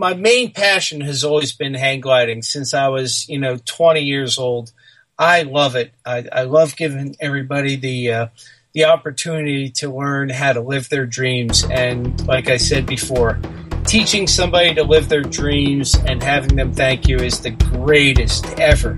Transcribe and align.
my 0.00 0.14
main 0.14 0.50
passion 0.50 1.02
has 1.02 1.24
always 1.24 1.52
been 1.52 1.74
hang 1.74 2.00
gliding 2.00 2.40
since 2.40 2.72
I 2.72 2.88
was, 2.88 3.28
you 3.28 3.38
know, 3.38 3.58
20 3.66 4.00
years 4.00 4.38
old. 4.38 4.72
I 5.18 5.42
love 5.42 5.76
it. 5.76 5.92
I, 6.06 6.24
I 6.32 6.42
love 6.44 6.74
giving 6.74 7.16
everybody 7.20 7.76
the 7.76 8.12
uh, 8.12 8.26
the 8.72 8.86
opportunity 8.86 9.68
to 9.72 9.94
learn 9.94 10.30
how 10.30 10.54
to 10.54 10.62
live 10.62 10.88
their 10.88 11.04
dreams. 11.04 11.64
And 11.64 12.26
like 12.26 12.48
I 12.48 12.56
said 12.56 12.86
before, 12.86 13.38
teaching 13.84 14.26
somebody 14.26 14.74
to 14.74 14.84
live 14.84 15.10
their 15.10 15.22
dreams 15.22 15.94
and 16.06 16.22
having 16.22 16.56
them 16.56 16.72
thank 16.72 17.06
you 17.06 17.18
is 17.18 17.40
the 17.40 17.50
greatest 17.50 18.46
ever. 18.58 18.96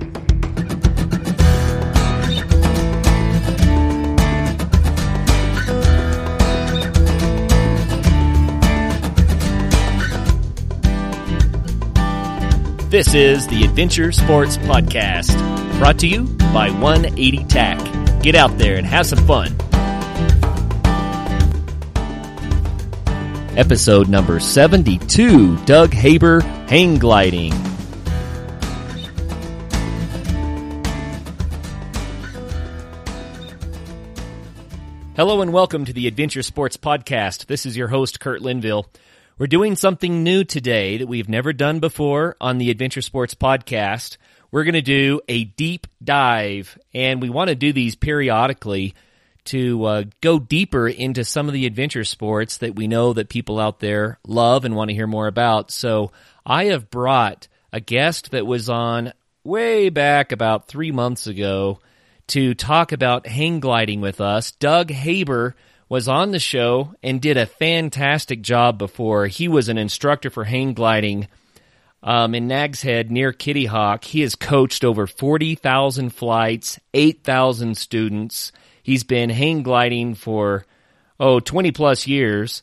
This 12.93 13.14
is 13.14 13.46
the 13.46 13.64
Adventure 13.64 14.13
Sports 14.13 14.59
Podcast, 14.59 15.32
brought 15.79 15.99
to 16.01 16.07
you 16.07 16.25
by 16.53 16.69
180 16.69 17.45
TAC. 17.45 18.23
Get 18.23 18.35
out 18.35 18.59
there 18.59 18.77
and 18.77 18.87
have 18.87 19.07
some 19.07 19.27
fun. 19.27 19.57
Episode 23.57 24.11
number 24.11 24.39
72 24.39 25.57
Doug 25.65 25.95
Haber 25.95 26.43
Hang 26.68 26.99
Gliding. 26.99 27.55
Hello 35.17 35.41
and 35.41 35.51
welcome 35.51 35.87
to 35.87 35.95
the 35.95 36.06
Adventure 36.06 36.43
Sports 36.43 36.77
Podcast. 36.77 37.47
This 37.47 37.65
is 37.65 37.75
your 37.75 37.89
host, 37.89 38.20
Kurt 38.20 38.43
Linville. 38.43 38.87
We're 39.42 39.48
doing 39.48 39.75
something 39.75 40.23
new 40.23 40.45
today 40.45 40.98
that 40.98 41.09
we've 41.09 41.28
never 41.28 41.53
done 41.53 41.81
before 41.81 42.37
on 42.41 42.59
the 42.59 42.70
Adventure 42.70 43.03
Sports 43.03 43.34
Podcast. 43.34 44.17
We're 44.53 44.62
going 44.62 44.75
to 44.75 44.83
do 44.83 45.21
a 45.27 45.43
deep 45.43 45.89
dive, 46.01 46.79
and 46.95 47.21
we 47.21 47.29
want 47.29 47.49
to 47.49 47.57
do 47.57 47.73
these 47.73 47.97
periodically 47.97 48.95
to 49.47 49.84
uh, 49.84 50.05
go 50.21 50.39
deeper 50.39 50.87
into 50.87 51.25
some 51.25 51.49
of 51.49 51.55
the 51.55 51.67
adventure 51.67 52.05
sports 52.05 52.59
that 52.59 52.77
we 52.77 52.87
know 52.87 53.15
that 53.15 53.29
people 53.29 53.59
out 53.59 53.81
there 53.81 54.21
love 54.25 54.65
and 54.65 54.77
want 54.77 54.91
to 54.91 54.95
hear 54.95 55.09
more 55.09 55.27
about. 55.27 55.73
So 55.73 56.12
I 56.47 56.67
have 56.67 56.89
brought 56.89 57.49
a 57.73 57.81
guest 57.81 58.31
that 58.31 58.47
was 58.47 58.69
on 58.69 59.12
way 59.43 59.89
back 59.89 60.31
about 60.31 60.69
three 60.69 60.93
months 60.93 61.27
ago 61.27 61.81
to 62.29 62.55
talk 62.55 62.93
about 62.93 63.27
hang 63.27 63.59
gliding 63.59 64.01
with 64.01 64.21
us. 64.21 64.53
Doug 64.53 64.93
Haber 64.93 65.56
was 65.93 66.09
on 66.09 66.31
the 66.31 66.39
show 66.39 66.95
and 67.03 67.21
did 67.21 67.37
a 67.37 67.45
fantastic 67.45 68.41
job 68.41 68.79
before. 68.79 69.27
He 69.27 69.47
was 69.47 69.69
an 69.69 69.77
instructor 69.77 70.31
for 70.31 70.43
hang 70.43 70.73
gliding 70.73 71.29
um, 72.03 72.34
in 72.34 72.49
Nags 72.49 72.81
Head 72.81 73.11
near 73.11 73.31
Kitty 73.31 73.67
Hawk. 73.67 74.03
He 74.03 74.23
has 74.23 74.34
coached 74.34 74.87
over 74.87 75.07
40,000 75.07 76.09
flights, 76.09 76.81
8,000 76.95 77.77
students. 77.77 78.53
He's 78.83 79.05
been 79.05 79.29
hang 79.29 79.62
gliding 79.62 80.15
for, 80.15 80.65
oh, 81.21 81.41
20 81.41 81.73
plus 81.73 82.06
years. 82.06 82.62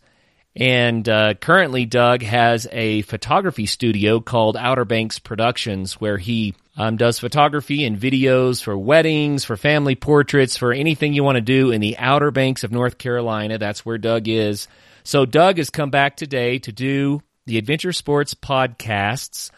And 0.56 1.08
uh, 1.08 1.36
currently, 1.36 1.86
Doug 1.86 2.24
has 2.24 2.68
a 2.72 3.04
photography 3.04 3.68
studio 3.68 4.22
called 4.22 4.58
Outer 4.58 4.86
Banks 4.86 5.20
Productions 5.20 6.02
where 6.02 6.18
he 6.18 6.56
um, 6.80 6.96
does 6.96 7.20
photography 7.20 7.84
and 7.84 8.00
videos 8.00 8.64
for 8.64 8.78
weddings, 8.78 9.44
for 9.44 9.58
family 9.58 9.96
portraits, 9.96 10.56
for 10.56 10.72
anything 10.72 11.12
you 11.12 11.26
want 11.26 11.36
to 11.36 11.42
do 11.42 11.72
in 11.72 11.82
the 11.82 11.98
Outer 11.98 12.32
Banks 12.32 12.64
of 12.64 12.72
North 12.72 12.98
Carolina. 12.98 13.58
That's 13.58 13.86
where 13.86 13.98
Doug 13.98 14.30
is. 14.30 14.70
So 15.04 15.26
Doug 15.26 15.58
has 15.58 15.70
come 15.70 15.90
back 15.90 16.16
today 16.16 16.58
to 16.60 16.72
do 16.72 17.22
the 17.46 17.58
Adventure 17.58 17.92
Sports 17.92 18.34
Podcast's 18.34 19.52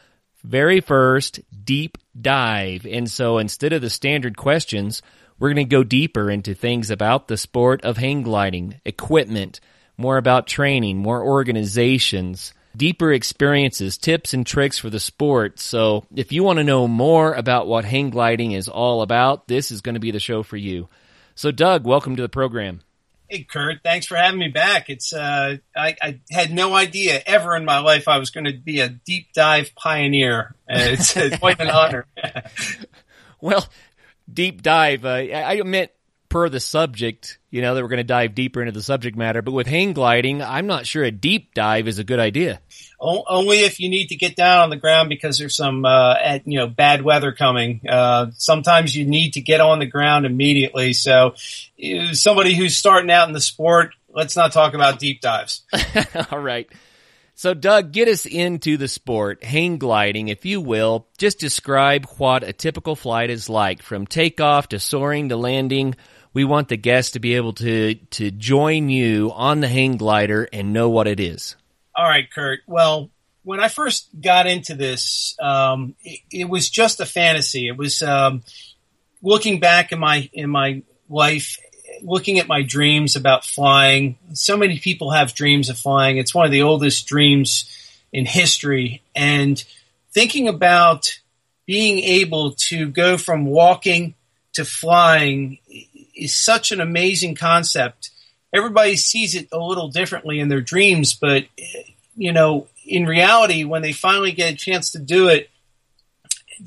very 0.43 0.81
first 0.81 1.41
deep 1.63 1.99
dive. 2.19 2.87
And 2.87 3.09
so 3.09 3.37
instead 3.37 3.71
of 3.71 3.83
the 3.83 3.91
standard 3.91 4.35
questions, 4.35 5.03
we're 5.37 5.53
going 5.53 5.67
to 5.67 5.75
go 5.75 5.83
deeper 5.83 6.31
into 6.31 6.55
things 6.55 6.89
about 6.89 7.27
the 7.27 7.37
sport 7.37 7.83
of 7.83 7.97
hang 7.97 8.23
gliding, 8.23 8.81
equipment, 8.83 9.59
more 9.95 10.17
about 10.17 10.47
training, 10.47 10.97
more 10.97 11.23
organizations, 11.23 12.55
deeper 12.75 13.11
experiences, 13.11 13.97
tips 13.97 14.33
and 14.33 14.45
tricks 14.45 14.77
for 14.77 14.89
the 14.89 14.99
sport. 14.99 15.59
So 15.59 16.05
if 16.15 16.31
you 16.31 16.43
want 16.43 16.57
to 16.57 16.63
know 16.63 16.87
more 16.87 17.33
about 17.33 17.67
what 17.67 17.85
hang 17.85 18.09
gliding 18.09 18.51
is 18.53 18.67
all 18.67 19.01
about, 19.01 19.47
this 19.47 19.71
is 19.71 19.81
going 19.81 19.95
to 19.95 19.99
be 19.99 20.11
the 20.11 20.19
show 20.19 20.43
for 20.43 20.57
you. 20.57 20.89
So 21.35 21.51
Doug, 21.51 21.85
welcome 21.85 22.15
to 22.15 22.21
the 22.21 22.29
program. 22.29 22.81
Hey 23.29 23.43
Kurt, 23.43 23.77
thanks 23.81 24.07
for 24.07 24.17
having 24.17 24.39
me 24.39 24.49
back. 24.49 24.89
It's 24.89 25.13
uh, 25.13 25.55
I, 25.73 25.95
I, 26.01 26.19
had 26.29 26.51
no 26.51 26.75
idea 26.75 27.21
ever 27.25 27.55
in 27.55 27.63
my 27.63 27.79
life 27.79 28.09
I 28.09 28.17
was 28.17 28.29
going 28.29 28.43
to 28.43 28.57
be 28.57 28.81
a 28.81 28.89
deep 28.89 29.31
dive 29.33 29.73
pioneer. 29.73 30.53
Uh, 30.69 30.79
it's, 30.79 31.15
it's 31.15 31.37
quite 31.39 31.61
an 31.61 31.69
honor. 31.69 32.07
well, 33.39 33.65
deep 34.31 34.61
dive. 34.61 35.05
Uh, 35.05 35.09
I 35.33 35.61
meant 35.63 35.91
per 36.27 36.49
the 36.49 36.59
subject, 36.59 37.39
you 37.51 37.61
know, 37.61 37.75
that 37.75 37.83
we're 37.83 37.89
going 37.89 37.97
to 37.97 38.03
dive 38.05 38.33
deeper 38.33 38.61
into 38.61 38.71
the 38.71 38.81
subject 38.81 39.17
matter. 39.17 39.41
But 39.41 39.51
with 39.51 39.67
hang 39.67 39.91
gliding, 39.91 40.41
I'm 40.41 40.67
not 40.67 40.87
sure 40.87 41.03
a 41.03 41.11
deep 41.11 41.53
dive 41.53 41.89
is 41.89 41.99
a 41.99 42.03
good 42.05 42.19
idea. 42.19 42.61
Only 42.99 43.59
if 43.59 43.79
you 43.79 43.89
need 43.89 44.07
to 44.07 44.15
get 44.15 44.37
down 44.37 44.59
on 44.59 44.69
the 44.69 44.77
ground 44.77 45.09
because 45.09 45.37
there's 45.37 45.55
some, 45.55 45.83
uh, 45.83 46.15
at, 46.21 46.47
you 46.47 46.57
know, 46.57 46.67
bad 46.67 47.01
weather 47.01 47.33
coming. 47.33 47.81
Uh, 47.87 48.27
sometimes 48.37 48.95
you 48.95 49.05
need 49.05 49.33
to 49.33 49.41
get 49.41 49.59
on 49.59 49.79
the 49.79 49.85
ground 49.85 50.25
immediately. 50.25 50.93
So, 50.93 51.35
uh, 51.83 52.13
somebody 52.13 52.55
who's 52.55 52.77
starting 52.77 53.11
out 53.11 53.27
in 53.27 53.33
the 53.33 53.41
sport, 53.41 53.95
let's 54.09 54.37
not 54.37 54.53
talk 54.53 54.73
about 54.73 54.99
deep 54.99 55.19
dives. 55.19 55.63
All 56.31 56.39
right. 56.39 56.69
So, 57.33 57.53
Doug, 57.53 57.91
get 57.91 58.07
us 58.07 58.25
into 58.25 58.77
the 58.77 58.87
sport, 58.87 59.43
hang 59.43 59.77
gliding, 59.77 60.27
if 60.27 60.45
you 60.45 60.61
will. 60.61 61.07
Just 61.17 61.39
describe 61.39 62.05
what 62.17 62.43
a 62.43 62.53
typical 62.53 62.95
flight 62.95 63.29
is 63.29 63.49
like 63.49 63.81
from 63.81 64.05
takeoff 64.05 64.69
to 64.69 64.79
soaring 64.79 65.29
to 65.29 65.35
landing 65.35 65.95
we 66.33 66.43
want 66.43 66.69
the 66.69 66.77
guests 66.77 67.11
to 67.11 67.19
be 67.19 67.35
able 67.35 67.53
to 67.53 67.95
to 67.95 68.31
join 68.31 68.89
you 68.89 69.31
on 69.33 69.59
the 69.59 69.67
hang 69.67 69.97
glider 69.97 70.47
and 70.51 70.73
know 70.73 70.89
what 70.89 71.07
it 71.07 71.19
is. 71.19 71.55
All 71.95 72.05
right, 72.05 72.29
Kurt. 72.31 72.61
Well, 72.67 73.09
when 73.43 73.59
I 73.59 73.67
first 73.67 74.07
got 74.19 74.47
into 74.47 74.75
this, 74.75 75.35
um, 75.41 75.95
it, 76.03 76.19
it, 76.31 76.49
was 76.49 76.69
just 76.69 76.99
a 76.99 77.05
fantasy. 77.05 77.67
It 77.67 77.77
was 77.77 78.01
um, 78.01 78.43
looking 79.21 79.59
back 79.59 79.91
in 79.91 79.99
my 79.99 80.29
in 80.31 80.49
my 80.49 80.83
life, 81.09 81.57
looking 82.01 82.39
at 82.39 82.47
my 82.47 82.61
dreams 82.61 83.15
about 83.15 83.43
flying. 83.43 84.17
So 84.33 84.55
many 84.57 84.79
people 84.79 85.11
have 85.11 85.33
dreams 85.33 85.69
of 85.69 85.77
flying. 85.77 86.17
It's 86.17 86.33
one 86.33 86.45
of 86.45 86.51
the 86.51 86.61
oldest 86.61 87.07
dreams 87.07 87.65
in 88.13 88.25
history, 88.25 89.01
and 89.15 89.61
thinking 90.13 90.47
about 90.47 91.19
being 91.65 91.99
able 91.99 92.53
to 92.53 92.87
go 92.89 93.17
from 93.17 93.45
walking 93.45 94.15
to 94.53 94.65
flying 94.65 95.59
is 96.15 96.35
such 96.35 96.71
an 96.71 96.81
amazing 96.81 97.35
concept. 97.35 98.11
Everybody 98.53 98.95
sees 98.95 99.35
it 99.35 99.47
a 99.51 99.59
little 99.59 99.87
differently 99.87 100.39
in 100.39 100.49
their 100.49 100.61
dreams, 100.61 101.13
but 101.13 101.45
you 102.15 102.33
know, 102.33 102.67
in 102.85 103.05
reality, 103.05 103.63
when 103.63 103.81
they 103.81 103.93
finally 103.93 104.31
get 104.31 104.53
a 104.53 104.57
chance 104.57 104.91
to 104.91 104.99
do 104.99 105.29
it, 105.29 105.49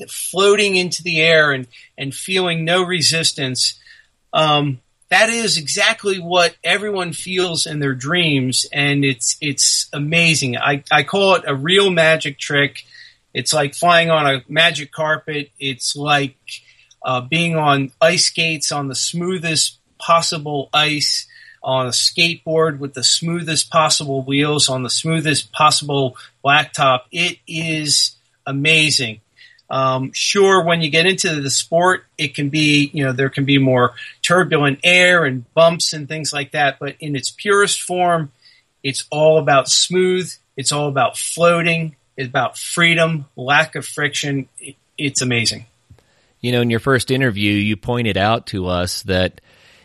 floating 0.09 0.77
into 0.77 1.03
the 1.03 1.21
air 1.21 1.53
and 1.53 1.67
and 1.97 2.15
feeling 2.15 2.65
no 2.65 2.83
resistance, 2.83 3.79
um, 4.33 4.81
that 5.11 5.29
is 5.29 5.59
exactly 5.59 6.19
what 6.19 6.57
everyone 6.65 7.13
feels 7.13 7.67
in 7.67 7.79
their 7.79 7.95
dreams, 7.95 8.67
and 8.73 9.05
it's 9.05 9.37
it's 9.41 9.89
amazing. 9.93 10.57
I 10.57 10.83
I 10.91 11.03
call 11.03 11.37
it 11.37 11.45
a 11.47 11.55
real 11.55 11.91
magic 11.91 12.39
trick. 12.39 12.85
It's 13.33 13.53
like 13.53 13.75
flying 13.75 14.11
on 14.11 14.27
a 14.27 14.43
magic 14.49 14.93
carpet. 14.93 15.51
It's 15.59 15.95
like 15.95 16.37
uh, 17.05 17.21
being 17.21 17.57
on 17.57 17.93
ice 18.01 18.27
skates 18.27 18.73
on 18.73 18.89
the 18.89 18.95
smoothest 18.95 19.79
possible 19.99 20.71
ice, 20.73 21.27
on 21.63 21.87
a 21.87 21.91
skateboard 21.91 22.79
with 22.79 22.95
the 22.95 23.05
smoothest 23.05 23.71
possible 23.71 24.23
wheels, 24.23 24.69
on 24.69 24.83
the 24.83 24.91
smoothest 24.91 25.53
possible 25.53 26.17
blacktop. 26.45 27.03
It 27.13 27.39
is 27.47 28.17
amazing. 28.47 29.21
Um, 29.71 30.13
sure, 30.13 30.63
when 30.63 30.83
you 30.83 30.91
get 30.91 31.07
into 31.07 31.41
the 31.41 31.51
sport, 31.51 32.05
it 32.19 32.35
can 32.35 32.51
be, 32.51 32.91
you 32.93 33.05
know, 33.05 33.13
there 33.13 33.31
can 33.31 33.45
be 33.45 33.59
more 33.59 33.95
turbulent 34.23 34.81
air 34.85 35.25
and 35.25 35.53
bumps 35.55 35.93
and 35.93 36.07
things 36.07 36.33
like 36.33 36.53
that. 36.53 36.79
But 36.79 36.97
in 37.01 37.17
its 37.17 37.31
purest 37.31 37.81
form, 37.83 38.31
it's 38.83 39.05
all 39.11 39.39
about 39.39 39.69
smooth. 39.69 40.33
It's 40.57 40.71
all 40.71 40.89
about 40.89 41.17
floating. 41.17 41.97
It's 42.17 42.29
about 42.29 42.59
freedom, 42.59 43.25
lack 43.37 43.75
of 43.75 43.87
friction. 43.87 44.49
It, 44.61 44.77
it's 44.97 45.23
amazing. 45.23 45.67
You 46.45 46.53
know, 46.53 46.61
in 46.61 46.69
your 46.69 46.79
first 46.79 47.11
interview, 47.11 47.53
you 47.53 47.75
pointed 47.75 48.19
out 48.19 48.49
to 48.49 48.67
us 48.67 49.03
that 49.05 49.41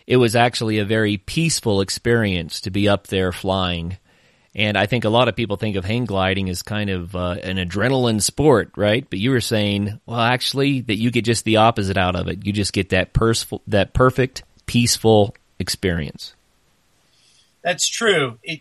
it 0.06 0.18
was 0.18 0.36
actually 0.36 0.80
a 0.80 0.84
very 0.84 1.16
peaceful 1.16 1.80
experience 1.80 2.60
to 2.62 2.70
be 2.70 2.90
up 2.90 3.08
there 3.08 3.32
flying. 3.32 3.98
And 4.54 4.78
I 4.78 4.86
think 4.86 5.06
a 5.06 5.10
lot 5.10 5.30
of 5.30 5.38
people 5.38 5.56
think 5.56 5.78
of 5.78 5.86
hang 5.86 6.04
gliding 6.04 6.50
as 6.50 6.62
kind 6.62 6.90
of 6.90 7.16
uh, 7.16 7.38
an 7.42 7.56
adrenaline 7.56 8.22
sport, 8.22 8.72
right? 8.76 9.10
But 9.10 9.20
you 9.20 9.32
were 9.32 9.40
saying, 9.40 10.02
well, 10.06 10.20
actually, 10.20 10.82
that 10.82 10.98
you 10.98 11.12
get 11.12 11.24
just 11.24 11.46
the 11.46 11.56
opposite 11.56 11.98
out 11.98 12.18
of 12.18 12.28
it. 12.28 12.46
You 12.46 12.52
just 12.52 12.74
get 12.74 12.90
that 12.90 13.14
persful, 13.14 13.62
that 13.68 13.94
perfect, 13.94 14.44
peaceful 14.66 15.36
experience. 15.60 16.34
That's 17.62 17.88
true. 17.88 18.38
It 18.44 18.60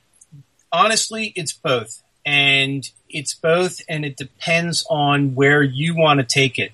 honestly, 0.71 1.33
it's 1.35 1.53
both. 1.53 2.01
and 2.25 2.89
it's 3.09 3.35
both, 3.35 3.81
and 3.89 4.05
it 4.05 4.17
depends 4.17 4.87
on 4.91 5.35
where 5.35 5.63
you 5.63 5.97
want 5.97 6.21
to 6.21 6.27
take 6.27 6.59
it. 6.59 6.73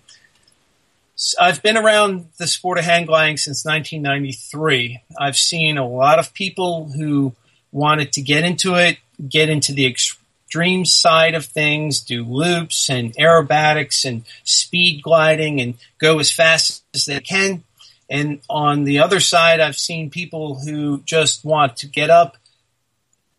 I've 1.41 1.63
been 1.63 1.77
around 1.77 2.29
the 2.39 2.47
sport 2.47 2.79
of 2.79 2.85
hang 2.85 3.07
gliding 3.07 3.37
since 3.37 3.65
1993. 3.65 5.03
I've 5.19 5.37
seen 5.37 5.79
a 5.79 5.87
lot 5.87 6.19
of 6.19 6.35
people 6.35 6.91
who 6.91 7.35
wanted 7.71 8.13
to 8.13 8.23
get 8.23 8.45
into 8.45 8.75
it, 8.75 8.99
get 9.29 9.49
into 9.49 9.73
the 9.73 9.87
extreme 9.87 10.85
side 10.85 11.35
of 11.35 11.45
things, 11.45 12.01
do 12.01 12.25
loops 12.25 12.91
and 12.91 13.15
aerobatics 13.15 14.05
and 14.05 14.25
speed 14.43 15.03
gliding 15.03 15.61
and 15.61 15.75
go 15.99 16.19
as 16.19 16.33
fast 16.33 16.83
as 16.95 17.05
they 17.05 17.21
can. 17.21 17.63
And 18.11 18.41
on 18.51 18.85
the 18.85 18.99
other 18.99 19.21
side, 19.21 19.61
I've 19.61 19.77
seen 19.77 20.11
people 20.11 20.59
who 20.61 21.01
just 21.05 21.45
want 21.45 21.79
to 21.79 21.87
get 21.87 22.11
up 22.11 22.37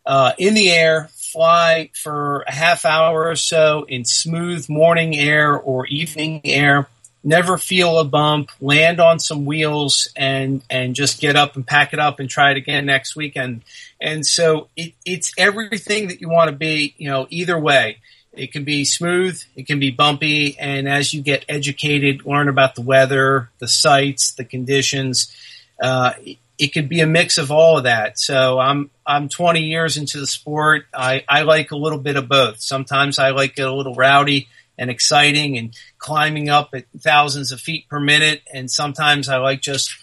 uh, 0.04 0.32
in 0.38 0.54
the 0.54 0.70
air, 0.70 1.08
fly 1.12 1.90
for 1.94 2.42
a 2.42 2.52
half 2.52 2.84
hour 2.84 3.28
or 3.28 3.36
so 3.36 3.84
in 3.88 4.04
smooth 4.04 4.68
morning 4.68 5.16
air 5.16 5.56
or 5.56 5.86
evening 5.86 6.40
air, 6.44 6.88
never 7.26 7.58
feel 7.58 7.98
a 7.98 8.04
bump, 8.04 8.50
land 8.60 9.00
on 9.00 9.18
some 9.18 9.44
wheels 9.44 10.08
and, 10.16 10.62
and 10.70 10.94
just 10.94 11.20
get 11.20 11.34
up 11.34 11.56
and 11.56 11.66
pack 11.66 11.92
it 11.92 11.98
up 11.98 12.20
and 12.20 12.30
try 12.30 12.52
it 12.52 12.56
again 12.56 12.86
next 12.86 13.16
weekend. 13.16 13.62
And 14.00 14.24
so 14.24 14.68
it, 14.76 14.94
it's 15.04 15.34
everything 15.36 16.08
that 16.08 16.20
you 16.20 16.28
want 16.28 16.50
to 16.50 16.56
be, 16.56 16.94
you 16.96 17.10
know, 17.10 17.26
either 17.28 17.58
way. 17.58 17.98
It 18.32 18.52
can 18.52 18.64
be 18.64 18.84
smooth, 18.84 19.42
it 19.56 19.66
can 19.66 19.80
be 19.80 19.90
bumpy, 19.90 20.58
and 20.58 20.86
as 20.86 21.14
you 21.14 21.22
get 21.22 21.46
educated, 21.48 22.26
learn 22.26 22.50
about 22.50 22.74
the 22.74 22.82
weather, 22.82 23.48
the 23.60 23.66
sites, 23.66 24.32
the 24.32 24.44
conditions, 24.44 25.34
uh, 25.82 26.12
it 26.58 26.68
could 26.68 26.88
be 26.88 27.00
a 27.00 27.06
mix 27.06 27.38
of 27.38 27.50
all 27.50 27.78
of 27.78 27.84
that. 27.84 28.18
So 28.18 28.58
I'm 28.58 28.90
I'm 29.06 29.30
20 29.30 29.62
years 29.62 29.96
into 29.96 30.20
the 30.20 30.26
sport. 30.26 30.84
I, 30.92 31.24
I 31.26 31.42
like 31.42 31.70
a 31.70 31.76
little 31.76 31.98
bit 31.98 32.16
of 32.16 32.28
both. 32.28 32.60
Sometimes 32.60 33.18
I 33.18 33.30
like 33.30 33.58
it 33.58 33.62
a 33.62 33.72
little 33.72 33.94
rowdy 33.94 34.48
and 34.78 34.90
exciting 34.90 35.56
and 35.56 35.74
climbing 35.98 36.48
up 36.48 36.70
at 36.74 36.84
thousands 36.98 37.52
of 37.52 37.60
feet 37.60 37.88
per 37.88 38.00
minute, 38.00 38.42
and 38.52 38.70
sometimes 38.70 39.28
I 39.28 39.38
like 39.38 39.60
just 39.60 39.96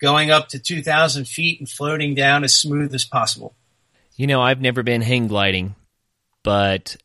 going 0.00 0.30
up 0.30 0.48
to 0.48 0.58
2,000 0.58 1.26
feet 1.26 1.60
and 1.60 1.68
floating 1.68 2.14
down 2.14 2.44
as 2.44 2.54
smooth 2.54 2.94
as 2.94 3.04
possible. 3.04 3.54
You 4.16 4.26
know, 4.26 4.42
I've 4.42 4.60
never 4.60 4.82
been 4.82 5.00
hang 5.00 5.28
gliding, 5.28 5.74
but 6.42 6.96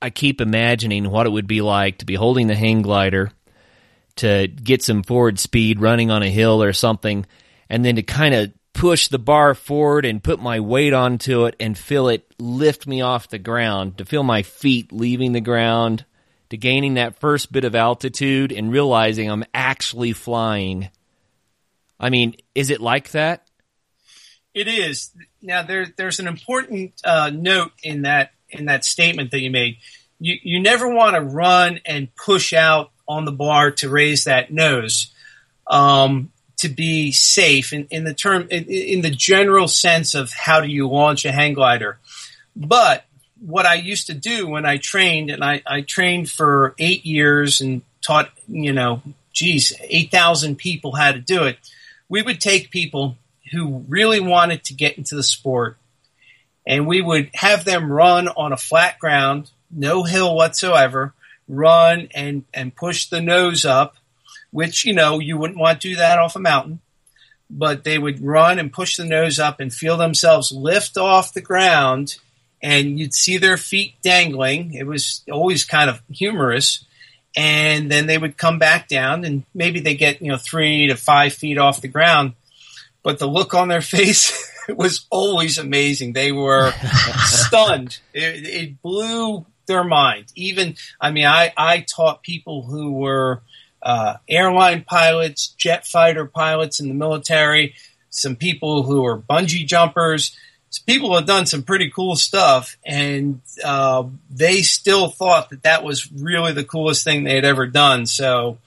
I 0.00 0.10
keep 0.10 0.40
imagining 0.40 1.10
what 1.10 1.26
it 1.26 1.30
would 1.30 1.46
be 1.46 1.60
like 1.60 1.98
to 1.98 2.06
be 2.06 2.14
holding 2.14 2.46
the 2.46 2.54
hang 2.54 2.82
glider 2.82 3.32
to 4.16 4.46
get 4.46 4.82
some 4.82 5.02
forward 5.02 5.38
speed 5.38 5.80
running 5.80 6.10
on 6.10 6.22
a 6.22 6.30
hill 6.30 6.62
or 6.62 6.72
something 6.72 7.26
and 7.68 7.84
then 7.84 7.96
to 7.96 8.02
kind 8.02 8.34
of 8.34 8.52
push 8.72 9.08
the 9.08 9.18
bar 9.18 9.54
forward 9.54 10.04
and 10.04 10.22
put 10.22 10.40
my 10.40 10.60
weight 10.60 10.92
onto 10.92 11.46
it 11.46 11.56
and 11.58 11.78
feel 11.78 12.08
it 12.08 12.26
lift 12.38 12.86
me 12.86 13.00
off 13.00 13.28
the 13.28 13.38
ground, 13.38 13.98
to 13.98 14.04
feel 14.04 14.22
my 14.22 14.42
feet 14.42 14.92
leaving 14.92 15.32
the 15.32 15.40
ground, 15.40 16.04
to 16.54 16.58
gaining 16.58 16.94
that 16.94 17.18
first 17.18 17.50
bit 17.50 17.64
of 17.64 17.74
altitude 17.74 18.52
and 18.52 18.70
realizing 18.70 19.28
I'm 19.28 19.44
actually 19.52 20.12
flying. 20.12 20.88
I 21.98 22.10
mean, 22.10 22.36
is 22.54 22.70
it 22.70 22.80
like 22.80 23.10
that? 23.10 23.46
It 24.54 24.68
is. 24.68 25.10
Now 25.42 25.64
there, 25.64 25.86
there's 25.96 26.20
an 26.20 26.28
important 26.28 26.92
uh, 27.04 27.30
note 27.34 27.72
in 27.82 28.02
that 28.02 28.30
in 28.48 28.66
that 28.66 28.84
statement 28.84 29.32
that 29.32 29.40
you 29.40 29.50
made. 29.50 29.78
You 30.20 30.36
you 30.42 30.60
never 30.60 30.88
want 30.88 31.16
to 31.16 31.22
run 31.22 31.80
and 31.84 32.14
push 32.14 32.52
out 32.52 32.92
on 33.08 33.24
the 33.24 33.32
bar 33.32 33.72
to 33.72 33.88
raise 33.88 34.24
that 34.24 34.52
nose. 34.52 35.12
Um, 35.66 36.30
to 36.58 36.68
be 36.68 37.10
safe 37.10 37.72
in, 37.72 37.88
in 37.90 38.04
the 38.04 38.14
term 38.14 38.46
in, 38.48 38.64
in, 38.64 39.00
the 39.00 39.10
general 39.10 39.66
sense 39.66 40.14
of 40.14 40.32
how 40.32 40.60
do 40.60 40.68
you 40.68 40.88
launch 40.88 41.24
a 41.24 41.32
hang 41.32 41.54
glider. 41.54 41.98
But 42.54 43.04
what 43.44 43.66
I 43.66 43.74
used 43.74 44.06
to 44.08 44.14
do 44.14 44.46
when 44.48 44.64
I 44.64 44.78
trained, 44.78 45.30
and 45.30 45.44
I, 45.44 45.62
I 45.66 45.82
trained 45.82 46.30
for 46.30 46.74
eight 46.78 47.04
years 47.04 47.60
and 47.60 47.82
taught, 48.02 48.30
you 48.48 48.72
know, 48.72 49.02
geez, 49.32 49.72
eight 49.80 50.10
thousand 50.10 50.56
people 50.56 50.94
how 50.94 51.12
to 51.12 51.20
do 51.20 51.44
it. 51.44 51.58
We 52.08 52.22
would 52.22 52.40
take 52.40 52.70
people 52.70 53.16
who 53.52 53.84
really 53.88 54.20
wanted 54.20 54.64
to 54.64 54.74
get 54.74 54.98
into 54.98 55.14
the 55.14 55.22
sport, 55.22 55.76
and 56.66 56.86
we 56.86 57.00
would 57.00 57.30
have 57.34 57.64
them 57.64 57.90
run 57.90 58.28
on 58.28 58.52
a 58.52 58.56
flat 58.56 58.98
ground, 58.98 59.50
no 59.70 60.02
hill 60.02 60.34
whatsoever, 60.34 61.12
run 61.48 62.08
and 62.14 62.44
and 62.54 62.74
push 62.74 63.06
the 63.06 63.20
nose 63.20 63.64
up 63.64 63.96
which, 64.54 64.84
you 64.84 64.92
know, 64.92 65.18
you 65.18 65.36
wouldn't 65.36 65.58
want 65.58 65.80
to 65.80 65.88
do 65.88 65.96
that 65.96 66.20
off 66.20 66.36
a 66.36 66.38
mountain, 66.38 66.78
but 67.50 67.82
they 67.82 67.98
would 67.98 68.22
run 68.22 68.60
and 68.60 68.72
push 68.72 68.96
the 68.96 69.04
nose 69.04 69.40
up 69.40 69.58
and 69.58 69.74
feel 69.74 69.96
themselves 69.96 70.52
lift 70.52 70.96
off 70.96 71.34
the 71.34 71.40
ground 71.40 72.18
and 72.64 72.98
you'd 72.98 73.12
see 73.12 73.36
their 73.36 73.58
feet 73.58 73.94
dangling. 74.02 74.72
It 74.72 74.86
was 74.86 75.22
always 75.30 75.64
kind 75.64 75.90
of 75.90 76.00
humorous. 76.10 76.86
And 77.36 77.90
then 77.90 78.06
they 78.06 78.16
would 78.16 78.38
come 78.38 78.58
back 78.58 78.88
down 78.88 79.26
and 79.26 79.44
maybe 79.54 79.80
they 79.80 79.94
get, 79.94 80.22
you 80.22 80.28
know, 80.28 80.38
three 80.38 80.86
to 80.86 80.96
five 80.96 81.34
feet 81.34 81.58
off 81.58 81.82
the 81.82 81.88
ground. 81.88 82.32
But 83.02 83.18
the 83.18 83.26
look 83.26 83.52
on 83.52 83.68
their 83.68 83.80
face 83.82 84.50
was 84.66 85.04
always 85.10 85.58
amazing. 85.58 86.14
They 86.14 86.32
were 86.32 86.72
stunned. 87.26 87.98
It, 88.14 88.46
it 88.46 88.82
blew 88.82 89.44
their 89.66 89.84
mind. 89.84 90.32
Even, 90.34 90.76
I 90.98 91.10
mean, 91.10 91.26
I, 91.26 91.52
I 91.58 91.80
taught 91.80 92.22
people 92.22 92.62
who 92.62 92.92
were, 92.92 93.42
uh, 93.82 94.16
airline 94.26 94.82
pilots, 94.88 95.48
jet 95.58 95.86
fighter 95.86 96.24
pilots 96.24 96.80
in 96.80 96.88
the 96.88 96.94
military, 96.94 97.74
some 98.08 98.36
people 98.36 98.84
who 98.84 99.02
were 99.02 99.20
bungee 99.20 99.66
jumpers. 99.66 100.34
People 100.78 101.14
have 101.14 101.26
done 101.26 101.46
some 101.46 101.62
pretty 101.62 101.90
cool 101.90 102.16
stuff, 102.16 102.76
and 102.84 103.40
uh, 103.64 104.04
they 104.30 104.62
still 104.62 105.08
thought 105.08 105.50
that 105.50 105.62
that 105.62 105.84
was 105.84 106.10
really 106.12 106.52
the 106.52 106.64
coolest 106.64 107.04
thing 107.04 107.24
they 107.24 107.34
had 107.34 107.44
ever 107.44 107.66
done. 107.66 108.06
So, 108.06 108.58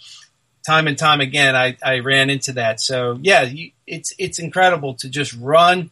time 0.66 0.88
and 0.88 0.98
time 0.98 1.22
again, 1.22 1.56
I, 1.56 1.78
I 1.84 2.00
ran 2.00 2.30
into 2.30 2.54
that. 2.54 2.80
So, 2.80 3.20
yeah, 3.22 3.50
it's 3.86 4.14
it's 4.18 4.40
incredible 4.40 4.96
to 4.96 5.10
just 5.10 5.34
run, 5.34 5.92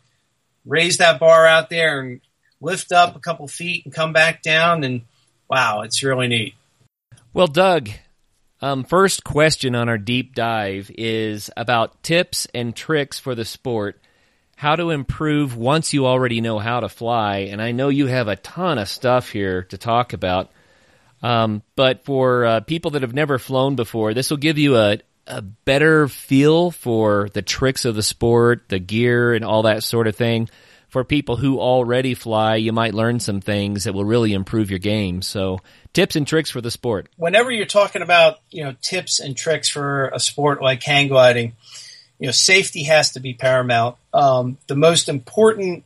raise 0.66 0.98
that 0.98 1.20
bar 1.20 1.46
out 1.46 1.70
there, 1.70 2.00
and 2.02 2.22
lift 2.62 2.92
up 2.92 3.16
a 3.16 3.20
couple 3.20 3.48
feet 3.48 3.86
and 3.86 3.94
come 3.94 4.14
back 4.14 4.42
down, 4.42 4.84
and 4.84 5.02
wow, 5.50 5.82
it's 5.82 6.04
really 6.04 6.28
neat. 6.28 6.56
Well, 7.34 7.48
Doug, 7.48 7.90
um, 8.62 8.84
first 8.84 9.24
question 9.24 9.76
on 9.76 9.90
our 9.90 9.98
deep 9.98 10.34
dive 10.34 10.90
is 10.98 11.52
about 11.58 12.02
tips 12.02 12.48
and 12.54 12.76
tricks 12.76 13.20
for 13.20 13.36
the 13.36 13.46
sport. 13.46 14.00
How 14.56 14.76
to 14.76 14.90
improve 14.90 15.58
once 15.58 15.94
you 15.94 16.06
already 16.06 16.42
know 16.42 16.60
how 16.60 16.80
to 16.80 16.90
fly. 16.90 17.50
And 17.52 17.62
I 17.62 17.72
know 17.72 17.90
you 17.90 18.08
have 18.08 18.28
a 18.28 18.36
ton 18.36 18.78
of 18.78 18.88
stuff 18.88 19.30
here 19.30 19.64
to 19.64 19.78
talk 19.78 20.14
about. 20.14 20.52
Um, 21.22 21.62
but 21.76 22.06
for 22.06 22.46
uh, 22.46 22.60
people 22.62 22.92
that 22.92 23.02
have 23.02 23.14
never 23.14 23.38
flown 23.38 23.76
before, 23.76 24.14
this 24.14 24.30
will 24.30 24.38
give 24.38 24.58
you 24.58 24.78
a, 24.78 25.00
a 25.28 25.42
better 25.42 26.08
feel 26.08 26.72
for 26.72 27.30
the 27.34 27.42
tricks 27.42 27.86
of 27.86 27.96
the 27.96 28.04
sport, 28.04 28.70
the 28.70 28.80
gear, 28.80 29.34
and 29.34 29.44
all 29.44 29.64
that 29.64 29.84
sort 29.84 30.08
of 30.08 30.16
thing 30.16 30.50
for 30.96 31.04
people 31.04 31.36
who 31.36 31.60
already 31.60 32.14
fly, 32.14 32.56
you 32.56 32.72
might 32.72 32.94
learn 32.94 33.20
some 33.20 33.42
things 33.42 33.84
that 33.84 33.94
will 33.94 34.06
really 34.06 34.32
improve 34.32 34.70
your 34.70 34.80
game. 34.80 35.22
So, 35.22 35.60
tips 35.92 36.16
and 36.16 36.26
tricks 36.26 36.50
for 36.50 36.62
the 36.62 36.72
sport. 36.72 37.10
Whenever 37.18 37.52
you're 37.52 37.66
talking 37.66 38.02
about, 38.02 38.38
you 38.50 38.64
know, 38.64 38.76
tips 38.82 39.20
and 39.20 39.36
tricks 39.36 39.68
for 39.68 40.08
a 40.14 40.22
sport 40.22 40.62
like 40.62 40.82
hang 40.82 41.10
gliding, 41.10 41.58
you 42.20 42.28
know, 42.28 42.32
safety 42.32 42.84
has 42.84 43.12
to 43.12 43.20
be 43.20 43.34
paramount. 43.34 43.98
Um, 44.14 44.58
the 44.68 44.76
most 44.76 45.10
important 45.10 45.84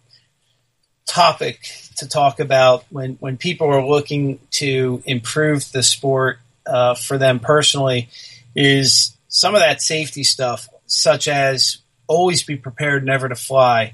topic 1.05 1.59
to 1.97 2.07
talk 2.07 2.39
about 2.39 2.85
when, 2.89 3.13
when 3.19 3.37
people 3.37 3.67
are 3.67 3.85
looking 3.85 4.39
to 4.51 5.01
improve 5.05 5.71
the 5.71 5.83
sport 5.83 6.39
uh, 6.65 6.93
for 6.95 7.17
them 7.17 7.39
personally 7.39 8.09
is 8.55 9.17
some 9.27 9.55
of 9.55 9.61
that 9.61 9.81
safety 9.81 10.23
stuff, 10.23 10.69
such 10.85 11.27
as 11.27 11.79
always 12.07 12.43
be 12.43 12.55
prepared 12.55 13.05
never 13.05 13.29
to 13.29 13.35
fly 13.35 13.93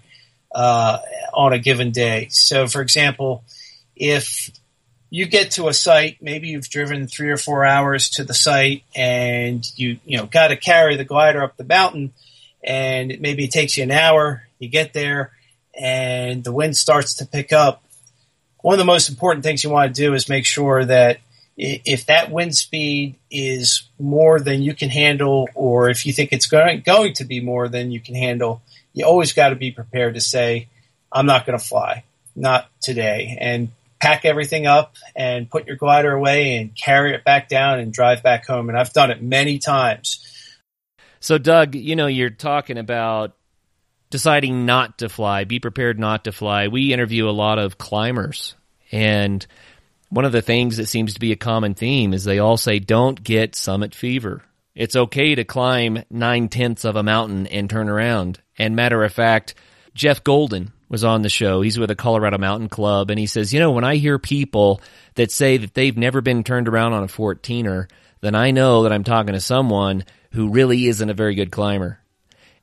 uh, 0.54 1.00
on 1.34 1.54
a 1.54 1.60
given 1.60 1.92
day. 1.92 2.28
So, 2.30 2.68
for 2.68 2.82
example, 2.82 3.44
if 3.96 4.50
you 5.10 5.26
get 5.26 5.52
to 5.52 5.68
a 5.68 5.74
site, 5.74 6.22
maybe 6.22 6.50
you've 6.50 6.70
driven 6.70 7.08
three 7.08 7.30
or 7.30 7.38
four 7.38 7.66
hours 7.66 8.10
to 8.12 8.24
the 8.24 8.34
site, 8.34 8.84
and 8.96 9.66
you 9.76 10.00
you 10.06 10.18
know 10.18 10.26
got 10.26 10.48
to 10.48 10.58
carry 10.58 10.96
the 10.96 11.04
glider 11.04 11.44
up 11.44 11.58
the 11.58 11.64
mountain, 11.64 12.14
and 12.66 13.20
maybe 13.22 13.46
it 13.46 13.52
takes 13.52 13.78
you 13.78 13.84
an 13.84 13.92
hour. 13.92 14.46
You 14.60 14.68
get 14.68 14.92
there, 14.94 15.32
and 15.74 16.44
the 16.44 16.52
wind 16.52 16.76
starts 16.76 17.16
to 17.16 17.26
pick 17.26 17.54
up. 17.54 17.84
One 18.62 18.74
of 18.74 18.80
the 18.80 18.86
most 18.86 19.10
important 19.10 19.44
things 19.44 19.64
you 19.64 19.70
want 19.70 19.96
to 19.96 20.02
do 20.02 20.14
is 20.14 20.28
make 20.28 20.46
sure 20.46 20.84
that 20.84 21.20
if 21.58 22.08
that 22.08 22.32
wind 22.32 22.56
speed 22.56 23.16
is 23.32 23.84
more 24.00 24.40
than 24.40 24.62
you 24.62 24.74
can 24.74 24.90
handle, 24.90 25.48
or 25.54 25.90
if 25.90 26.06
you 26.06 26.12
think 26.12 26.34
it's 26.34 26.48
going, 26.48 26.82
going 26.82 27.14
to 27.14 27.26
be 27.26 27.40
more 27.40 27.70
than 27.70 27.92
you 27.92 28.00
can 28.00 28.16
handle, 28.16 28.62
you 28.94 29.06
always 29.06 29.34
got 29.34 29.50
to 29.50 29.56
be 29.56 29.72
prepared 29.72 30.16
to 30.16 30.22
say, 30.22 30.68
I'm 31.12 31.26
not 31.26 31.46
going 31.46 31.58
to 31.58 31.64
fly, 31.64 32.04
not 32.36 32.68
today, 32.82 33.38
and 33.40 33.70
pack 34.02 34.26
everything 34.26 34.68
up 34.68 34.96
and 35.16 35.50
put 35.50 35.68
your 35.68 35.78
glider 35.78 36.12
away 36.12 36.58
and 36.58 36.76
carry 36.76 37.14
it 37.14 37.24
back 37.24 37.48
down 37.48 37.80
and 37.80 37.94
drive 37.94 38.22
back 38.22 38.46
home. 38.46 38.68
And 38.68 38.78
I've 38.78 38.92
done 38.92 39.12
it 39.12 39.22
many 39.22 39.58
times. 39.60 40.20
So, 41.26 41.40
Doug, 41.40 41.74
you 41.74 41.96
know, 41.96 42.06
you're 42.06 42.30
talking 42.30 42.78
about 42.78 43.36
deciding 44.12 44.68
not 44.68 45.00
to 45.00 45.10
fly, 45.10 45.46
be 45.46 45.60
prepared 45.60 45.98
not 45.98 46.26
to 46.26 46.32
fly. 46.32 46.68
We 46.68 46.94
interview 46.94 47.28
a 47.28 47.32
lot 47.32 47.58
of 47.58 47.80
climbers 47.80 48.54
And 48.92 49.44
one 50.10 50.26
of 50.26 50.34
the 50.34 50.44
things 50.44 50.78
that 50.78 50.88
seems 50.88 51.16
to 51.16 51.20
be 51.20 51.32
a 51.32 51.36
common 51.36 51.74
theme 51.74 52.14
is 52.14 52.26
they 52.26 52.38
all 52.38 52.58
say, 52.58 52.78
don't 52.78 53.24
get 53.24 53.56
summit 53.56 53.96
fever. 53.96 54.44
It's 54.76 54.96
okay 54.96 55.34
to 55.34 55.44
climb 55.44 56.04
nine 56.12 56.48
tenths 56.48 56.86
of 56.86 56.96
a 56.96 57.02
mountain 57.02 57.48
and 57.48 57.72
turn 57.72 57.90
around. 57.90 58.40
And 58.60 58.76
matter 58.76 59.04
of 59.04 59.12
fact, 59.12 59.56
Jeff 59.96 60.24
Golden 60.24 60.74
was 60.90 61.04
on 61.04 61.24
the 61.24 61.30
show. 61.30 61.62
He's 61.62 61.80
with 61.80 61.90
the 61.90 61.96
Colorado 61.96 62.38
Mountain 62.38 62.70
Club, 62.70 63.10
and 63.10 63.18
he 63.18 63.26
says, 63.26 63.52
you 63.52 63.60
know, 63.60 63.72
when 63.72 63.84
I 63.84 63.96
hear 63.96 64.20
people 64.20 64.80
that 65.16 65.32
say 65.32 65.58
that 65.58 65.74
they've 65.74 65.98
never 65.98 66.22
been 66.22 66.44
turned 66.44 66.68
around 66.68 66.94
on 66.94 67.04
a 67.04 67.08
14er, 67.08 67.88
then 68.26 68.36
I 68.36 68.52
know 68.52 68.84
that 68.84 68.92
I'm 68.92 69.04
talking 69.04 69.34
to 69.34 69.40
someone 69.40 70.04
who 70.32 70.50
really 70.50 70.88
isn't 70.88 71.10
a 71.10 71.14
very 71.14 71.36
good 71.36 71.52
climber. 71.52 72.00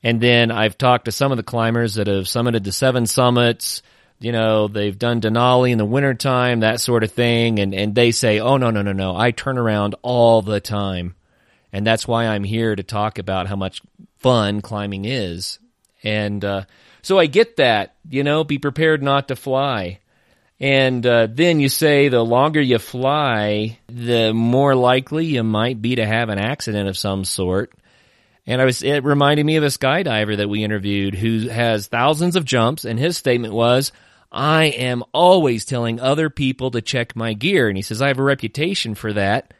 And 0.03 0.19
then 0.19 0.51
I've 0.51 0.77
talked 0.77 1.05
to 1.05 1.11
some 1.11 1.31
of 1.31 1.37
the 1.37 1.43
climbers 1.43 1.95
that 1.95 2.07
have 2.07 2.25
summited 2.25 2.63
the 2.63 2.71
seven 2.71 3.05
summits. 3.05 3.81
You 4.19 4.31
know, 4.31 4.67
they've 4.67 4.97
done 4.97 5.21
Denali 5.21 5.71
in 5.71 5.77
the 5.77 5.85
wintertime, 5.85 6.59
that 6.59 6.81
sort 6.81 7.03
of 7.03 7.11
thing. 7.11 7.59
And, 7.59 7.73
and 7.73 7.95
they 7.95 8.11
say, 8.11 8.39
oh, 8.39 8.57
no, 8.57 8.69
no, 8.69 8.81
no, 8.81 8.91
no. 8.91 9.15
I 9.15 9.31
turn 9.31 9.57
around 9.57 9.95
all 10.01 10.41
the 10.41 10.59
time. 10.59 11.15
And 11.71 11.87
that's 11.87 12.07
why 12.07 12.27
I'm 12.27 12.43
here 12.43 12.75
to 12.75 12.83
talk 12.83 13.17
about 13.17 13.47
how 13.47 13.55
much 13.55 13.81
fun 14.19 14.61
climbing 14.61 15.05
is. 15.05 15.59
And, 16.03 16.43
uh, 16.43 16.65
so 17.01 17.19
I 17.19 17.25
get 17.25 17.57
that, 17.57 17.95
you 18.09 18.23
know, 18.23 18.43
be 18.43 18.59
prepared 18.59 19.03
not 19.03 19.27
to 19.29 19.35
fly. 19.35 19.99
And 20.63 21.05
uh, 21.05 21.27
then 21.29 21.59
you 21.59 21.67
say 21.67 22.07
the 22.07 22.23
longer 22.23 22.61
you 22.61 22.79
fly, 22.79 23.79
the 23.87 24.31
more 24.33 24.75
likely 24.75 25.25
you 25.25 25.43
might 25.43 25.81
be 25.81 25.95
to 25.95 26.05
have 26.05 26.29
an 26.29 26.39
accident 26.39 26.87
of 26.87 26.97
some 26.97 27.25
sort. 27.25 27.73
And 28.47 28.61
I 28.61 28.63
was, 28.63 28.81
it 28.81 29.03
reminded 29.03 29.45
me 29.45 29.57
of 29.57 29.65
a 29.65 29.67
skydiver 29.67 30.37
that 30.37 30.47
we 30.47 30.63
interviewed 30.63 31.15
who 31.15 31.49
has 31.49 31.87
thousands 31.87 32.37
of 32.37 32.45
jumps, 32.45 32.85
and 32.85 32.97
his 32.97 33.17
statement 33.17 33.53
was, 33.53 33.91
I 34.31 34.67
am 34.67 35.03
always 35.13 35.65
telling 35.65 35.99
other 35.99 36.29
people 36.29 36.71
to 36.71 36.81
check 36.81 37.13
my 37.13 37.33
gear. 37.33 37.67
And 37.67 37.75
he 37.75 37.81
says, 37.81 38.01
I 38.01 38.07
have 38.07 38.19
a 38.19 38.23
reputation 38.23 38.95
for 38.95 39.11
that. 39.11 39.53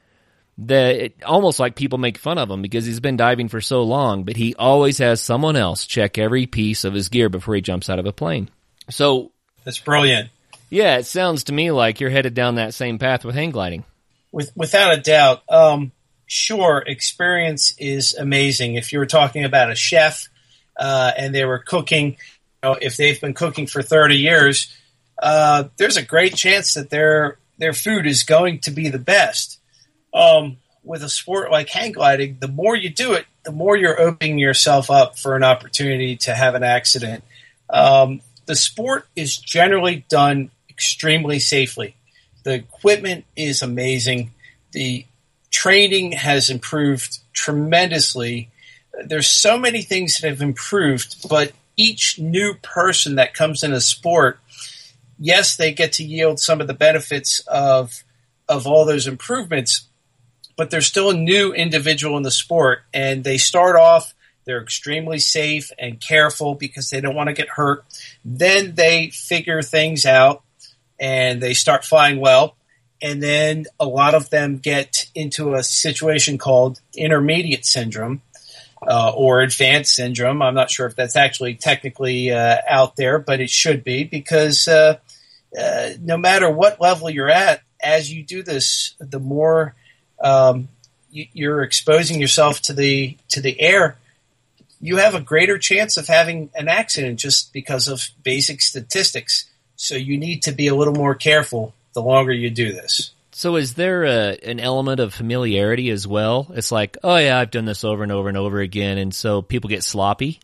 That 0.59 0.95
it, 0.95 1.23
almost 1.25 1.59
like 1.59 1.75
people 1.75 1.97
make 1.97 2.17
fun 2.17 2.37
of 2.37 2.49
him 2.49 2.61
because 2.61 2.85
he's 2.85 3.01
been 3.01 3.17
diving 3.17 3.49
for 3.49 3.59
so 3.59 3.83
long, 3.83 4.23
but 4.23 4.37
he 4.37 4.55
always 4.55 4.99
has 4.99 5.19
someone 5.19 5.57
else 5.57 5.85
check 5.85 6.17
every 6.17 6.45
piece 6.45 6.85
of 6.85 6.93
his 6.93 7.09
gear 7.09 7.27
before 7.27 7.55
he 7.55 7.61
jumps 7.61 7.89
out 7.89 7.99
of 7.99 8.05
a 8.05 8.13
plane. 8.13 8.49
So 8.89 9.33
that's 9.65 9.79
brilliant. 9.79 10.29
Yeah, 10.73 10.97
it 10.97 11.05
sounds 11.05 11.43
to 11.43 11.53
me 11.53 11.69
like 11.69 11.99
you're 11.99 12.09
headed 12.09 12.33
down 12.33 12.55
that 12.55 12.73
same 12.73 12.97
path 12.97 13.23
with 13.23 13.35
hang 13.35 13.51
gliding. 13.51 13.83
With, 14.31 14.51
without 14.55 14.97
a 14.97 14.99
doubt. 14.99 15.43
Um, 15.47 15.91
sure, 16.25 16.83
experience 16.87 17.75
is 17.77 18.15
amazing. 18.15 18.73
If 18.73 18.91
you 18.91 18.97
were 18.97 19.05
talking 19.05 19.43
about 19.43 19.71
a 19.71 19.75
chef 19.75 20.29
uh, 20.75 21.11
and 21.15 21.33
they 21.33 21.45
were 21.45 21.59
cooking, 21.59 22.07
you 22.07 22.15
know, 22.63 22.75
if 22.81 22.97
they've 22.97 23.21
been 23.21 23.35
cooking 23.35 23.67
for 23.67 23.83
30 23.83 24.15
years, 24.15 24.75
uh, 25.21 25.65
there's 25.77 25.97
a 25.97 26.01
great 26.01 26.35
chance 26.35 26.73
that 26.73 26.89
their 26.89 27.37
their 27.59 27.73
food 27.73 28.07
is 28.07 28.23
going 28.23 28.61
to 28.61 28.71
be 28.71 28.89
the 28.89 28.97
best. 28.97 29.59
Um, 30.11 30.57
with 30.83 31.03
a 31.03 31.09
sport 31.09 31.51
like 31.51 31.69
hang 31.69 31.91
gliding, 31.91 32.37
the 32.39 32.47
more 32.47 32.75
you 32.75 32.89
do 32.89 33.13
it, 33.13 33.27
the 33.45 33.51
more 33.51 33.77
you're 33.77 34.01
opening 34.01 34.39
yourself 34.39 34.89
up 34.89 35.19
for 35.19 35.35
an 35.35 35.43
opportunity 35.43 36.17
to 36.17 36.33
have 36.33 36.55
an 36.55 36.63
accident. 36.63 37.23
Um, 37.69 38.21
the 38.47 38.55
sport 38.55 39.07
is 39.15 39.37
generally 39.37 40.05
done 40.09 40.49
extremely 40.73 41.39
safely. 41.39 41.95
The 42.43 42.53
equipment 42.53 43.25
is 43.35 43.61
amazing. 43.61 44.31
The 44.71 45.05
training 45.49 46.13
has 46.13 46.49
improved 46.49 47.19
tremendously. 47.33 48.49
There's 49.05 49.29
so 49.29 49.57
many 49.57 49.81
things 49.81 50.19
that 50.19 50.27
have 50.27 50.41
improved, 50.41 51.27
but 51.29 51.53
each 51.77 52.19
new 52.19 52.55
person 52.61 53.15
that 53.15 53.33
comes 53.33 53.63
in 53.63 53.73
a 53.73 53.81
sport, 53.81 54.39
yes, 55.17 55.55
they 55.55 55.73
get 55.73 55.93
to 55.93 56.03
yield 56.03 56.39
some 56.39 56.61
of 56.61 56.67
the 56.67 56.73
benefits 56.73 57.39
of 57.47 58.03
of 58.49 58.67
all 58.67 58.83
those 58.83 59.07
improvements, 59.07 59.87
but 60.57 60.69
they're 60.69 60.81
still 60.81 61.11
a 61.11 61.17
new 61.17 61.53
individual 61.53 62.17
in 62.17 62.23
the 62.23 62.31
sport 62.31 62.81
and 62.93 63.23
they 63.23 63.37
start 63.37 63.77
off 63.77 64.13
they're 64.45 64.61
extremely 64.61 65.19
safe 65.19 65.71
and 65.79 65.99
careful 65.99 66.55
because 66.55 66.89
they 66.89 67.01
don't 67.01 67.15
want 67.15 67.27
to 67.27 67.33
get 67.33 67.49
hurt. 67.49 67.85
Then 68.25 68.75
they 68.75 69.09
figure 69.09 69.61
things 69.61 70.05
out 70.05 70.43
and 71.03 71.41
they 71.43 71.53
start 71.53 71.83
flying 71.83 72.21
well. 72.21 72.55
And 73.01 73.21
then 73.21 73.65
a 73.77 73.85
lot 73.85 74.15
of 74.15 74.29
them 74.29 74.59
get 74.59 75.07
into 75.13 75.53
a 75.53 75.61
situation 75.61 76.37
called 76.37 76.79
intermediate 76.95 77.65
syndrome 77.65 78.21
uh, 78.87 79.11
or 79.13 79.41
advanced 79.41 79.93
syndrome. 79.93 80.41
I'm 80.41 80.55
not 80.55 80.71
sure 80.71 80.85
if 80.85 80.95
that's 80.95 81.17
actually 81.17 81.55
technically 81.55 82.31
uh, 82.31 82.55
out 82.65 82.95
there, 82.95 83.19
but 83.19 83.41
it 83.41 83.49
should 83.49 83.83
be 83.83 84.05
because 84.05 84.69
uh, 84.69 84.97
uh 85.59 85.89
no 86.01 86.15
matter 86.15 86.49
what 86.49 86.79
level 86.79 87.09
you're 87.09 87.29
at, 87.29 87.61
as 87.81 88.09
you 88.09 88.23
do 88.23 88.41
this, 88.41 88.95
the 88.99 89.19
more 89.19 89.75
um, 90.23 90.69
you're 91.11 91.63
exposing 91.63 92.21
yourself 92.21 92.61
to 92.61 92.73
the 92.73 93.17
to 93.27 93.41
the 93.41 93.59
air, 93.59 93.97
you 94.79 94.97
have 94.97 95.15
a 95.15 95.21
greater 95.21 95.57
chance 95.57 95.97
of 95.97 96.07
having 96.07 96.49
an 96.55 96.69
accident 96.69 97.19
just 97.19 97.51
because 97.51 97.89
of 97.89 98.07
basic 98.23 98.61
statistics. 98.61 99.49
So 99.75 99.95
you 99.95 100.17
need 100.17 100.43
to 100.43 100.51
be 100.51 100.67
a 100.67 100.75
little 100.75 100.93
more 100.93 101.15
careful 101.15 101.73
the 101.93 102.01
longer 102.01 102.31
you 102.31 102.49
do 102.49 102.71
this. 102.71 103.11
So 103.31 103.55
is 103.55 103.73
there 103.73 104.03
a, 104.03 104.37
an 104.43 104.59
element 104.59 104.99
of 104.99 105.13
familiarity 105.13 105.89
as 105.89 106.07
well? 106.07 106.47
It's 106.53 106.71
like, 106.71 106.97
oh 107.03 107.17
yeah, 107.17 107.39
I've 107.39 107.51
done 107.51 107.65
this 107.65 107.83
over 107.83 108.03
and 108.03 108.11
over 108.11 108.29
and 108.29 108.37
over 108.37 108.59
again, 108.59 108.97
and 108.97 109.13
so 109.13 109.41
people 109.41 109.69
get 109.69 109.83
sloppy. 109.83 110.39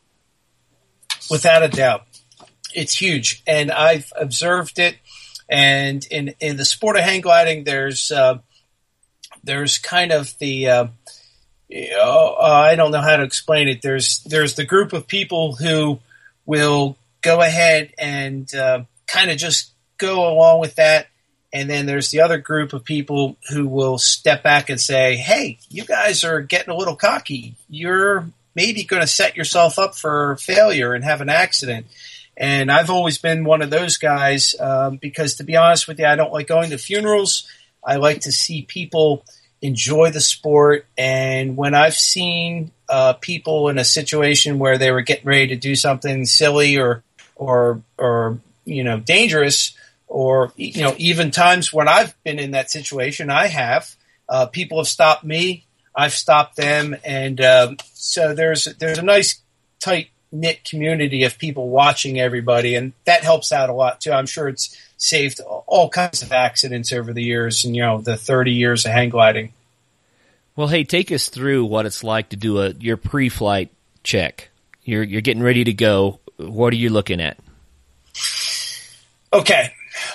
Without 1.30 1.62
a 1.62 1.68
doubt, 1.68 2.08
it's 2.74 3.00
huge, 3.00 3.44
and 3.46 3.72
I've 3.72 4.12
observed 4.16 4.80
it. 4.80 4.98
And 5.48 6.06
in 6.10 6.34
in 6.40 6.58
the 6.58 6.66
sport 6.66 6.98
of 6.98 7.04
hang 7.04 7.22
gliding, 7.22 7.64
there's 7.64 8.12
uh, 8.12 8.40
there's 9.44 9.78
kind 9.78 10.12
of 10.12 10.36
the 10.40 10.68
uh, 10.68 10.88
you 11.70 11.92
know, 11.92 12.36
uh, 12.40 12.44
I 12.44 12.76
don't 12.76 12.92
know 12.92 13.02
how 13.02 13.18
to 13.18 13.24
explain 13.24 13.68
it. 13.68 13.82
There's 13.82 14.20
there's 14.24 14.56
the 14.56 14.66
group 14.66 14.92
of 14.92 15.08
people 15.08 15.56
who 15.56 16.00
will 16.46 16.98
go 17.22 17.42
ahead 17.42 17.94
and 18.00 18.54
uh, 18.56 18.84
kind 19.10 19.32
of 19.32 19.38
just 19.38 19.74
go 19.98 20.32
along 20.32 20.60
with 20.60 20.76
that. 20.76 21.08
And 21.52 21.70
then 21.70 21.88
there's 21.88 22.12
the 22.12 22.22
other 22.22 22.38
group 22.38 22.74
of 22.74 22.84
people 22.84 23.36
who 23.50 23.68
will 23.68 23.98
step 23.98 24.44
back 24.44 24.70
and 24.70 24.80
say, 24.80 25.16
Hey, 25.16 25.58
you 25.70 25.84
guys 25.84 26.24
are 26.24 26.42
getting 26.42 26.74
a 26.74 26.78
little 26.78 26.96
cocky. 26.96 27.56
You're 27.70 28.28
maybe 28.56 28.84
going 28.84 29.02
to 29.02 29.08
set 29.08 29.36
yourself 29.36 29.80
up 29.80 29.96
for 29.96 30.38
failure 30.38 30.94
and 30.94 31.04
have 31.04 31.22
an 31.22 31.30
accident. 31.30 31.88
And 32.38 32.72
I've 32.72 32.90
always 32.90 33.18
been 33.18 33.44
one 33.44 33.62
of 33.62 33.70
those 33.70 33.98
guys 33.98 34.56
um, 34.60 34.98
because, 34.98 35.36
to 35.36 35.44
be 35.44 35.58
honest 35.58 35.88
with 35.88 36.00
you, 36.00 36.06
I 36.06 36.16
don't 36.16 36.32
like 36.32 36.48
going 36.48 36.70
to 36.70 36.78
funerals. 36.78 37.50
I 37.84 37.98
like 37.98 38.22
to 38.22 38.32
see 38.32 38.62
people 38.62 39.26
enjoy 39.62 40.12
the 40.12 40.22
sport. 40.22 40.86
And 40.98 41.58
when 41.58 41.74
I've 41.74 41.96
seen 41.96 42.72
uh, 42.88 43.14
people 43.14 43.70
in 43.70 43.78
a 43.78 43.84
situation 43.84 44.58
where 44.58 44.78
they 44.78 44.92
were 44.92 45.02
getting 45.02 45.26
ready 45.26 45.48
to 45.48 45.56
do 45.58 45.76
something 45.76 46.26
silly 46.26 46.78
or 46.78 47.04
or 47.36 47.82
or 47.98 48.40
you 48.66 48.84
know, 48.84 49.00
dangerous 49.00 49.74
or, 50.08 50.52
you 50.56 50.82
know, 50.82 50.96
even 50.98 51.32
times 51.32 51.72
when 51.72 51.88
I've 51.88 52.16
been 52.24 52.40
in 52.40 52.52
that 52.52 52.72
situation, 52.72 53.30
I 53.30 53.48
have, 53.48 53.96
uh, 54.28 54.48
people 54.48 54.80
have 54.80 54.88
stopped 54.88 55.24
me. 55.24 55.66
I've 55.96 56.14
stopped 56.14 56.56
them. 56.56 56.96
And, 57.04 57.40
um, 57.42 57.78
so 57.94 58.34
there's, 58.34 58.66
there's 58.80 58.98
a 58.98 59.04
nice 59.04 59.42
tight 59.80 60.10
knit 60.32 60.64
community 60.64 61.24
of 61.24 61.38
people 61.38 61.70
watching 61.70 62.20
everybody. 62.20 62.76
And 62.76 62.94
that 63.06 63.24
helps 63.24 63.52
out 63.52 63.70
a 63.70 63.74
lot 63.74 64.02
too. 64.02 64.12
I'm 64.12 64.26
sure 64.26 64.48
it's 64.48 64.76
saved 64.98 65.42
all 65.42 65.90
kinds 65.90 66.22
of 66.22 66.32
accidents 66.32 66.92
over 66.92 67.14
the 67.14 67.24
years 67.24 67.66
and, 67.66 67.76
you 67.76 67.82
know, 67.82 68.02
the 68.02 68.18
30 68.18 68.52
years 68.52 68.86
of 68.86 68.92
hang 68.92 69.10
gliding. 69.10 69.54
Well, 70.56 70.68
hey, 70.68 70.84
take 70.84 71.12
us 71.12 71.30
through 71.30 71.66
what 71.66 71.86
it's 71.86 72.04
like 72.04 72.30
to 72.30 72.36
do 72.36 72.60
a 72.60 72.72
your 72.72 72.98
pre-flight 72.98 73.72
check. 74.04 74.50
You're 74.84 75.04
you're 75.04 75.22
getting 75.22 75.42
ready 75.42 75.64
to 75.64 75.72
go. 75.72 76.20
What 76.36 76.74
are 76.74 76.76
you 76.76 76.90
looking 76.90 77.22
at? 77.22 77.38
Okay. 79.32 79.72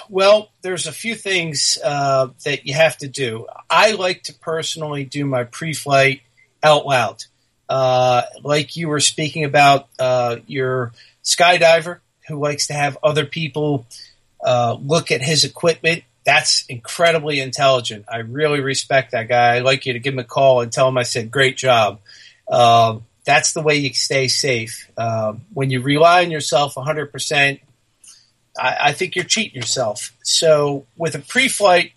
Well, 0.08 0.50
there's 0.62 0.86
a 0.86 0.92
few 0.92 1.14
things 1.14 1.78
uh, 1.82 2.28
that 2.44 2.66
you 2.66 2.74
have 2.74 2.96
to 2.98 3.08
do. 3.08 3.46
I 3.68 3.92
like 3.92 4.24
to 4.24 4.34
personally 4.34 5.04
do 5.04 5.24
my 5.24 5.44
pre-flight 5.44 6.22
out 6.62 6.86
loud. 6.86 7.24
Uh, 7.68 8.22
like 8.42 8.76
you 8.76 8.88
were 8.88 9.00
speaking 9.00 9.44
about 9.44 9.88
uh, 9.98 10.36
your 10.46 10.92
skydiver 11.22 12.00
who 12.28 12.38
likes 12.38 12.68
to 12.68 12.72
have 12.72 12.98
other 13.02 13.24
people 13.24 13.86
uh, 14.44 14.76
look 14.80 15.10
at 15.10 15.22
his 15.22 15.44
equipment. 15.44 16.04
That's 16.24 16.64
incredibly 16.66 17.40
intelligent. 17.40 18.06
I 18.08 18.18
really 18.18 18.60
respect 18.60 19.12
that 19.12 19.28
guy. 19.28 19.56
I'd 19.56 19.62
like 19.62 19.86
you 19.86 19.92
to 19.92 19.98
give 19.98 20.14
him 20.14 20.20
a 20.20 20.24
call 20.24 20.60
and 20.60 20.72
tell 20.72 20.88
him 20.88 20.98
I 20.98 21.02
said, 21.02 21.30
great 21.30 21.56
job. 21.56 22.00
Uh, 22.48 22.98
that's 23.24 23.52
the 23.52 23.62
way 23.62 23.76
you 23.76 23.92
stay 23.94 24.28
safe. 24.28 24.90
Uh, 24.96 25.34
when 25.52 25.70
you 25.70 25.80
rely 25.80 26.24
on 26.24 26.30
yourself 26.30 26.74
100%, 26.74 27.60
I, 28.58 28.76
I 28.80 28.92
think 28.92 29.16
you're 29.16 29.24
cheating 29.24 29.56
yourself. 29.56 30.12
So 30.22 30.86
with 30.96 31.14
a 31.14 31.18
pre-flight, 31.18 31.92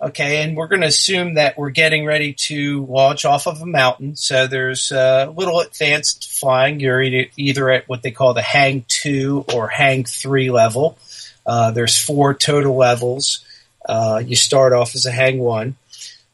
okay, 0.00 0.42
and 0.42 0.56
we're 0.56 0.68
going 0.68 0.82
to 0.82 0.86
assume 0.86 1.34
that 1.34 1.58
we're 1.58 1.70
getting 1.70 2.06
ready 2.06 2.32
to 2.32 2.84
launch 2.86 3.24
off 3.24 3.46
of 3.46 3.60
a 3.60 3.66
mountain. 3.66 4.16
So 4.16 4.46
there's 4.46 4.92
a 4.92 5.32
little 5.34 5.60
advanced 5.60 6.30
flying. 6.30 6.80
You're 6.80 7.02
either 7.02 7.70
at 7.70 7.88
what 7.88 8.02
they 8.02 8.10
call 8.10 8.34
the 8.34 8.42
hang 8.42 8.84
two 8.88 9.44
or 9.52 9.68
hang 9.68 10.04
three 10.04 10.50
level. 10.50 10.96
Uh, 11.44 11.70
there's 11.70 12.00
four 12.00 12.34
total 12.34 12.76
levels. 12.76 13.44
Uh, 13.88 14.22
you 14.24 14.36
start 14.36 14.72
off 14.72 14.94
as 14.94 15.06
a 15.06 15.10
hang 15.10 15.38
one, 15.38 15.74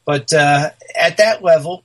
but 0.04 0.33
uh, 0.33 0.71
at 0.97 1.18
that 1.18 1.42
level, 1.42 1.85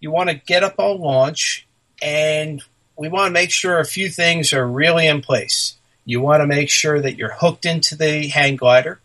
you 0.00 0.10
want 0.10 0.28
to 0.28 0.34
get 0.34 0.64
up 0.64 0.74
on 0.78 1.00
launch, 1.00 1.66
and 2.02 2.60
we 2.96 3.08
want 3.08 3.28
to 3.28 3.32
make 3.32 3.52
sure 3.52 3.78
a 3.78 3.84
few 3.84 4.08
things 4.08 4.52
are 4.52 4.66
really 4.66 5.06
in 5.06 5.22
place. 5.22 5.73
You 6.04 6.20
want 6.20 6.42
to 6.42 6.46
make 6.46 6.70
sure 6.70 7.00
that 7.00 7.16
you're 7.16 7.32
hooked 7.32 7.64
into 7.64 7.96
the 7.96 8.28
hang 8.28 8.56
glider. 8.56 9.00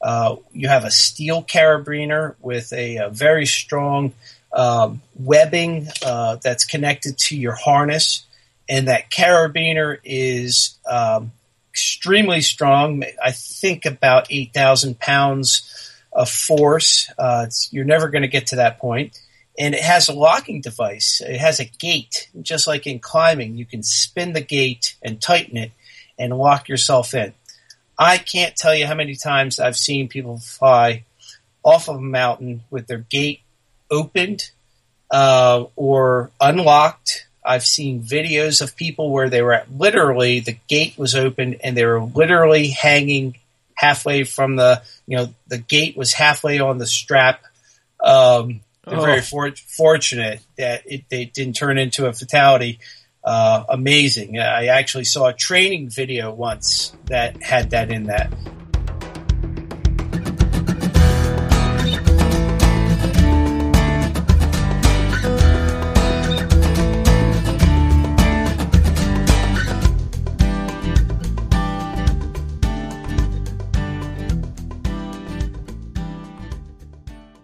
Uh, 0.00 0.36
you 0.52 0.68
have 0.68 0.84
a 0.84 0.90
steel 0.90 1.42
carabiner 1.42 2.34
with 2.40 2.72
a, 2.72 2.96
a 2.96 3.10
very 3.10 3.46
strong 3.46 4.14
um, 4.52 5.02
webbing 5.18 5.88
uh, 6.04 6.36
that's 6.36 6.64
connected 6.64 7.18
to 7.18 7.36
your 7.36 7.52
harness, 7.52 8.24
and 8.68 8.88
that 8.88 9.10
carabiner 9.10 9.98
is 10.02 10.78
um, 10.88 11.32
extremely 11.70 12.40
strong. 12.40 13.04
I 13.22 13.32
think 13.32 13.86
about 13.86 14.26
eight 14.30 14.52
thousand 14.52 14.98
pounds 14.98 15.92
of 16.12 16.28
force. 16.28 17.10
Uh, 17.16 17.46
you're 17.70 17.84
never 17.84 18.08
going 18.08 18.22
to 18.22 18.28
get 18.28 18.48
to 18.48 18.56
that 18.56 18.78
point. 18.78 19.18
And 19.58 19.74
it 19.74 19.82
has 19.82 20.08
a 20.08 20.12
locking 20.12 20.62
device. 20.62 21.20
It 21.20 21.38
has 21.38 21.60
a 21.60 21.64
gate, 21.66 22.28
just 22.40 22.66
like 22.66 22.86
in 22.86 22.98
climbing. 22.98 23.56
You 23.56 23.66
can 23.66 23.82
spin 23.82 24.32
the 24.32 24.40
gate 24.40 24.96
and 25.02 25.20
tighten 25.20 25.56
it 25.56 25.72
and 26.20 26.36
lock 26.36 26.68
yourself 26.68 27.14
in. 27.14 27.32
I 27.98 28.18
can't 28.18 28.54
tell 28.54 28.74
you 28.74 28.86
how 28.86 28.94
many 28.94 29.16
times 29.16 29.58
I've 29.58 29.76
seen 29.76 30.08
people 30.08 30.38
fly 30.38 31.04
off 31.62 31.88
of 31.88 31.96
a 31.96 32.00
mountain 32.00 32.62
with 32.70 32.86
their 32.86 32.98
gate 32.98 33.40
opened 33.90 34.50
uh, 35.10 35.64
or 35.76 36.30
unlocked. 36.40 37.26
I've 37.44 37.64
seen 37.64 38.02
videos 38.02 38.62
of 38.62 38.76
people 38.76 39.10
where 39.10 39.28
they 39.28 39.42
were 39.42 39.54
at 39.54 39.72
literally 39.72 40.40
the 40.40 40.58
gate 40.68 40.96
was 40.96 41.14
open 41.14 41.56
and 41.64 41.76
they 41.76 41.84
were 41.84 42.02
literally 42.02 42.68
hanging 42.68 43.36
halfway 43.74 44.24
from 44.24 44.56
the 44.56 44.82
you 45.06 45.16
know 45.16 45.34
the 45.48 45.58
gate 45.58 45.96
was 45.96 46.12
halfway 46.12 46.60
on 46.60 46.78
the 46.78 46.86
strap. 46.86 47.42
Um, 48.02 48.60
they're 48.86 48.98
oh. 48.98 49.04
very 49.04 49.20
for- 49.22 49.52
fortunate 49.52 50.40
that 50.56 50.82
it 50.86 51.04
they 51.08 51.24
didn't 51.24 51.54
turn 51.54 51.78
into 51.78 52.06
a 52.06 52.12
fatality. 52.12 52.78
Uh, 53.22 53.64
amazing. 53.68 54.38
I 54.38 54.66
actually 54.66 55.04
saw 55.04 55.26
a 55.28 55.34
training 55.34 55.90
video 55.90 56.32
once 56.32 56.96
that 57.06 57.42
had 57.42 57.70
that 57.70 57.90
in 57.90 58.04
that. 58.04 58.32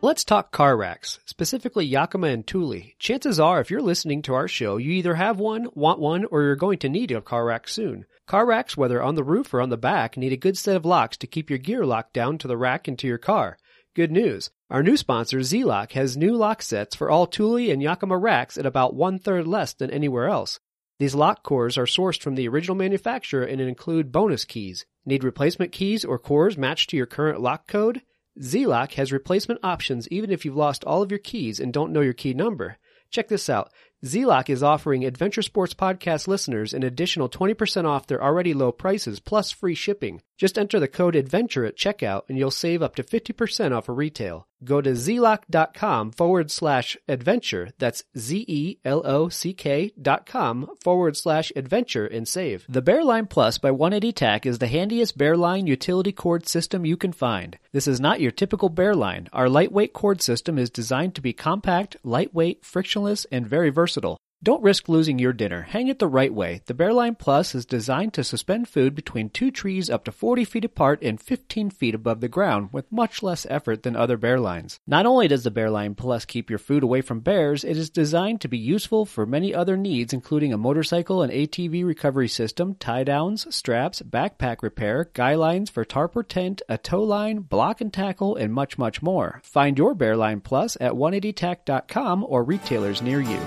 Let's 0.07 0.23
talk 0.23 0.53
car 0.53 0.77
racks, 0.77 1.19
specifically 1.25 1.85
Yakima 1.85 2.29
and 2.29 2.47
Thule. 2.47 2.81
Chances 3.01 3.41
are, 3.41 3.61
if 3.61 3.73
you're 3.73 3.83
listening 3.83 4.23
to 4.23 4.35
our 4.35 4.47
show, 4.47 4.77
you 4.77 4.93
either 4.93 5.17
have 5.17 5.41
one, 5.41 5.67
want 5.75 5.99
one, 5.99 6.27
or 6.27 6.43
you're 6.43 6.55
going 6.55 6.79
to 6.79 6.89
need 6.89 7.11
a 7.11 7.21
car 7.21 7.45
rack 7.45 7.67
soon. 7.67 8.07
Car 8.25 8.47
racks, 8.47 8.77
whether 8.77 9.03
on 9.03 9.17
the 9.17 9.25
roof 9.25 9.53
or 9.53 9.61
on 9.61 9.69
the 9.69 9.77
back, 9.77 10.17
need 10.17 10.33
a 10.33 10.37
good 10.37 10.57
set 10.57 10.77
of 10.77 10.85
locks 10.85 11.17
to 11.17 11.27
keep 11.27 11.51
your 11.51 11.59
gear 11.59 11.85
locked 11.85 12.13
down 12.13 12.39
to 12.39 12.47
the 12.47 12.57
rack 12.57 12.87
and 12.87 12.97
to 13.01 13.09
your 13.09 13.19
car. 13.19 13.59
Good 13.97 14.13
news. 14.13 14.51
Our 14.71 14.85
new 14.85 14.97
sponsor, 14.97 15.43
Z-Lock, 15.43 15.91
has 15.95 16.17
new 16.17 16.37
lock 16.37 16.63
sets 16.63 16.95
for 16.95 17.11
all 17.11 17.27
Thule 17.27 17.69
and 17.69 17.83
Yakima 17.83 18.17
racks 18.17 18.57
at 18.57 18.65
about 18.65 18.95
one 18.95 19.19
third 19.19 19.49
less 19.49 19.73
than 19.73 19.91
anywhere 19.91 20.29
else. 20.29 20.61
These 21.01 21.17
lock 21.17 21.43
cores 21.43 21.77
are 21.77 21.85
sourced 21.85 22.23
from 22.23 22.37
the 22.37 22.47
original 22.47 22.77
manufacturer 22.77 23.43
and 23.43 23.61
include 23.61 24.13
bonus 24.13 24.45
keys. 24.45 24.87
Need 25.05 25.25
replacement 25.25 25.73
keys 25.73 26.05
or 26.05 26.21
cores 26.21 26.57
matched 26.57 26.91
to 26.91 26.97
your 26.97 27.07
current 27.07 27.41
lock 27.41 27.67
code? 27.67 28.03
Z-Lock 28.43 28.93
has 28.93 29.13
replacement 29.13 29.61
options 29.63 30.09
even 30.09 30.31
if 30.31 30.45
you've 30.45 30.57
lost 30.57 30.85
all 30.85 31.03
of 31.03 31.11
your 31.11 31.19
keys 31.19 31.59
and 31.59 31.73
don't 31.73 31.93
know 31.93 32.03
your 32.03 32.13
key 32.13 32.35
number. 32.35 32.77
Check 33.11 33.29
this 33.29 33.49
out. 33.49 33.73
Z-Lock 34.05 34.51
is 34.51 34.63
offering 34.63 35.05
Adventure 35.05 35.43
Sports 35.43 35.73
Podcast 35.73 36.29
listeners 36.29 36.75
an 36.75 36.83
additional 36.83 37.29
20% 37.29 37.87
off 37.87 38.07
their 38.07 38.23
already 38.23 38.53
low 38.53 38.73
prices 38.73 39.21
plus 39.21 39.51
free 39.51 39.75
shipping. 39.75 40.21
Just 40.37 40.59
enter 40.59 40.79
the 40.79 40.89
code 40.89 41.17
ADVENTURE 41.17 41.65
at 41.65 41.77
checkout 41.77 42.23
and 42.29 42.37
you'll 42.37 42.51
save 42.51 42.83
up 42.83 42.95
to 42.97 43.03
50% 43.03 43.73
off 43.73 43.89
a 43.89 43.93
of 43.93 43.99
retail. 43.99 44.47
Go 44.65 44.81
to 44.81 44.91
zelock.com 44.91 46.13
forward 46.13 46.51
slash 46.51 46.97
adventure. 47.09 47.71
That's 47.79 48.05
Z-E-L-O-C-K 48.19 49.93
dot 50.01 50.27
com 50.27 50.71
forward 50.83 51.17
slash 51.17 51.53
adventure 51.57 52.07
and 52.07 52.27
save. 52.27 52.67
The 52.69 52.83
Bearline 52.83 53.29
Plus 53.29 53.59
by 53.59 53.71
180 53.71 54.13
TAC 54.13 54.47
is 54.47 54.59
the 54.59 54.67
handiest 54.67 55.17
Bearline 55.17 55.67
utility 55.67 56.13
cord 56.13 56.47
system 56.49 56.85
you 56.85 56.97
can 56.97 57.13
find. 57.13 57.59
This 57.73 57.87
is 57.87 58.01
not 58.01 58.21
your 58.21 58.31
typical 58.31 58.71
Bearline. 58.71 59.29
Our 59.33 59.49
lightweight 59.49 59.93
cord 59.93 60.21
system 60.23 60.59
is 60.59 60.71
designed 60.71 61.15
to 61.15 61.23
be 61.23 61.33
compact, 61.33 61.97
lightweight, 62.03 62.65
frictionless, 62.65 63.27
and 63.31 63.47
very 63.47 63.71
versatile. 63.71 64.19
Don't 64.47 64.63
risk 64.63 64.89
losing 64.89 65.19
your 65.19 65.33
dinner. 65.33 65.63
Hang 65.63 65.89
it 65.89 65.99
the 65.99 66.07
right 66.07 66.33
way. 66.33 66.61
The 66.67 66.73
Bearline 66.73 67.19
Plus 67.19 67.53
is 67.53 67.67
designed 67.67 68.15
to 68.15 68.23
suspend 68.23 68.69
food 68.69 68.95
between 68.95 69.29
two 69.29 69.51
trees 69.51 69.91
up 69.91 70.05
to 70.05 70.13
40 70.13 70.45
feet 70.45 70.65
apart 70.65 71.03
and 71.03 71.21
15 71.21 71.71
feet 71.71 71.97
above 71.97 72.21
the 72.21 72.29
ground 72.29 72.69
with 72.71 72.93
much 72.93 73.25
less 73.25 73.45
effort 73.51 73.83
than 73.83 73.97
other 73.97 74.17
Bearlines. 74.17 74.79
Not 74.87 75.05
only 75.05 75.27
does 75.27 75.43
the 75.43 75.51
Bearline 75.51 75.97
Plus 75.97 76.25
keep 76.25 76.49
your 76.49 76.61
food 76.61 76.85
away 76.85 77.01
from 77.01 77.19
bears, 77.19 77.65
it 77.65 77.77
is 77.77 77.91
designed 77.91 78.41
to 78.41 78.47
be 78.47 78.57
useful 78.57 79.05
for 79.05 79.27
many 79.27 79.53
other 79.53 79.77
needs 79.77 80.13
including 80.13 80.53
a 80.53 80.59
motorcycle 80.59 81.23
and 81.23 81.33
ATV 81.33 81.85
recovery 81.85 82.29
system, 82.29 82.77
tie 82.77 83.03
downs, 83.03 83.53
straps, 83.53 84.01
backpack 84.01 84.63
repair, 84.63 85.11
guy 85.13 85.35
lines 85.35 85.71
for 85.71 85.85
tarp 85.85 86.15
or 86.15 86.23
tent, 86.23 86.63
a 86.69 86.79
tow 86.79 87.03
line, 87.03 87.41
block 87.41 87.81
and 87.81 87.93
tackle, 87.93 88.37
and 88.37 88.55
much, 88.55 88.79
much 88.79 89.03
more. 89.03 89.41
Find 89.43 89.77
your 89.77 89.93
Bearline 89.97 90.41
Plus 90.41 90.77
at 90.81 90.93
180tac.com 90.93 92.25
or 92.29 92.45
retailers 92.45 93.03
near 93.03 93.21
you. 93.21 93.41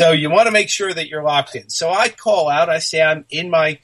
So 0.00 0.12
you 0.12 0.30
want 0.30 0.46
to 0.46 0.50
make 0.50 0.70
sure 0.70 0.90
that 0.90 1.08
you're 1.08 1.22
locked 1.22 1.54
in. 1.54 1.68
So 1.68 1.90
I 1.90 2.08
call 2.08 2.48
out. 2.48 2.70
I 2.70 2.78
say 2.78 3.02
I'm 3.02 3.26
in 3.28 3.50
my 3.50 3.78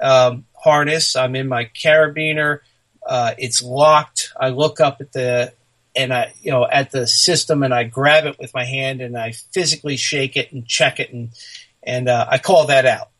um, 0.00 0.46
harness. 0.54 1.14
I'm 1.14 1.36
in 1.36 1.46
my 1.46 1.66
carabiner. 1.66 2.60
Uh, 3.06 3.34
it's 3.36 3.60
locked. 3.60 4.32
I 4.40 4.48
look 4.48 4.80
up 4.80 5.02
at 5.02 5.12
the 5.12 5.52
and 5.94 6.10
I 6.10 6.32
you 6.40 6.52
know 6.52 6.66
at 6.66 6.90
the 6.90 7.06
system 7.06 7.62
and 7.62 7.74
I 7.74 7.84
grab 7.84 8.24
it 8.24 8.38
with 8.38 8.54
my 8.54 8.64
hand 8.64 9.02
and 9.02 9.14
I 9.14 9.32
physically 9.32 9.98
shake 9.98 10.38
it 10.38 10.52
and 10.52 10.66
check 10.66 11.00
it 11.00 11.12
and 11.12 11.32
and 11.82 12.08
uh, 12.08 12.26
I 12.26 12.38
call 12.38 12.68
that 12.68 12.86
out. 12.86 13.10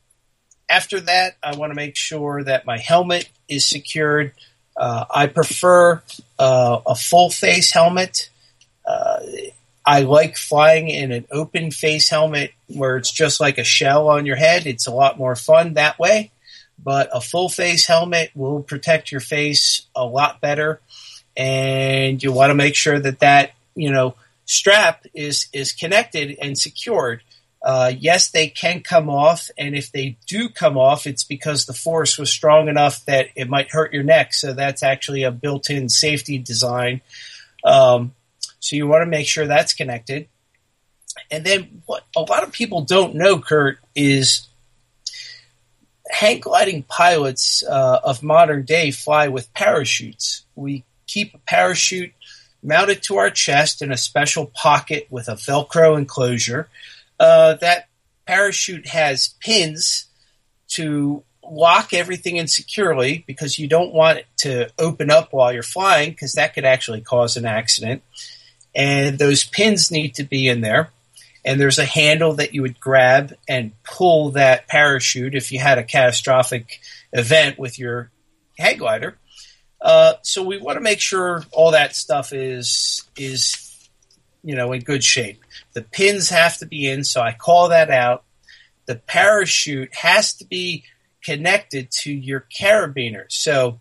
After 0.71 1.01
that, 1.01 1.37
I 1.43 1.55
want 1.55 1.73
to 1.73 1.77
make 1.77 1.97
sure 1.97 2.43
that 2.45 2.65
my 2.65 2.79
helmet 2.79 3.29
is 3.47 3.67
secured. 3.67 4.33
Uh, 4.75 5.05
I 5.15 5.27
prefer 5.27 6.03
uh, 6.39 6.81
a 6.87 6.95
full 6.95 7.29
face 7.29 7.73
helmet. 7.73 8.31
I 9.89 10.01
like 10.01 10.37
flying 10.37 10.91
in 10.91 11.13
an 11.13 11.27
open 11.31 11.71
face 11.71 12.11
helmet 12.11 12.53
where 12.67 12.99
it's 12.99 13.11
just 13.11 13.41
like 13.41 13.57
a 13.57 13.65
shell 13.65 14.11
on 14.11 14.27
your 14.27 14.37
head. 14.37 14.67
It's 14.67 14.87
a 14.87 14.93
lot 14.93 15.17
more 15.17 15.35
fun 15.35 15.75
that 15.75 15.99
way. 15.99 16.31
But 16.79 17.09
a 17.11 17.23
full 17.23 17.49
face 17.49 17.87
helmet 17.87 18.31
will 18.35 18.63
protect 18.63 19.11
your 19.11 19.23
face 19.23 19.87
a 19.97 20.05
lot 20.05 20.43
better. 20.43 20.83
And 21.39 22.23
you 22.23 22.33
want 22.33 22.51
to 22.51 22.55
make 22.55 22.75
sure 22.75 23.01
that 23.01 23.21
that, 23.21 23.53
you 23.75 23.91
know, 23.91 24.15
strap 24.45 25.07
is, 25.15 25.49
is 25.55 25.73
connected 25.73 26.37
and 26.39 26.59
secured. 26.59 27.23
Uh, 27.63 27.91
yes, 27.99 28.31
they 28.31 28.49
can 28.49 28.83
come 28.83 29.09
off, 29.09 29.49
and 29.57 29.75
if 29.75 29.91
they 29.91 30.19
do 30.27 30.51
come 30.51 30.77
off, 30.77 31.07
it's 31.07 31.25
because 31.25 31.65
the 31.65 31.73
force 31.73 32.19
was 32.19 32.31
strong 32.31 32.69
enough 32.69 33.05
that 33.07 33.29
it 33.37 33.49
might 33.49 33.71
hurt 33.71 33.95
your 33.95 34.05
neck. 34.05 34.35
So 34.35 34.53
that's 34.53 34.83
actually 34.83 35.23
a 35.23 35.33
built-in 35.33 35.89
safety 35.89 36.37
design. 36.39 37.01
Um, 37.65 38.13
so 38.61 38.77
you 38.77 38.87
want 38.87 39.03
to 39.03 39.07
make 39.07 39.27
sure 39.27 39.47
that's 39.47 39.73
connected. 39.73 40.29
And 41.31 41.45
then 41.45 41.83
what 41.87 42.05
a 42.17 42.21
lot 42.21 42.43
of 42.43 42.53
people 42.53 42.83
don't 42.83 43.15
know, 43.15 43.39
Kurt, 43.39 43.79
is 43.95 44.47
hang 46.11 46.41
gliding 46.41 46.83
pilots 46.85 47.63
uh, 47.63 48.01
of 48.03 48.23
modern 48.23 48.65
day 48.65 48.91
fly 48.91 49.29
with 49.29 49.53
parachutes. 49.55 50.45
We 50.55 50.85
keep 51.07 51.35
a 51.35 51.39
parachute 51.39 52.13
mounted 52.63 53.03
to 53.05 53.17
our 53.17 53.31
chest 53.31 53.83
in 53.83 53.93
a 53.93 53.97
special 53.97 54.47
pocket 54.47 55.07
with 55.11 55.29
a 55.29 55.35
Velcro 55.35 55.97
enclosure. 55.97 56.69
Uh, 57.19 57.55
that 57.55 57.89
parachute 58.27 58.87
has 58.89 59.35
pins 59.41 60.07
to 60.69 61.23
lock 61.43 61.95
everything 61.95 62.37
in 62.37 62.47
securely 62.47 63.25
because 63.27 63.59
you 63.59 63.67
don't 63.67 63.93
want 63.93 64.19
it 64.19 64.27
to 64.37 64.69
open 64.79 65.11
up 65.11 65.33
while 65.33 65.53
you're 65.53 65.63
flying 65.63 66.11
because 66.11 66.33
that 66.33 66.55
could 66.55 66.65
actually 66.65 67.01
cause 67.01 67.37
an 67.37 67.47
accident. 67.47 68.03
And 68.79 69.19
those 69.19 69.45
pins 69.45 69.91
need 69.91 70.15
to 70.15 70.25
be 70.25 70.47
in 70.47 70.61
there. 70.61 70.91
And 71.45 71.61
there's 71.61 71.81
a 71.81 71.85
handle 71.85 72.35
that 72.35 72.55
you 72.55 72.63
would 72.63 72.79
grab 72.79 73.35
and 73.49 73.73
pull 73.83 74.31
that 74.31 74.69
parachute 74.69 75.35
if 75.35 75.51
you 75.51 75.59
had 75.59 75.79
a 75.79 75.83
catastrophic 75.83 76.81
event 77.13 77.59
with 77.59 77.79
your 77.79 78.11
hang 78.57 78.79
glider. 78.79 79.19
Uh, 79.81 80.15
so 80.23 80.45
we 80.45 80.59
want 80.59 80.77
to 80.77 80.81
make 80.81 81.01
sure 81.01 81.45
all 81.53 81.73
that 81.73 81.95
stuff 81.95 82.33
is 82.33 83.05
is 83.17 83.89
you 84.43 84.55
know 84.55 84.73
in 84.73 84.81
good 84.81 85.05
shape. 85.05 85.43
The 85.73 85.83
pins 85.83 86.31
have 86.31 86.59
to 86.59 86.67
be 86.67 86.89
in, 86.89 87.05
so 87.05 87.21
I 87.21 87.33
call 87.33 87.69
that 87.69 87.91
out. 87.91 88.25
The 88.87 88.97
parachute 88.97 89.95
has 89.95 90.35
to 90.35 90.45
be 90.45 90.85
connected 91.23 91.91
to 91.91 92.13
your 92.13 92.47
carabiner. 92.57 93.25
So 93.29 93.81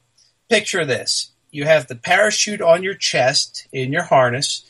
picture 0.49 0.85
this. 0.85 1.31
You 1.49 1.65
have 1.65 1.87
the 1.87 1.95
parachute 1.95 2.61
on 2.61 2.83
your 2.83 2.93
chest 2.93 3.67
in 3.71 3.91
your 3.91 4.03
harness. 4.03 4.66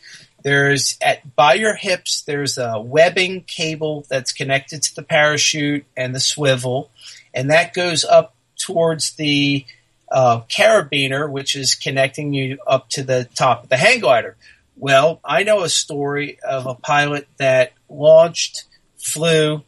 There's 0.47 0.97
at 1.01 1.35
by 1.35 1.55
your 1.55 1.75
hips 1.75 2.21
there's 2.21 2.57
a 2.57 2.79
webbing 2.79 3.41
cable 3.41 4.05
that's 4.07 4.31
connected 4.31 4.81
to 4.83 4.95
the 4.95 5.03
parachute 5.03 5.83
and 5.97 6.15
the 6.15 6.21
swivel 6.21 6.89
and 7.33 7.51
that 7.51 7.73
goes 7.73 8.05
up 8.05 8.33
towards 8.57 9.11
the 9.15 9.65
uh, 10.09 10.39
carabiner, 10.49 11.29
which 11.29 11.57
is 11.57 11.75
connecting 11.75 12.33
you 12.33 12.59
up 12.65 12.87
to 12.91 13.03
the 13.03 13.27
top 13.35 13.63
of 13.63 13.69
the 13.69 13.75
hang 13.75 13.99
glider. 13.99 14.37
Well, 14.77 15.19
I 15.21 15.43
know 15.43 15.63
a 15.63 15.69
story 15.69 16.39
of 16.39 16.65
a 16.65 16.75
pilot 16.75 17.27
that 17.35 17.73
launched, 17.89 18.63
flew, 18.97 19.63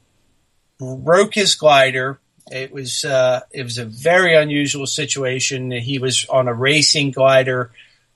broke 0.79 1.33
his 1.33 1.55
glider. 1.55 2.21
It 2.49 2.71
was 2.71 3.03
uh, 3.03 3.41
it 3.51 3.63
was 3.63 3.79
a 3.79 3.85
very 3.85 4.33
unusual 4.33 4.87
situation. 4.87 5.71
He 5.71 5.99
was 5.99 6.25
on 6.29 6.47
a 6.47 6.53
racing 6.53 7.11
glider, 7.11 7.71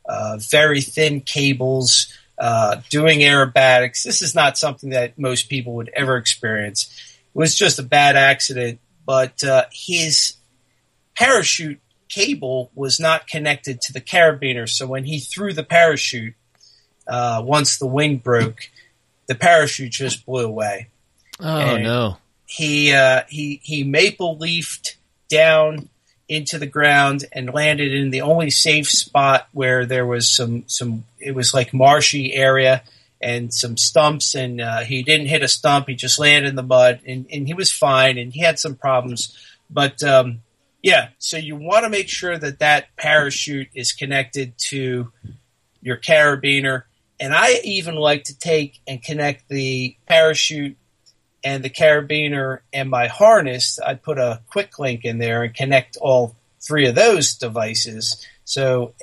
uh, 0.05 0.37
very 0.39 0.79
thin 0.79 1.19
cables, 1.19 2.07
uh, 2.43 2.81
doing 2.89 3.19
aerobatics. 3.19 4.03
This 4.03 4.21
is 4.21 4.35
not 4.35 4.57
something 4.57 4.89
that 4.89 5.17
most 5.17 5.47
people 5.47 5.75
would 5.75 5.89
ever 5.95 6.17
experience. 6.17 6.91
It 7.33 7.37
was 7.37 7.55
just 7.55 7.79
a 7.79 7.83
bad 7.83 8.17
accident, 8.17 8.81
but 9.05 9.41
uh, 9.45 9.63
his 9.71 10.33
parachute 11.15 11.79
cable 12.09 12.69
was 12.75 12.99
not 12.99 13.27
connected 13.27 13.79
to 13.79 13.93
the 13.93 14.01
carabiner. 14.01 14.67
So 14.67 14.85
when 14.85 15.05
he 15.05 15.19
threw 15.19 15.53
the 15.53 15.63
parachute, 15.63 16.33
uh, 17.07 17.41
once 17.45 17.77
the 17.77 17.87
wing 17.87 18.17
broke, 18.17 18.69
the 19.27 19.35
parachute 19.35 19.93
just 19.93 20.25
blew 20.25 20.45
away. 20.45 20.89
Oh 21.39 21.47
and 21.47 21.83
no! 21.85 22.17
He 22.45 22.91
uh, 22.91 23.21
he 23.29 23.61
he 23.63 23.85
maple 23.85 24.37
leafed 24.37 24.97
down 25.29 25.87
into 26.27 26.57
the 26.57 26.67
ground 26.67 27.25
and 27.31 27.53
landed 27.53 27.93
in 27.93 28.09
the 28.09 28.21
only 28.21 28.49
safe 28.49 28.89
spot 28.89 29.47
where 29.51 29.85
there 29.85 30.05
was 30.05 30.29
some 30.29 30.63
some. 30.67 31.05
It 31.19 31.35
was 31.35 31.53
like 31.53 31.73
marshy 31.73 32.33
area 32.33 32.83
and 33.21 33.53
some 33.53 33.77
stumps, 33.77 34.35
and 34.35 34.59
uh, 34.59 34.81
he 34.81 35.03
didn't 35.03 35.27
hit 35.27 35.43
a 35.43 35.47
stump. 35.47 35.87
He 35.87 35.95
just 35.95 36.19
landed 36.19 36.49
in 36.49 36.55
the 36.55 36.63
mud, 36.63 36.99
and, 37.07 37.25
and 37.31 37.47
he 37.47 37.53
was 37.53 37.71
fine. 37.71 38.17
And 38.17 38.33
he 38.33 38.41
had 38.41 38.59
some 38.59 38.75
problems, 38.75 39.37
but 39.69 40.03
um, 40.03 40.41
yeah, 40.83 41.09
so 41.17 41.37
you 41.37 41.55
want 41.55 41.85
to 41.85 41.89
make 41.89 42.09
sure 42.09 42.37
that 42.37 42.59
that 42.59 42.93
parachute 42.97 43.69
is 43.73 43.93
connected 43.93 44.57
to 44.69 45.11
your 45.81 45.97
carabiner. 45.97 46.83
And 47.19 47.33
I 47.33 47.61
even 47.63 47.95
like 47.95 48.25
to 48.25 48.37
take 48.37 48.81
and 48.85 49.01
connect 49.01 49.47
the 49.47 49.95
parachute 50.07 50.77
and 51.43 51.63
the 51.63 51.69
carabiner 51.69 52.59
and 52.71 52.89
my 52.89 53.07
harness. 53.07 53.79
I'd 53.85 54.01
put 54.01 54.17
a 54.17 54.41
quick 54.47 54.79
link 54.79 55.05
in 55.05 55.17
there 55.17 55.43
and 55.43 55.53
connect 55.53 55.97
all 55.97 56.35
three 56.61 56.87
of 56.87 56.95
those 56.95 57.35
devices. 57.35 58.25
So 58.45 58.93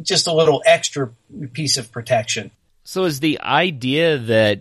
just 0.00 0.26
a 0.26 0.32
little 0.32 0.62
extra 0.64 1.12
piece 1.52 1.76
of 1.76 1.92
protection. 1.92 2.50
So 2.84 3.04
is 3.04 3.20
the 3.20 3.40
idea 3.40 4.18
that 4.18 4.60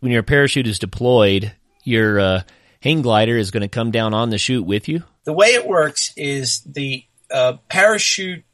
when 0.00 0.12
your 0.12 0.22
parachute 0.22 0.66
is 0.66 0.78
deployed, 0.78 1.52
your 1.84 2.20
uh, 2.20 2.42
hang 2.82 3.02
glider 3.02 3.36
is 3.36 3.50
going 3.50 3.62
to 3.62 3.68
come 3.68 3.90
down 3.90 4.12
on 4.12 4.30
the 4.30 4.38
chute 4.38 4.66
with 4.66 4.88
you? 4.88 5.02
The 5.24 5.32
way 5.32 5.48
it 5.48 5.66
works 5.66 6.12
is 6.16 6.60
the 6.60 7.04
uh, 7.30 7.54
parachute 7.68 8.44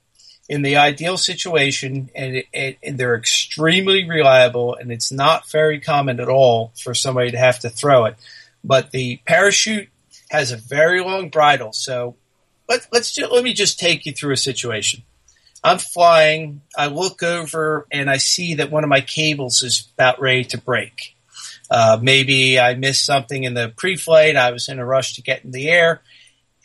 in 0.50 0.62
the 0.62 0.78
ideal 0.78 1.16
situation, 1.16 2.10
and, 2.12 2.34
it, 2.34 2.46
it, 2.52 2.78
and, 2.82 2.98
they're 2.98 3.14
extremely 3.14 4.08
reliable, 4.08 4.74
and 4.74 4.90
it's 4.90 5.12
not 5.12 5.48
very 5.48 5.78
common 5.78 6.18
at 6.18 6.28
all 6.28 6.72
for 6.82 6.92
somebody 6.92 7.30
to 7.30 7.38
have 7.38 7.60
to 7.60 7.70
throw 7.70 8.06
it. 8.06 8.16
But 8.64 8.90
the 8.90 9.20
parachute 9.24 9.88
has 10.28 10.50
a 10.50 10.56
very 10.56 11.02
long 11.02 11.28
bridle, 11.28 11.72
so 11.72 12.16
let, 12.68 12.88
let's 12.92 13.16
let 13.16 13.44
me 13.44 13.52
just 13.52 13.78
take 13.78 14.06
you 14.06 14.12
through 14.12 14.32
a 14.32 14.36
situation. 14.36 15.04
I'm 15.62 15.78
flying. 15.78 16.62
I 16.76 16.88
look 16.88 17.22
over 17.22 17.86
and 17.92 18.10
I 18.10 18.16
see 18.16 18.54
that 18.54 18.72
one 18.72 18.82
of 18.82 18.90
my 18.90 19.02
cables 19.02 19.62
is 19.62 19.88
about 19.94 20.20
ready 20.20 20.44
to 20.46 20.58
break. 20.58 21.14
Uh, 21.70 22.00
maybe 22.02 22.58
I 22.58 22.74
missed 22.74 23.06
something 23.06 23.44
in 23.44 23.54
the 23.54 23.72
pre-flight. 23.76 24.34
I 24.34 24.50
was 24.50 24.68
in 24.68 24.80
a 24.80 24.84
rush 24.84 25.14
to 25.14 25.22
get 25.22 25.44
in 25.44 25.52
the 25.52 25.68
air. 25.68 26.02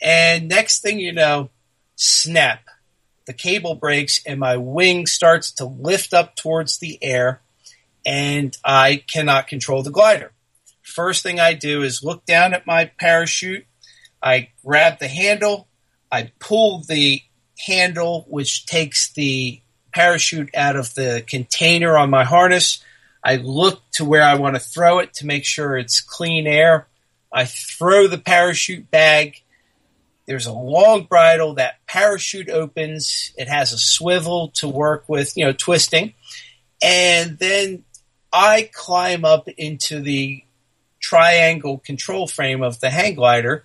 And 0.02 0.48
next 0.48 0.82
thing 0.82 0.98
you 0.98 1.12
know, 1.12 1.50
snap. 1.94 2.65
The 3.26 3.32
cable 3.32 3.74
breaks 3.74 4.22
and 4.24 4.40
my 4.40 4.56
wing 4.56 5.06
starts 5.06 5.52
to 5.52 5.64
lift 5.64 6.14
up 6.14 6.36
towards 6.36 6.78
the 6.78 6.98
air 7.02 7.40
and 8.06 8.56
I 8.64 9.02
cannot 9.12 9.48
control 9.48 9.82
the 9.82 9.90
glider. 9.90 10.32
First 10.82 11.24
thing 11.24 11.40
I 11.40 11.54
do 11.54 11.82
is 11.82 12.04
look 12.04 12.24
down 12.24 12.54
at 12.54 12.66
my 12.66 12.84
parachute. 12.98 13.66
I 14.22 14.50
grab 14.64 15.00
the 15.00 15.08
handle. 15.08 15.66
I 16.10 16.30
pull 16.38 16.84
the 16.84 17.20
handle, 17.58 18.24
which 18.28 18.66
takes 18.66 19.12
the 19.12 19.60
parachute 19.92 20.54
out 20.54 20.76
of 20.76 20.94
the 20.94 21.24
container 21.26 21.98
on 21.98 22.10
my 22.10 22.24
harness. 22.24 22.82
I 23.24 23.36
look 23.36 23.82
to 23.92 24.04
where 24.04 24.22
I 24.22 24.36
want 24.36 24.54
to 24.54 24.60
throw 24.60 25.00
it 25.00 25.14
to 25.14 25.26
make 25.26 25.44
sure 25.44 25.76
it's 25.76 26.00
clean 26.00 26.46
air. 26.46 26.86
I 27.32 27.44
throw 27.44 28.06
the 28.06 28.18
parachute 28.18 28.88
bag. 28.90 29.42
There's 30.26 30.46
a 30.46 30.52
long 30.52 31.04
bridle. 31.04 31.54
That 31.54 31.76
parachute 31.86 32.50
opens. 32.50 33.32
It 33.36 33.48
has 33.48 33.72
a 33.72 33.78
swivel 33.78 34.48
to 34.56 34.68
work 34.68 35.04
with, 35.08 35.36
you 35.36 35.44
know, 35.44 35.52
twisting. 35.52 36.14
And 36.82 37.38
then 37.38 37.84
I 38.32 38.68
climb 38.72 39.24
up 39.24 39.48
into 39.48 40.00
the 40.00 40.42
triangle 41.00 41.78
control 41.78 42.26
frame 42.26 42.62
of 42.62 42.80
the 42.80 42.90
hang 42.90 43.14
glider. 43.14 43.64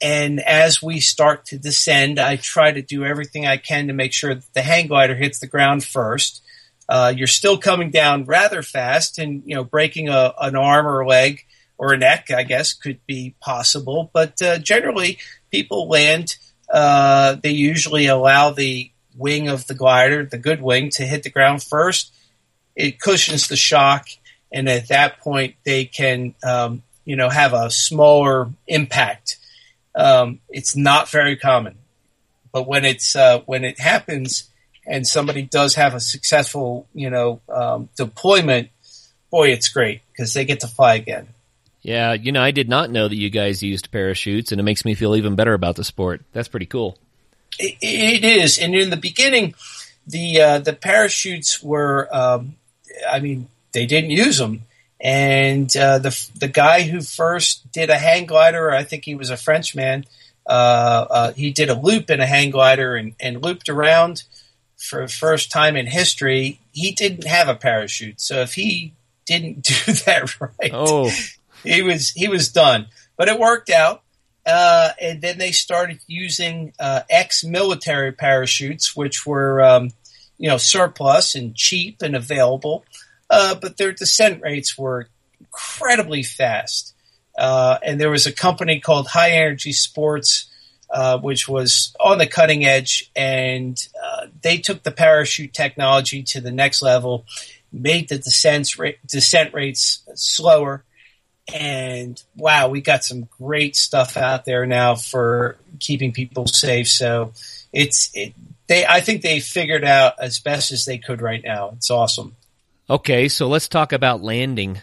And 0.00 0.40
as 0.40 0.82
we 0.82 1.00
start 1.00 1.46
to 1.46 1.58
descend, 1.58 2.18
I 2.18 2.36
try 2.36 2.70
to 2.70 2.82
do 2.82 3.04
everything 3.04 3.46
I 3.46 3.56
can 3.56 3.88
to 3.88 3.92
make 3.92 4.12
sure 4.12 4.34
that 4.34 4.54
the 4.54 4.62
hang 4.62 4.86
glider 4.86 5.14
hits 5.14 5.38
the 5.38 5.46
ground 5.46 5.84
first. 5.84 6.42
Uh, 6.88 7.12
you're 7.16 7.26
still 7.26 7.58
coming 7.58 7.90
down 7.90 8.24
rather 8.26 8.62
fast, 8.62 9.18
and 9.18 9.42
you 9.44 9.56
know 9.56 9.64
breaking 9.64 10.08
a, 10.08 10.32
an 10.40 10.54
arm 10.54 10.86
or 10.86 11.00
a 11.00 11.08
leg 11.08 11.45
or 11.78 11.92
a 11.92 11.98
neck, 11.98 12.30
I 12.30 12.42
guess, 12.42 12.72
could 12.72 13.04
be 13.06 13.34
possible. 13.40 14.10
But 14.12 14.40
uh, 14.40 14.58
generally, 14.58 15.18
people 15.50 15.88
land. 15.88 16.36
Uh, 16.72 17.34
they 17.34 17.50
usually 17.50 18.06
allow 18.06 18.50
the 18.50 18.90
wing 19.16 19.48
of 19.48 19.66
the 19.66 19.74
glider, 19.74 20.24
the 20.24 20.38
good 20.38 20.60
wing, 20.60 20.90
to 20.90 21.04
hit 21.04 21.22
the 21.22 21.30
ground 21.30 21.62
first. 21.62 22.12
It 22.74 23.00
cushions 23.00 23.48
the 23.48 23.56
shock, 23.56 24.08
and 24.52 24.68
at 24.68 24.88
that 24.88 25.20
point, 25.20 25.54
they 25.64 25.84
can 25.84 26.34
um, 26.44 26.82
you 27.04 27.16
know 27.16 27.28
have 27.28 27.52
a 27.52 27.70
smaller 27.70 28.50
impact. 28.66 29.38
Um, 29.94 30.40
it's 30.50 30.76
not 30.76 31.08
very 31.08 31.36
common, 31.36 31.76
but 32.52 32.66
when 32.66 32.84
it's 32.84 33.16
uh, 33.16 33.40
when 33.46 33.64
it 33.64 33.80
happens 33.80 34.50
and 34.86 35.06
somebody 35.06 35.42
does 35.42 35.74
have 35.74 35.94
a 35.94 36.00
successful, 36.00 36.86
you 36.94 37.10
know, 37.10 37.40
um, 37.48 37.88
deployment, 37.96 38.70
boy, 39.30 39.48
it's 39.48 39.68
great 39.68 40.00
because 40.12 40.32
they 40.32 40.44
get 40.44 40.60
to 40.60 40.68
fly 40.68 40.94
again. 40.94 41.28
Yeah, 41.86 42.14
you 42.14 42.32
know, 42.32 42.42
I 42.42 42.50
did 42.50 42.68
not 42.68 42.90
know 42.90 43.06
that 43.06 43.14
you 43.14 43.30
guys 43.30 43.62
used 43.62 43.92
parachutes, 43.92 44.50
and 44.50 44.60
it 44.60 44.64
makes 44.64 44.84
me 44.84 44.96
feel 44.96 45.14
even 45.14 45.36
better 45.36 45.54
about 45.54 45.76
the 45.76 45.84
sport. 45.84 46.24
That's 46.32 46.48
pretty 46.48 46.66
cool. 46.66 46.98
it, 47.60 47.76
it 47.80 48.24
is, 48.24 48.58
and 48.58 48.74
in 48.74 48.90
the 48.90 48.96
beginning, 48.96 49.54
the 50.04 50.40
uh, 50.40 50.58
the 50.58 50.72
parachutes 50.72 51.62
were, 51.62 52.08
um, 52.10 52.56
I 53.08 53.20
mean, 53.20 53.46
they 53.70 53.86
didn't 53.86 54.10
use 54.10 54.36
them, 54.38 54.62
and 55.00 55.74
uh, 55.76 56.00
the 56.00 56.28
the 56.36 56.48
guy 56.48 56.82
who 56.82 57.02
first 57.02 57.70
did 57.70 57.88
a 57.88 57.98
hang 57.98 58.26
glider, 58.26 58.72
I 58.72 58.82
think 58.82 59.04
he 59.04 59.14
was 59.14 59.30
a 59.30 59.36
Frenchman. 59.36 60.06
Uh, 60.44 61.06
uh 61.08 61.32
he 61.34 61.52
did 61.52 61.70
a 61.70 61.74
loop 61.74 62.10
in 62.10 62.20
a 62.20 62.26
hang 62.26 62.50
glider 62.50 62.96
and, 62.96 63.14
and 63.20 63.42
looped 63.42 63.68
around 63.68 64.24
for 64.76 65.02
the 65.02 65.08
first 65.08 65.52
time 65.52 65.76
in 65.76 65.86
history, 65.86 66.58
he 66.72 66.90
didn't 66.90 67.26
have 67.26 67.48
a 67.48 67.54
parachute. 67.54 68.20
So 68.20 68.40
if 68.40 68.54
he 68.54 68.92
didn't 69.24 69.62
do 69.86 69.92
that 69.92 70.40
right, 70.40 70.72
oh. 70.72 71.10
He 71.66 71.82
was 71.82 72.10
he 72.10 72.28
was 72.28 72.50
done. 72.50 72.86
But 73.16 73.28
it 73.28 73.38
worked 73.38 73.70
out. 73.70 74.02
Uh, 74.44 74.90
and 75.00 75.20
then 75.20 75.38
they 75.38 75.50
started 75.50 75.98
using 76.06 76.72
uh, 76.78 77.00
ex-military 77.10 78.12
parachutes, 78.12 78.94
which 78.94 79.26
were 79.26 79.60
um, 79.60 79.90
you 80.38 80.48
know 80.48 80.56
surplus 80.56 81.34
and 81.34 81.54
cheap 81.56 82.00
and 82.00 82.14
available, 82.14 82.84
uh, 83.28 83.56
but 83.56 83.76
their 83.76 83.92
descent 83.92 84.42
rates 84.42 84.78
were 84.78 85.08
incredibly 85.40 86.22
fast. 86.22 86.94
Uh, 87.36 87.78
and 87.82 88.00
there 88.00 88.10
was 88.10 88.26
a 88.26 88.32
company 88.32 88.80
called 88.80 89.08
High 89.08 89.32
Energy 89.32 89.72
Sports 89.72 90.48
uh, 90.88 91.18
which 91.18 91.48
was 91.48 91.94
on 91.98 92.18
the 92.18 92.26
cutting 92.26 92.64
edge, 92.64 93.10
and 93.16 93.76
uh, 94.02 94.26
they 94.42 94.58
took 94.58 94.84
the 94.84 94.92
parachute 94.92 95.52
technology 95.52 96.22
to 96.22 96.40
the 96.40 96.52
next 96.52 96.80
level, 96.80 97.24
made 97.72 98.08
the 98.08 98.18
descent 98.18 98.72
descent 99.04 99.52
rates 99.52 100.04
slower, 100.14 100.84
and 101.52 102.20
wow, 102.36 102.68
we 102.68 102.80
got 102.80 103.04
some 103.04 103.28
great 103.38 103.76
stuff 103.76 104.16
out 104.16 104.44
there 104.44 104.66
now 104.66 104.94
for 104.94 105.56
keeping 105.78 106.12
people 106.12 106.46
safe. 106.46 106.88
So 106.88 107.32
it's 107.72 108.10
it, 108.14 108.34
they. 108.66 108.84
I 108.84 109.00
think 109.00 109.22
they 109.22 109.40
figured 109.40 109.84
out 109.84 110.14
as 110.20 110.40
best 110.40 110.72
as 110.72 110.84
they 110.84 110.98
could 110.98 111.22
right 111.22 111.42
now. 111.44 111.70
It's 111.76 111.90
awesome. 111.90 112.36
Okay, 112.88 113.28
so 113.28 113.48
let's 113.48 113.68
talk 113.68 113.92
about 113.92 114.22
landing. 114.22 114.80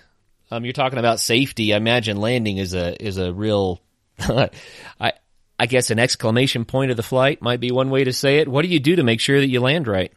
Um, 0.51 0.63
you're 0.65 0.73
talking 0.73 0.99
about 0.99 1.19
safety. 1.19 1.73
I 1.73 1.77
imagine 1.77 2.17
landing 2.17 2.57
is 2.57 2.73
a 2.73 3.01
is 3.03 3.17
a 3.17 3.33
real, 3.33 3.81
I 4.19 5.13
I 5.59 5.65
guess 5.65 5.91
an 5.91 5.99
exclamation 5.99 6.65
point 6.65 6.91
of 6.91 6.97
the 6.97 7.03
flight 7.03 7.41
might 7.41 7.59
be 7.59 7.71
one 7.71 7.89
way 7.89 8.03
to 8.03 8.13
say 8.13 8.37
it. 8.37 8.47
What 8.47 8.63
do 8.63 8.69
you 8.69 8.79
do 8.79 8.95
to 8.95 9.03
make 9.03 9.19
sure 9.19 9.39
that 9.39 9.49
you 9.49 9.59
land 9.59 9.87
right? 9.87 10.11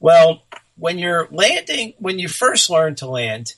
Well, 0.00 0.42
when 0.76 0.98
you're 0.98 1.28
landing, 1.30 1.94
when 1.98 2.18
you 2.18 2.28
first 2.28 2.70
learn 2.70 2.96
to 2.96 3.06
land, 3.06 3.54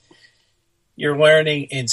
you're 0.97 1.19
learning 1.19 1.65
in, 1.65 1.87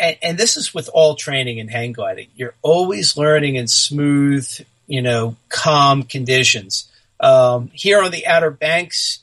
and 0.00 0.36
this 0.36 0.56
is 0.56 0.74
with 0.74 0.88
all 0.92 1.14
training 1.14 1.58
in 1.58 1.68
hang 1.68 1.92
gliding. 1.92 2.28
You're 2.34 2.54
always 2.62 3.16
learning 3.16 3.56
in 3.56 3.68
smooth, 3.68 4.48
you 4.86 5.02
know, 5.02 5.36
calm 5.48 6.02
conditions. 6.02 6.90
Um, 7.20 7.70
here 7.72 8.02
on 8.02 8.10
the 8.10 8.26
Outer 8.26 8.50
Banks, 8.50 9.20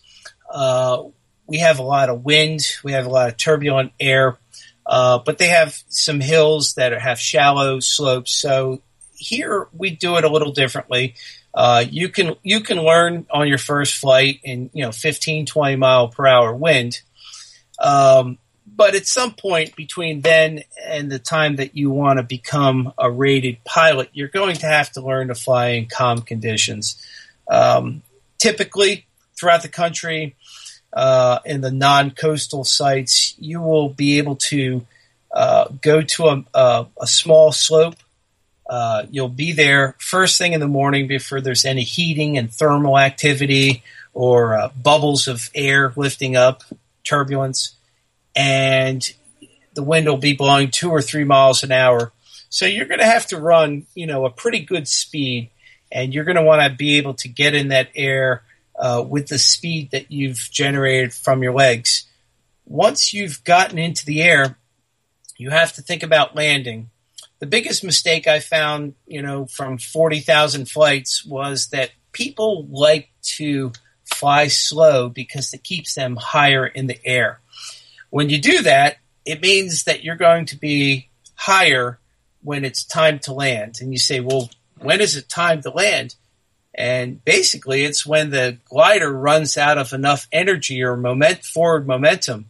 uh, 0.50 1.04
we 1.48 1.60
have 1.60 1.80
a 1.80 1.84
lot 1.84 2.10
of 2.10 2.24
wind, 2.24 2.62
we 2.84 2.94
have 2.94 3.06
a 3.06 3.10
lot 3.10 3.30
of 3.30 3.38
turbulent 3.38 3.92
air, 4.00 4.38
uh, 4.86 5.20
but 5.20 5.38
they 5.38 5.48
have 5.48 5.82
some 5.90 6.20
hills 6.20 6.76
that 6.76 6.94
have 7.00 7.20
shallow 7.20 7.80
slopes. 7.80 8.32
So 8.32 8.82
here 9.16 9.68
we 9.74 9.90
do 9.90 10.18
it 10.18 10.24
a 10.24 10.30
little 10.30 10.52
differently. 10.52 11.16
Uh, 11.54 11.86
you 11.90 12.10
can 12.10 12.36
you 12.44 12.60
can 12.60 12.78
learn 12.78 13.26
on 13.32 13.48
your 13.48 13.58
first 13.58 13.96
flight 13.96 14.40
in 14.44 14.70
you 14.74 14.84
know 14.84 14.92
15 14.92 15.46
20 15.46 15.76
mile 15.78 16.10
per 16.10 16.28
hour 16.28 16.54
wind 16.54 17.02
um, 17.80 18.38
but 18.76 18.96
at 18.96 19.08
some 19.08 19.34
point 19.34 19.76
between 19.76 20.22
then 20.22 20.62
and 20.86 21.12
the 21.12 21.20
time 21.20 21.58
that 21.58 21.76
you 21.76 21.90
want 21.90 22.18
to 22.18 22.24
become 22.24 22.92
a 22.98 23.10
rated 23.10 23.64
pilot 23.64 24.10
you're 24.14 24.28
going 24.28 24.56
to 24.56 24.66
have 24.66 24.92
to 24.92 25.02
learn 25.02 25.28
to 25.30 25.36
fly 25.36 25.70
in 25.70 25.86
calm 25.86 26.22
conditions. 26.22 27.02
Um, 27.48 28.02
typically 28.38 29.06
throughout 29.38 29.62
the 29.62 29.70
country 29.70 30.36
uh, 30.94 31.40
in 31.46 31.62
the 31.62 31.72
non-coastal 31.72 32.64
sites 32.64 33.36
you 33.38 33.62
will 33.62 33.90
be 33.90 34.18
able 34.18 34.36
to 34.36 34.86
uh, 35.32 35.68
go 35.82 36.02
to 36.02 36.28
a, 36.28 36.44
a, 36.54 36.88
a 37.02 37.08
small 37.08 37.52
slope. 37.52 37.96
Uh, 38.68 39.06
you'll 39.12 39.30
be 39.30 39.52
there 39.52 39.96
first 40.00 40.38
thing 40.38 40.54
in 40.54 40.60
the 40.60 40.68
morning 40.68 41.08
before 41.08 41.40
there's 41.40 41.66
any 41.66 41.84
heating 41.84 42.38
and 42.38 42.52
thermal 42.52 42.98
activity 42.98 43.84
or 44.14 44.58
uh, 44.58 44.70
bubbles 44.82 45.28
of 45.28 45.52
air 45.54 45.94
lifting 45.96 46.36
up, 46.36 46.64
turbulence, 47.04 47.76
and 48.36 49.14
the 49.74 49.84
wind 49.84 50.08
will 50.08 50.18
be 50.18 50.36
blowing 50.36 50.72
two 50.72 50.90
or 50.90 51.02
three 51.02 51.24
miles 51.24 51.64
an 51.64 51.72
hour. 51.72 52.12
So 52.50 52.66
you're 52.66 52.86
going 52.86 53.00
to 53.00 53.06
have 53.06 53.28
to 53.28 53.38
run, 53.38 53.86
you 53.96 54.08
know, 54.08 54.26
a 54.26 54.30
pretty 54.30 54.62
good 54.62 54.88
speed, 54.88 55.50
and 55.92 56.14
you're 56.14 56.24
going 56.24 56.38
to 56.38 56.44
want 56.44 56.62
to 56.62 56.76
be 56.76 56.98
able 56.98 57.16
to 57.16 57.28
get 57.28 57.54
in 57.54 57.70
that 57.70 57.90
air 57.96 58.44
uh, 58.78 59.04
with 59.08 59.28
the 59.28 59.40
speed 59.40 59.92
that 59.92 60.12
you've 60.12 60.50
generated 60.52 61.14
from 61.14 61.44
your 61.44 61.54
legs. 61.54 62.08
Once 62.66 63.14
you've 63.14 63.44
gotten 63.44 63.78
into 63.78 64.06
the 64.06 64.22
air, 64.22 64.58
you 65.38 65.50
have 65.50 65.74
to 65.74 65.82
think 65.82 66.04
about 66.04 66.36
landing 66.36 66.90
the 67.40 67.46
biggest 67.46 67.84
mistake 67.84 68.28
I 68.28 68.40
found, 68.40 68.96
you 69.06 69.22
know, 69.22 69.46
from 69.46 69.78
40,000 69.78 70.70
flights 70.70 71.26
was 71.26 71.68
that 71.68 71.92
people 72.12 72.68
like 72.70 73.10
to 73.38 73.74
fly 74.06 74.48
slow 74.48 75.10
because 75.10 75.54
it 75.54 75.64
keeps 75.64 75.96
them 75.96 76.16
higher 76.16 76.66
in 76.66 76.88
the 76.88 77.04
air. 77.06 77.42
When 78.16 78.30
you 78.30 78.40
do 78.40 78.62
that, 78.62 78.98
it 79.26 79.42
means 79.42 79.84
that 79.84 80.04
you're 80.04 80.16
going 80.16 80.46
to 80.48 80.58
be 80.58 81.10
higher 81.36 82.00
when 82.42 82.64
it's 82.64 82.86
time 82.86 83.20
to 83.20 83.34
land. 83.34 83.80
And 83.82 83.92
you 83.92 84.00
say, 84.00 84.20
well, 84.20 84.50
when 84.80 85.02
is 85.02 85.18
it 85.18 85.28
time 85.28 85.62
to 85.64 85.70
land? 85.70 86.16
And 86.74 87.24
basically, 87.24 87.84
it's 87.84 88.06
when 88.06 88.30
the 88.30 88.58
glider 88.66 89.12
runs 89.12 89.58
out 89.58 89.78
of 89.78 89.94
enough 89.94 90.28
energy 90.32 90.84
or 90.84 90.96
moment, 90.96 91.44
forward 91.44 91.88
momentum 91.88 92.50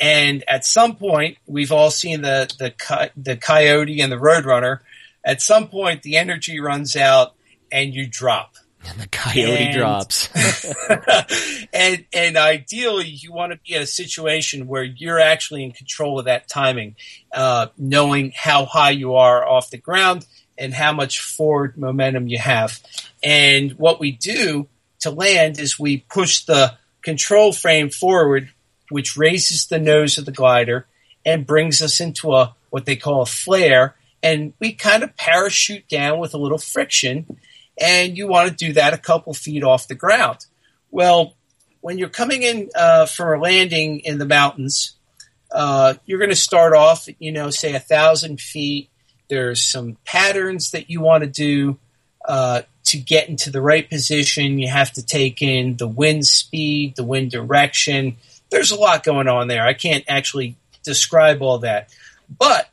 and 0.00 0.42
at 0.48 0.64
some 0.64 0.96
point, 0.96 1.36
we've 1.46 1.70
all 1.70 1.90
seen 1.90 2.22
the 2.22 2.50
the 2.58 3.10
the 3.16 3.36
coyote 3.36 4.00
and 4.00 4.10
the 4.10 4.16
roadrunner. 4.16 4.80
At 5.22 5.42
some 5.42 5.68
point, 5.68 6.02
the 6.02 6.16
energy 6.16 6.58
runs 6.58 6.96
out, 6.96 7.34
and 7.70 7.94
you 7.94 8.06
drop. 8.06 8.54
And 8.88 8.98
the 8.98 9.08
coyote 9.08 9.56
and, 9.56 9.74
drops. 9.74 10.28
and 11.72 12.04
and 12.12 12.36
ideally, 12.36 13.08
you 13.08 13.32
want 13.32 13.52
to 13.52 13.58
be 13.58 13.74
in 13.74 13.82
a 13.82 13.86
situation 13.86 14.66
where 14.66 14.82
you're 14.82 15.20
actually 15.20 15.64
in 15.64 15.72
control 15.72 16.18
of 16.18 16.24
that 16.24 16.48
timing, 16.48 16.96
uh, 17.32 17.66
knowing 17.76 18.32
how 18.34 18.64
high 18.64 18.90
you 18.90 19.16
are 19.16 19.46
off 19.46 19.70
the 19.70 19.78
ground 19.78 20.26
and 20.56 20.72
how 20.72 20.92
much 20.92 21.20
forward 21.20 21.76
momentum 21.76 22.26
you 22.26 22.38
have. 22.38 22.80
And 23.22 23.72
what 23.72 24.00
we 24.00 24.12
do 24.12 24.68
to 25.00 25.10
land 25.10 25.58
is 25.58 25.78
we 25.78 25.98
push 25.98 26.44
the 26.44 26.76
control 27.02 27.52
frame 27.52 27.90
forward 27.90 28.50
which 28.90 29.16
raises 29.16 29.66
the 29.66 29.78
nose 29.78 30.18
of 30.18 30.26
the 30.26 30.32
glider 30.32 30.86
and 31.24 31.46
brings 31.46 31.80
us 31.80 32.00
into 32.00 32.34
a 32.34 32.54
what 32.68 32.84
they 32.84 32.96
call 32.96 33.22
a 33.22 33.26
flare. 33.26 33.96
And 34.22 34.52
we 34.58 34.72
kind 34.72 35.02
of 35.02 35.16
parachute 35.16 35.88
down 35.88 36.18
with 36.18 36.34
a 36.34 36.38
little 36.38 36.58
friction. 36.58 37.38
And 37.80 38.16
you 38.16 38.28
want 38.28 38.50
to 38.50 38.54
do 38.54 38.74
that 38.74 38.92
a 38.92 38.98
couple 38.98 39.32
feet 39.34 39.64
off 39.64 39.88
the 39.88 39.94
ground. 39.94 40.46
Well, 40.90 41.34
when 41.80 41.98
you're 41.98 42.08
coming 42.08 42.42
in 42.42 42.70
uh, 42.74 43.06
for 43.06 43.34
a 43.34 43.40
landing 43.40 44.00
in 44.00 44.18
the 44.18 44.26
mountains, 44.26 44.94
uh, 45.50 45.94
you're 46.04 46.18
going 46.18 46.30
to 46.30 46.36
start 46.36 46.74
off, 46.74 47.08
you 47.18 47.32
know, 47.32 47.50
say 47.50 47.74
a 47.74 47.80
thousand 47.80 48.40
feet. 48.40 48.90
There's 49.28 49.64
some 49.64 49.96
patterns 50.04 50.72
that 50.72 50.90
you 50.90 51.00
want 51.00 51.24
to 51.24 51.30
do 51.30 51.78
uh, 52.26 52.62
to 52.84 52.98
get 52.98 53.28
into 53.28 53.50
the 53.50 53.62
right 53.62 53.88
position. 53.88 54.58
You 54.58 54.68
have 54.68 54.92
to 54.92 55.04
take 55.04 55.40
in 55.40 55.76
the 55.76 55.88
wind 55.88 56.26
speed, 56.26 56.96
the 56.96 57.04
wind 57.04 57.30
direction, 57.30 58.16
there's 58.50 58.72
a 58.72 58.76
lot 58.76 59.04
going 59.04 59.28
on 59.28 59.48
there. 59.48 59.64
I 59.64 59.74
can't 59.74 60.04
actually 60.08 60.56
describe 60.82 61.40
all 61.40 61.58
that. 61.58 61.94
But 62.38 62.68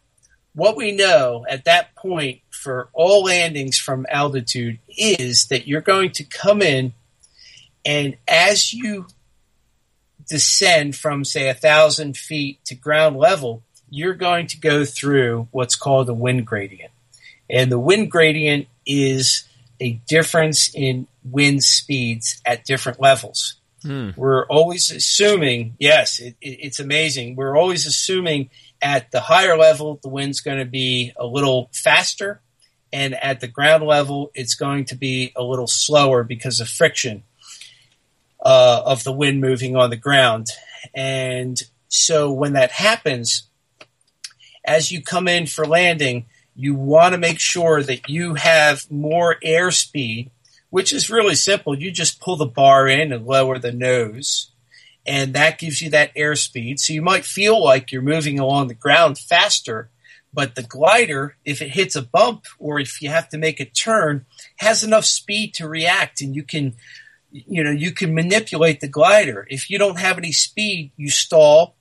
what 0.54 0.76
we 0.76 0.92
know 0.92 1.46
at 1.48 1.66
that 1.66 1.96
point 1.96 2.42
for 2.68 2.90
all 2.92 3.24
landings 3.24 3.78
from 3.78 4.06
altitude 4.10 4.78
is 4.90 5.46
that 5.46 5.68
you're 5.70 5.80
going 5.80 6.12
to 6.12 6.26
come 6.26 6.62
in 6.62 6.92
and 7.86 8.18
as 8.28 8.74
you 8.74 9.08
descend 10.28 10.98
from 10.98 11.24
say 11.24 11.48
a 11.48 11.54
thousand 11.54 12.18
feet 12.18 12.60
to 12.66 12.76
ground 12.76 13.16
level, 13.16 13.64
you're 13.90 14.16
going 14.16 14.48
to 14.48 14.60
go 14.60 14.84
through 14.84 15.48
what's 15.52 15.76
called 15.76 16.10
a 16.10 16.14
wind 16.14 16.46
gradient. 16.46 16.92
And 17.50 17.72
the 17.72 17.80
wind 17.80 18.12
gradient 18.12 18.68
is 18.86 19.46
a 19.80 19.94
difference 20.10 20.70
in 20.76 21.08
wind 21.24 21.64
speeds 21.64 22.42
at 22.46 22.66
different 22.66 23.00
levels. 23.00 23.54
Hmm. 23.84 24.10
We're 24.18 24.46
always 24.48 24.92
assuming, 24.92 25.78
yes, 25.80 26.20
it, 26.20 26.36
it, 26.42 26.60
it's 26.60 26.82
amazing. 26.82 27.38
We're 27.38 27.56
always 27.56 27.86
assuming 27.86 28.50
at 28.82 29.12
the 29.12 29.22
higher 29.22 29.58
level, 29.58 29.98
the 30.04 30.10
wind's 30.10 30.42
going 30.42 30.58
to 30.58 30.66
be 30.66 31.14
a 31.16 31.26
little 31.26 31.70
faster. 31.72 32.42
And 32.94 33.16
at 33.16 33.40
the 33.40 33.48
ground 33.48 33.84
level, 33.84 34.32
it's 34.34 34.56
going 34.56 34.86
to 34.86 34.96
be 34.96 35.34
a 35.36 35.44
little 35.44 35.68
slower 35.68 36.24
because 36.24 36.60
of 36.60 36.70
friction 36.70 37.24
uh, 38.44 38.82
of 38.86 39.04
the 39.04 39.12
wind 39.12 39.42
moving 39.42 39.76
on 39.76 39.90
the 39.90 39.98
ground. 39.98 40.48
And 40.94 41.62
so 41.90 42.32
when 42.32 42.54
that 42.54 42.72
happens, 42.72 43.44
as 44.64 44.92
you 44.92 45.02
come 45.02 45.28
in 45.28 45.48
for 45.48 45.66
landing, 45.66 46.26
you 46.56 46.76
want 46.76 47.14
to 47.14 47.20
make 47.20 47.40
sure 47.40 47.84
that 47.84 48.10
you 48.10 48.36
have 48.36 48.90
more 48.90 49.38
airspeed 49.46 50.32
which 50.70 50.94
is 50.94 51.10
really 51.10 51.36
simple. 51.36 51.78
You 51.78 51.92
just 51.92 52.20
pull 52.20 52.36
the 52.36 52.46
bar 52.46 52.88
in 52.88 53.12
and 53.12 53.26
lower 53.26 53.58
the 53.58 53.72
nose, 53.72 54.52
and 55.06 55.34
that 55.34 55.60
gives 55.60 55.82
you 55.82 55.90
that 55.92 56.16
airspeed. 56.16 56.80
So 56.80 56.94
you 56.94 57.02
might 57.02 57.26
feel 57.26 57.64
like 57.64 57.92
you're 57.92 58.02
moving 58.02 58.40
along 58.40 58.68
the 58.68 58.74
ground 58.74 59.18
faster, 59.18 59.90
but 60.34 60.56
the 60.56 60.64
glider, 60.64 61.36
if 61.46 61.62
it 61.62 61.70
hits 61.70 61.96
a 61.96 62.02
bump 62.02 62.46
or 62.60 62.80
if 62.80 63.02
you 63.02 63.10
have 63.10 63.30
to 63.30 63.38
make 63.38 63.60
a 63.60 63.66
turn, 63.66 64.26
has 64.58 64.84
enough 64.84 65.06
speed 65.06 65.54
to 65.56 65.68
react, 65.68 66.22
and 66.22 66.36
you 66.36 66.44
can, 66.44 66.76
you 67.32 67.64
know, 67.64 67.72
you 67.72 67.92
can 67.92 68.14
manipulate 68.14 68.80
the 68.80 68.88
glider. 68.88 69.48
If 69.50 69.70
you 69.70 69.80
don't 69.80 70.00
have 70.00 70.18
any 70.18 70.32
speed, 70.32 70.92
you 70.98 71.10
stall 71.10 71.76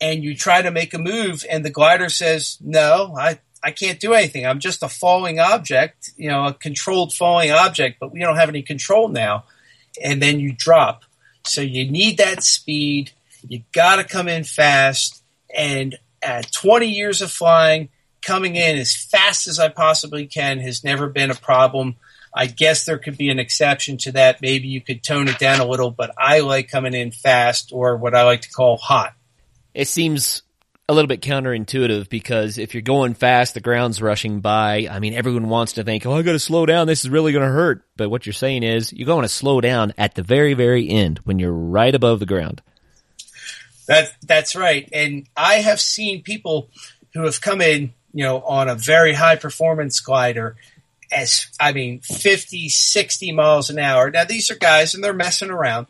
and 0.00 0.22
you 0.22 0.36
try 0.36 0.62
to 0.62 0.70
make 0.70 0.94
a 0.94 0.98
move, 0.98 1.44
and 1.50 1.64
the 1.64 1.70
glider 1.70 2.08
says, 2.08 2.56
"No, 2.60 3.16
I 3.18 3.40
I 3.62 3.72
can't 3.72 4.00
do 4.00 4.14
anything. 4.14 4.46
I'm 4.46 4.60
just 4.60 4.82
a 4.82 4.88
falling 4.88 5.40
object, 5.40 6.10
you 6.16 6.28
know, 6.28 6.46
a 6.46 6.52
controlled 6.52 7.12
falling 7.12 7.50
object, 7.50 7.98
but 8.00 8.12
we 8.12 8.20
don't 8.20 8.36
have 8.36 8.48
any 8.48 8.62
control 8.62 9.08
now. 9.08 9.44
And 10.02 10.22
then 10.22 10.38
you 10.38 10.52
drop. 10.56 11.04
So 11.44 11.60
you 11.60 11.90
need 11.90 12.18
that 12.18 12.42
speed. 12.42 13.10
You 13.46 13.62
got 13.72 13.96
to 13.96 14.04
come 14.04 14.28
in 14.28 14.44
fast. 14.44 15.22
And 15.54 15.98
at 16.22 16.50
20 16.52 16.86
years 16.86 17.22
of 17.22 17.30
flying, 17.30 17.88
coming 18.22 18.56
in 18.56 18.76
as 18.76 18.94
fast 18.94 19.46
as 19.46 19.58
I 19.58 19.68
possibly 19.68 20.26
can 20.26 20.60
has 20.60 20.84
never 20.84 21.08
been 21.08 21.30
a 21.30 21.34
problem. 21.34 21.96
I 22.34 22.46
guess 22.46 22.84
there 22.84 22.98
could 22.98 23.16
be 23.16 23.30
an 23.30 23.38
exception 23.38 23.96
to 23.98 24.12
that. 24.12 24.42
Maybe 24.42 24.68
you 24.68 24.80
could 24.80 25.02
tone 25.02 25.28
it 25.28 25.38
down 25.38 25.60
a 25.60 25.66
little, 25.66 25.90
but 25.90 26.12
I 26.18 26.40
like 26.40 26.70
coming 26.70 26.94
in 26.94 27.10
fast 27.10 27.70
or 27.72 27.96
what 27.96 28.14
I 28.14 28.24
like 28.24 28.42
to 28.42 28.50
call 28.50 28.76
hot. 28.76 29.14
It 29.74 29.88
seems 29.88 30.42
a 30.88 30.94
little 30.94 31.08
bit 31.08 31.20
counterintuitive 31.20 32.08
because 32.08 32.56
if 32.56 32.74
you're 32.74 32.82
going 32.82 33.14
fast, 33.14 33.54
the 33.54 33.60
ground's 33.60 34.00
rushing 34.00 34.40
by. 34.40 34.88
I 34.90 35.00
mean, 35.00 35.12
everyone 35.12 35.48
wants 35.48 35.74
to 35.74 35.84
think, 35.84 36.06
oh, 36.06 36.14
I 36.14 36.22
got 36.22 36.32
to 36.32 36.38
slow 36.38 36.64
down. 36.64 36.86
This 36.86 37.04
is 37.04 37.10
really 37.10 37.32
going 37.32 37.44
to 37.44 37.52
hurt. 37.52 37.84
But 37.96 38.08
what 38.08 38.24
you're 38.24 38.32
saying 38.32 38.62
is 38.62 38.92
you're 38.92 39.06
going 39.06 39.22
to 39.22 39.28
slow 39.28 39.60
down 39.60 39.92
at 39.98 40.14
the 40.14 40.22
very, 40.22 40.54
very 40.54 40.88
end 40.88 41.18
when 41.24 41.38
you're 41.38 41.52
right 41.52 41.94
above 41.94 42.20
the 42.20 42.26
ground. 42.26 42.62
That 43.88 44.14
that's 44.22 44.54
right. 44.54 44.88
And 44.92 45.26
I 45.36 45.54
have 45.54 45.80
seen 45.80 46.22
people 46.22 46.68
who 47.14 47.24
have 47.24 47.40
come 47.40 47.60
in, 47.62 47.94
you 48.12 48.22
know, 48.22 48.40
on 48.42 48.68
a 48.68 48.74
very 48.74 49.14
high 49.14 49.36
performance 49.36 49.98
glider 49.98 50.56
as 51.10 51.46
I 51.58 51.72
mean 51.72 52.00
50, 52.00 52.68
60 52.68 53.32
miles 53.32 53.70
an 53.70 53.78
hour. 53.78 54.10
Now 54.10 54.24
these 54.24 54.50
are 54.50 54.56
guys 54.56 54.94
and 54.94 55.02
they're 55.02 55.14
messing 55.14 55.50
around, 55.50 55.86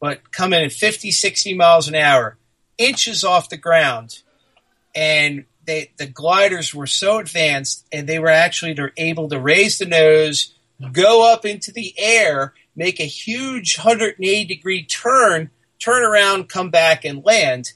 but 0.00 0.30
come 0.30 0.52
in 0.52 0.62
at 0.62 0.72
50, 0.72 1.10
60 1.10 1.54
miles 1.54 1.88
an 1.88 1.96
hour, 1.96 2.38
inches 2.78 3.24
off 3.24 3.50
the 3.50 3.56
ground 3.56 4.20
and 4.94 5.44
they 5.64 5.90
the 5.96 6.06
gliders 6.06 6.72
were 6.72 6.86
so 6.86 7.18
advanced 7.18 7.86
and 7.92 8.08
they 8.08 8.20
were 8.20 8.28
actually 8.28 8.76
able 8.96 9.28
to 9.28 9.40
raise 9.40 9.78
the 9.78 9.86
nose, 9.86 10.54
go 10.92 11.32
up 11.32 11.44
into 11.44 11.72
the 11.72 11.92
air, 11.98 12.54
make 12.76 13.00
a 13.00 13.04
huge 13.04 13.78
180 13.78 14.44
degree 14.44 14.84
turn, 14.84 15.50
turn 15.82 16.04
around, 16.04 16.48
come 16.48 16.70
back 16.70 17.04
and 17.04 17.24
land. 17.24 17.72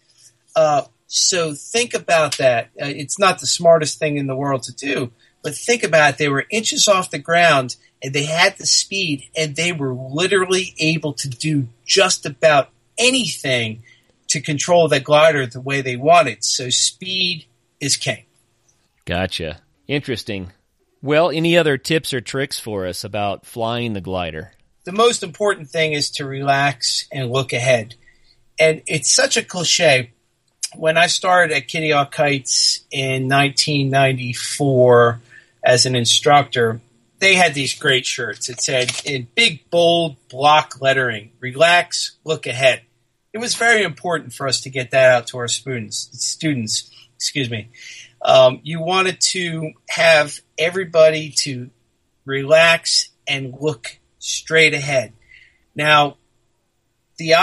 Uh, 0.54 0.82
so 1.06 1.54
think 1.54 1.94
about 1.94 2.38
that. 2.38 2.66
Uh, 2.80 2.86
it's 2.86 3.18
not 3.18 3.40
the 3.40 3.46
smartest 3.46 3.98
thing 3.98 4.16
in 4.16 4.26
the 4.26 4.36
world 4.36 4.62
to 4.64 4.74
do, 4.74 5.12
but 5.42 5.54
think 5.54 5.82
about 5.82 6.14
it. 6.14 6.18
They 6.18 6.28
were 6.28 6.46
inches 6.50 6.88
off 6.88 7.10
the 7.10 7.18
ground 7.18 7.76
and 8.02 8.12
they 8.12 8.24
had 8.24 8.56
the 8.58 8.66
speed 8.66 9.24
and 9.36 9.56
they 9.56 9.72
were 9.72 9.94
literally 9.94 10.74
able 10.78 11.14
to 11.14 11.28
do 11.28 11.68
just 11.84 12.26
about 12.26 12.70
anything 12.98 13.82
to 14.28 14.40
control 14.40 14.88
that 14.88 15.04
glider 15.04 15.46
the 15.46 15.60
way 15.60 15.80
they 15.80 15.96
wanted. 15.96 16.44
So 16.44 16.70
speed 16.70 17.46
is 17.80 17.96
king. 17.96 18.24
Gotcha. 19.04 19.60
Interesting. 19.86 20.52
Well, 21.00 21.30
any 21.30 21.56
other 21.56 21.78
tips 21.78 22.12
or 22.12 22.20
tricks 22.20 22.58
for 22.58 22.86
us 22.86 23.04
about 23.04 23.46
flying 23.46 23.92
the 23.92 24.00
glider? 24.00 24.52
The 24.86 24.92
most 24.92 25.22
important 25.22 25.68
thing 25.68 25.92
is 25.92 26.10
to 26.12 26.24
relax 26.24 27.06
and 27.12 27.30
look 27.30 27.52
ahead. 27.52 27.94
And 28.58 28.80
it's 28.86 29.12
such 29.12 29.36
a 29.36 29.42
cliche. 29.42 30.12
When 30.74 30.96
I 30.96 31.08
started 31.08 31.54
at 31.54 31.68
Kitty 31.68 31.90
Hawk 31.90 32.12
Kites 32.12 32.80
in 32.90 33.28
1994 33.28 35.20
as 35.62 35.84
an 35.84 35.94
instructor, 35.94 36.80
they 37.18 37.34
had 37.34 37.52
these 37.52 37.78
great 37.78 38.06
shirts. 38.06 38.48
It 38.48 38.62
said 38.62 38.90
in 39.04 39.28
big, 39.34 39.68
bold 39.68 40.16
block 40.30 40.80
lettering, 40.80 41.32
relax, 41.40 42.16
look 42.24 42.46
ahead 42.46 42.80
it 43.36 43.38
was 43.38 43.54
very 43.54 43.82
important 43.82 44.32
for 44.32 44.48
us 44.48 44.62
to 44.62 44.70
get 44.70 44.92
that 44.92 45.10
out 45.10 45.26
to 45.26 45.36
our 45.36 45.46
students. 45.46 46.08
Students, 46.26 46.90
excuse 47.16 47.50
me. 47.50 47.68
Um, 48.22 48.60
you 48.62 48.80
wanted 48.80 49.20
to 49.32 49.72
have 49.90 50.40
everybody 50.56 51.34
to 51.40 51.68
relax 52.24 53.10
and 53.28 53.54
look 53.60 53.98
straight 54.26 54.74
ahead. 54.74 55.12
Now, 55.74 56.16
the 57.18 57.34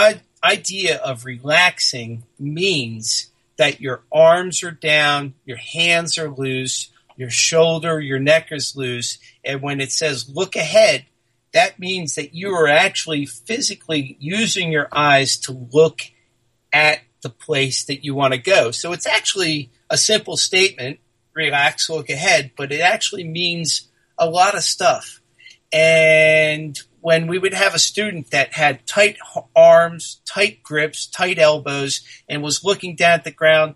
idea 0.43 0.98
of 0.98 1.26
relaxing 1.26 2.24
means 2.39 3.32
that 3.58 3.82
your 3.82 4.02
arms 4.12 4.63
are 4.63 4.72
down, 4.72 5.36
your 5.46 5.58
hands 5.58 6.17
are 6.17 6.30
loose, 6.30 6.89
your 7.15 7.30
shoulder, 7.30 8.00
your 8.00 8.19
neck 8.19 8.48
is 8.52 8.76
loose, 8.76 9.19
and 9.43 9.62
when 9.62 9.80
it 9.80 9.91
says 9.91 10.30
look 10.30 10.56
ahead, 10.56 11.06
that 11.54 11.80
means 11.80 12.15
that 12.15 12.34
you 12.34 12.50
are 12.50 12.67
actually 12.67 13.26
physically 13.26 14.17
using 14.19 14.72
your 14.72 14.88
eyes 14.91 15.38
to 15.38 15.52
look 15.72 16.02
at 16.72 17.02
the 17.22 17.30
place 17.30 17.86
that 17.86 18.04
you 18.04 18.15
want 18.15 18.34
to 18.34 18.39
go. 18.39 18.72
So 18.72 18.91
it's 18.91 19.06
actually 19.06 19.69
a 19.89 19.98
simple 19.98 20.36
statement, 20.36 21.00
relax, 21.34 21.89
look 21.89 22.10
ahead, 22.10 22.52
but 22.58 22.72
it 22.72 22.82
actually 22.82 23.24
means 23.24 23.88
a 24.17 24.28
lot 24.28 24.56
of 24.56 24.63
stuff. 24.63 25.22
And 25.73 26.79
when 27.01 27.27
we 27.27 27.39
would 27.39 27.53
have 27.53 27.73
a 27.73 27.79
student 27.79 28.31
that 28.31 28.53
had 28.53 28.86
tight 28.86 29.17
arms, 29.55 30.21
tight 30.25 30.62
grips, 30.63 31.07
tight 31.07 31.39
elbows, 31.39 32.01
and 32.29 32.43
was 32.43 32.63
looking 32.63 32.95
down 32.95 33.13
at 33.13 33.23
the 33.23 33.31
ground, 33.31 33.75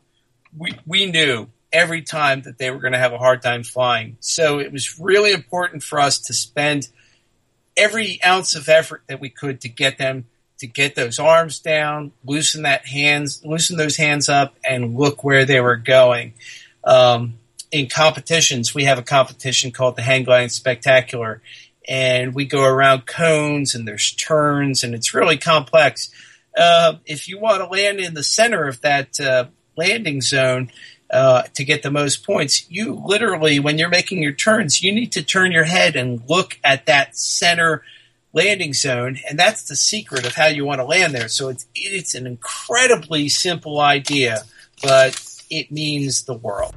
we, 0.56 0.74
we 0.86 1.08
knew 1.08 1.48
every 1.74 2.04
time 2.04 2.44
that 2.44 2.58
they 2.58 2.72
were 2.72 2.80
going 2.80 2.94
to 2.94 3.00
have 3.00 3.14
a 3.14 3.18
hard 3.18 3.42
time 3.42 3.64
flying. 3.64 4.18
So 4.20 4.60
it 4.60 4.72
was 4.72 5.00
really 5.00 5.34
important 5.34 5.84
for 5.84 6.00
us 6.00 6.20
to 6.20 6.34
spend 6.34 6.88
every 7.76 8.20
ounce 8.26 8.56
of 8.56 8.70
effort 8.70 9.04
that 9.08 9.20
we 9.20 9.30
could 9.30 9.62
to 9.62 9.70
get 9.70 9.98
them 9.98 10.26
to 10.60 10.68
get 10.68 10.96
those 10.96 11.20
arms 11.20 11.60
down, 11.60 12.12
loosen 12.26 12.64
that 12.64 12.86
hands, 12.86 13.44
loosen 13.46 13.78
those 13.78 13.98
hands 13.98 14.28
up, 14.28 14.56
and 14.68 14.98
look 14.98 15.24
where 15.24 15.46
they 15.46 15.62
were 15.62 15.76
going. 15.76 16.34
Um, 16.84 17.36
in 17.72 17.88
competitions, 17.88 18.74
we 18.74 18.86
have 18.86 18.98
a 18.98 19.04
competition 19.04 19.72
called 19.72 19.96
the 19.96 20.02
Hang 20.02 20.24
Gliding 20.24 20.50
Spectacular, 20.50 21.42
and 21.88 22.36
we 22.36 22.46
go 22.46 22.64
around 22.64 23.06
cones 23.06 23.76
and 23.76 23.88
there's 23.88 24.12
turns, 24.12 24.84
and 24.84 24.94
it's 24.94 25.14
really 25.14 25.38
complex. 25.38 26.10
Uh, 26.58 26.96
if 27.06 27.28
you 27.28 27.40
want 27.40 27.62
to 27.62 27.68
land 27.68 28.00
in 28.00 28.14
the 28.14 28.24
center 28.24 28.68
of 28.68 28.82
that 28.82 29.20
uh, 29.20 29.46
landing 29.76 30.22
zone, 30.22 30.72
uh, 31.10 31.44
to 31.54 31.64
get 31.64 31.84
the 31.84 31.92
most 31.92 32.26
points. 32.26 32.70
You 32.70 33.02
literally, 33.06 33.60
when 33.60 33.78
you're 33.78 33.90
making 33.90 34.22
your 34.22 34.34
turns, 34.34 34.84
you 34.84 34.92
need 34.92 35.14
to 35.14 35.24
turn 35.24 35.52
your 35.52 35.64
head 35.64 35.96
and 35.96 36.22
look 36.28 36.60
at 36.64 36.86
that 36.88 37.16
center 37.16 37.84
landing 38.34 38.74
zone, 38.74 39.18
and 39.28 39.40
that's 39.40 39.64
the 39.64 39.76
secret 39.76 40.26
of 40.26 40.36
how 40.36 40.48
you 40.48 40.66
want 40.66 40.80
to 40.80 40.86
land 40.86 41.14
there. 41.14 41.28
So 41.28 41.50
it's 41.50 41.66
it's 41.76 42.14
an 42.14 42.28
incredibly 42.28 43.30
simple 43.30 43.80
idea, 43.80 44.44
but 44.82 45.20
it 45.50 45.72
means 45.72 46.24
the 46.24 46.36
world. 46.36 46.76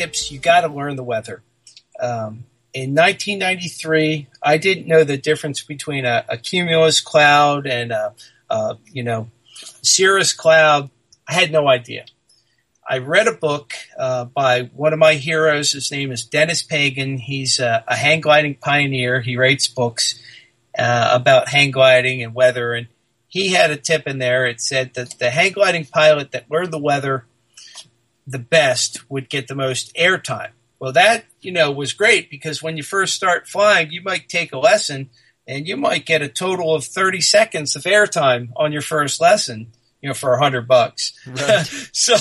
tips, 0.00 0.30
you 0.30 0.38
got 0.38 0.62
to 0.62 0.68
learn 0.68 0.96
the 0.96 1.02
weather. 1.02 1.42
Um, 2.00 2.44
in 2.72 2.94
1993, 2.94 4.28
I 4.42 4.56
didn't 4.56 4.86
know 4.86 5.04
the 5.04 5.18
difference 5.18 5.62
between 5.62 6.04
a, 6.04 6.24
a 6.28 6.38
cumulus 6.38 7.00
cloud 7.00 7.66
and 7.66 7.92
a, 7.92 8.14
a, 8.48 8.78
you 8.90 9.02
know 9.02 9.30
cirrus 9.82 10.32
cloud. 10.32 10.90
I 11.28 11.34
had 11.34 11.52
no 11.52 11.68
idea. 11.68 12.06
I 12.88 12.98
read 12.98 13.28
a 13.28 13.32
book 13.32 13.74
uh, 13.98 14.24
by 14.24 14.70
one 14.74 14.92
of 14.92 14.98
my 14.98 15.14
heroes. 15.14 15.72
His 15.72 15.92
name 15.92 16.10
is 16.10 16.24
Dennis 16.24 16.62
Pagen. 16.62 17.18
He's 17.18 17.60
a, 17.60 17.84
a 17.86 17.94
hang 17.94 18.20
gliding 18.20 18.54
pioneer. 18.54 19.20
He 19.20 19.36
writes 19.36 19.68
books 19.68 20.20
uh, 20.78 21.10
about 21.12 21.48
hang 21.48 21.70
gliding 21.70 22.22
and 22.22 22.34
weather. 22.34 22.72
And 22.72 22.88
he 23.28 23.50
had 23.50 23.70
a 23.70 23.76
tip 23.76 24.08
in 24.08 24.18
there. 24.18 24.46
It 24.46 24.60
said 24.60 24.94
that 24.94 25.18
the 25.18 25.30
hang 25.30 25.52
gliding 25.52 25.84
pilot 25.84 26.32
that 26.32 26.50
learned 26.50 26.72
the 26.72 26.78
weather 26.78 27.26
the 28.30 28.38
best 28.38 29.10
would 29.10 29.28
get 29.28 29.48
the 29.48 29.54
most 29.54 29.94
airtime. 29.94 30.50
Well, 30.78 30.92
that, 30.92 31.24
you 31.40 31.52
know, 31.52 31.70
was 31.70 31.92
great 31.92 32.30
because 32.30 32.62
when 32.62 32.76
you 32.76 32.82
first 32.82 33.14
start 33.14 33.48
flying, 33.48 33.90
you 33.90 34.02
might 34.02 34.28
take 34.28 34.52
a 34.52 34.58
lesson 34.58 35.10
and 35.46 35.68
you 35.68 35.76
might 35.76 36.06
get 36.06 36.22
a 36.22 36.28
total 36.28 36.74
of 36.74 36.84
30 36.84 37.20
seconds 37.20 37.76
of 37.76 37.82
airtime 37.82 38.48
on 38.56 38.72
your 38.72 38.82
first 38.82 39.20
lesson, 39.20 39.72
you 40.00 40.08
know, 40.08 40.14
for 40.14 40.32
a 40.32 40.42
hundred 40.42 40.66
bucks. 40.66 41.12
Right. 41.26 41.66
so, 41.92 42.16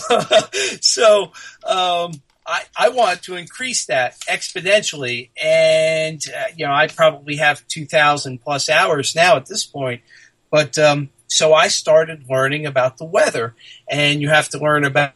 so, 0.81 1.31
um, 1.63 2.11
I, 2.45 2.63
I 2.75 2.89
want 2.89 3.23
to 3.23 3.35
increase 3.35 3.85
that 3.85 4.19
exponentially. 4.21 5.29
And, 5.41 6.21
uh, 6.35 6.45
you 6.57 6.65
know, 6.65 6.73
I 6.73 6.87
probably 6.87 7.35
have 7.35 7.65
2000 7.67 8.39
plus 8.39 8.69
hours 8.69 9.15
now 9.15 9.37
at 9.37 9.45
this 9.45 9.65
point. 9.65 10.01
But, 10.49 10.77
um, 10.79 11.09
so 11.27 11.53
I 11.53 11.67
started 11.67 12.25
learning 12.27 12.65
about 12.65 12.97
the 12.97 13.05
weather 13.05 13.55
and 13.87 14.19
you 14.19 14.29
have 14.29 14.49
to 14.49 14.57
learn 14.57 14.83
about 14.83 15.13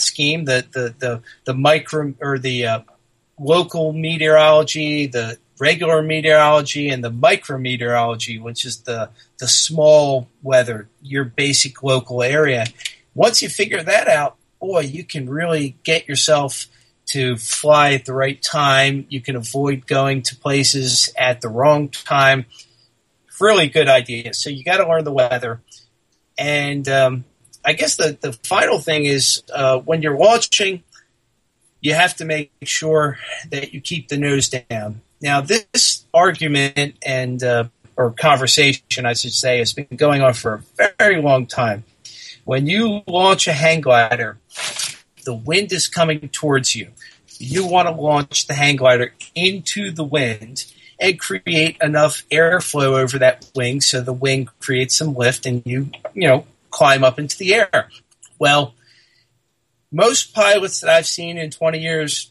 scheme, 0.00 0.44
the 0.44 0.66
the 0.72 0.94
the, 0.98 1.22
the 1.44 1.54
micro 1.54 2.14
or 2.20 2.38
the 2.38 2.66
uh, 2.66 2.80
local 3.38 3.92
meteorology, 3.92 5.06
the 5.06 5.38
regular 5.58 6.02
meteorology, 6.02 6.88
and 6.88 7.02
the 7.02 7.10
micrometeorology, 7.10 8.40
which 8.40 8.64
is 8.64 8.82
the 8.82 9.10
the 9.38 9.48
small 9.48 10.28
weather, 10.42 10.88
your 11.02 11.24
basic 11.24 11.82
local 11.82 12.22
area. 12.22 12.66
Once 13.14 13.42
you 13.42 13.48
figure 13.48 13.82
that 13.82 14.08
out, 14.08 14.36
boy, 14.60 14.80
you 14.80 15.04
can 15.04 15.28
really 15.28 15.76
get 15.84 16.08
yourself 16.08 16.66
to 17.06 17.36
fly 17.36 17.92
at 17.92 18.04
the 18.04 18.12
right 18.12 18.42
time. 18.42 19.06
You 19.08 19.20
can 19.20 19.36
avoid 19.36 19.86
going 19.86 20.22
to 20.22 20.36
places 20.36 21.12
at 21.16 21.40
the 21.40 21.48
wrong 21.48 21.88
time. 21.88 22.46
Really 23.40 23.68
good 23.68 23.88
idea. 23.88 24.34
So 24.34 24.50
you 24.50 24.64
got 24.64 24.78
to 24.78 24.88
learn 24.88 25.04
the 25.04 25.12
weather, 25.12 25.60
and 26.38 26.88
um, 26.88 27.24
I 27.66 27.72
guess 27.72 27.96
the, 27.96 28.16
the 28.20 28.32
final 28.32 28.78
thing 28.78 29.06
is 29.06 29.42
uh, 29.52 29.78
when 29.78 30.00
you're 30.00 30.16
watching, 30.16 30.84
you 31.80 31.94
have 31.94 32.14
to 32.16 32.24
make 32.24 32.52
sure 32.62 33.18
that 33.50 33.74
you 33.74 33.80
keep 33.80 34.06
the 34.06 34.16
nose 34.16 34.48
down. 34.48 35.02
Now, 35.20 35.40
this 35.40 36.04
argument 36.14 36.96
and 37.04 37.42
uh, 37.42 37.64
or 37.96 38.12
conversation, 38.12 39.04
I 39.04 39.14
should 39.14 39.32
say, 39.32 39.58
has 39.58 39.72
been 39.72 39.88
going 39.96 40.22
on 40.22 40.34
for 40.34 40.62
a 40.78 40.90
very 40.98 41.20
long 41.20 41.46
time. 41.46 41.84
When 42.44 42.66
you 42.66 43.02
launch 43.08 43.48
a 43.48 43.52
hang 43.52 43.80
glider, 43.80 44.38
the 45.24 45.34
wind 45.34 45.72
is 45.72 45.88
coming 45.88 46.28
towards 46.28 46.76
you. 46.76 46.92
You 47.38 47.66
want 47.66 47.88
to 47.88 47.94
launch 47.94 48.46
the 48.46 48.54
hang 48.54 48.76
glider 48.76 49.12
into 49.34 49.90
the 49.90 50.04
wind 50.04 50.66
and 51.00 51.18
create 51.18 51.76
enough 51.82 52.22
airflow 52.30 52.98
over 52.98 53.18
that 53.18 53.50
wing 53.54 53.80
so 53.80 54.00
the 54.00 54.12
wing 54.12 54.48
creates 54.60 54.96
some 54.96 55.14
lift 55.14 55.44
and 55.44 55.62
you, 55.66 55.90
you 56.14 56.28
know, 56.28 56.46
climb 56.76 57.02
up 57.02 57.18
into 57.18 57.38
the 57.38 57.54
air. 57.54 57.88
Well, 58.38 58.74
most 59.90 60.34
pilots 60.34 60.80
that 60.80 60.90
I've 60.90 61.06
seen 61.06 61.38
in 61.38 61.50
20 61.50 61.78
years 61.78 62.30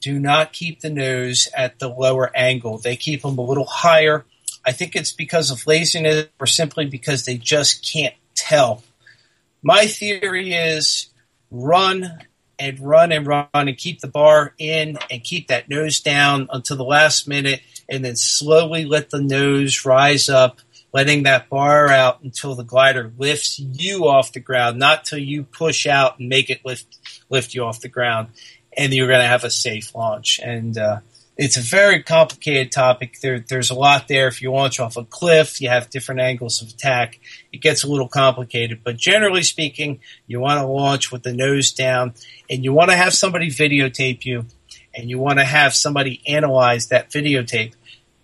do 0.00 0.18
not 0.18 0.52
keep 0.52 0.80
the 0.80 0.90
nose 0.90 1.48
at 1.56 1.78
the 1.78 1.88
lower 1.88 2.28
angle. 2.36 2.78
They 2.78 2.96
keep 2.96 3.22
them 3.22 3.38
a 3.38 3.42
little 3.42 3.66
higher. 3.66 4.24
I 4.66 4.72
think 4.72 4.96
it's 4.96 5.12
because 5.12 5.52
of 5.52 5.64
laziness 5.64 6.26
or 6.40 6.46
simply 6.46 6.86
because 6.86 7.24
they 7.24 7.36
just 7.36 7.88
can't 7.88 8.14
tell. 8.34 8.82
My 9.62 9.86
theory 9.86 10.54
is 10.54 11.06
run 11.52 12.24
and 12.58 12.80
run 12.80 13.12
and 13.12 13.28
run 13.28 13.46
and 13.54 13.76
keep 13.76 14.00
the 14.00 14.08
bar 14.08 14.54
in 14.58 14.98
and 15.08 15.22
keep 15.22 15.48
that 15.48 15.68
nose 15.68 16.00
down 16.00 16.48
until 16.52 16.76
the 16.76 16.84
last 16.84 17.28
minute 17.28 17.60
and 17.88 18.04
then 18.04 18.16
slowly 18.16 18.84
let 18.84 19.10
the 19.10 19.22
nose 19.22 19.84
rise 19.84 20.28
up 20.28 20.58
letting 20.92 21.24
that 21.24 21.48
bar 21.48 21.88
out 21.88 22.22
until 22.22 22.54
the 22.54 22.64
glider 22.64 23.12
lifts 23.18 23.58
you 23.58 24.08
off 24.08 24.32
the 24.32 24.40
ground, 24.40 24.78
not 24.78 25.04
till 25.04 25.18
you 25.18 25.44
push 25.44 25.86
out 25.86 26.18
and 26.18 26.28
make 26.28 26.50
it 26.50 26.64
lift 26.64 26.98
lift 27.28 27.54
you 27.54 27.64
off 27.64 27.80
the 27.80 27.88
ground, 27.88 28.28
and 28.76 28.92
you're 28.92 29.08
going 29.08 29.20
to 29.20 29.26
have 29.26 29.44
a 29.44 29.50
safe 29.50 29.94
launch. 29.94 30.40
And 30.42 30.78
uh, 30.78 31.00
it's 31.36 31.56
a 31.56 31.60
very 31.60 32.02
complicated 32.02 32.72
topic. 32.72 33.20
There, 33.20 33.38
there's 33.38 33.70
a 33.70 33.74
lot 33.74 34.08
there. 34.08 34.28
If 34.28 34.42
you 34.42 34.50
launch 34.50 34.80
off 34.80 34.96
a 34.96 35.04
cliff, 35.04 35.60
you 35.60 35.68
have 35.68 35.90
different 35.90 36.20
angles 36.20 36.62
of 36.62 36.68
attack. 36.68 37.20
It 37.52 37.58
gets 37.58 37.84
a 37.84 37.88
little 37.88 38.08
complicated, 38.08 38.80
but 38.82 38.96
generally 38.96 39.42
speaking, 39.42 40.00
you 40.26 40.40
want 40.40 40.60
to 40.60 40.66
launch 40.66 41.12
with 41.12 41.22
the 41.22 41.32
nose 41.32 41.72
down, 41.72 42.14
and 42.50 42.64
you 42.64 42.72
want 42.72 42.90
to 42.90 42.96
have 42.96 43.14
somebody 43.14 43.48
videotape 43.48 44.24
you, 44.24 44.46
and 44.94 45.10
you 45.10 45.18
want 45.18 45.38
to 45.38 45.44
have 45.44 45.74
somebody 45.74 46.22
analyze 46.26 46.88
that 46.88 47.10
videotape 47.10 47.74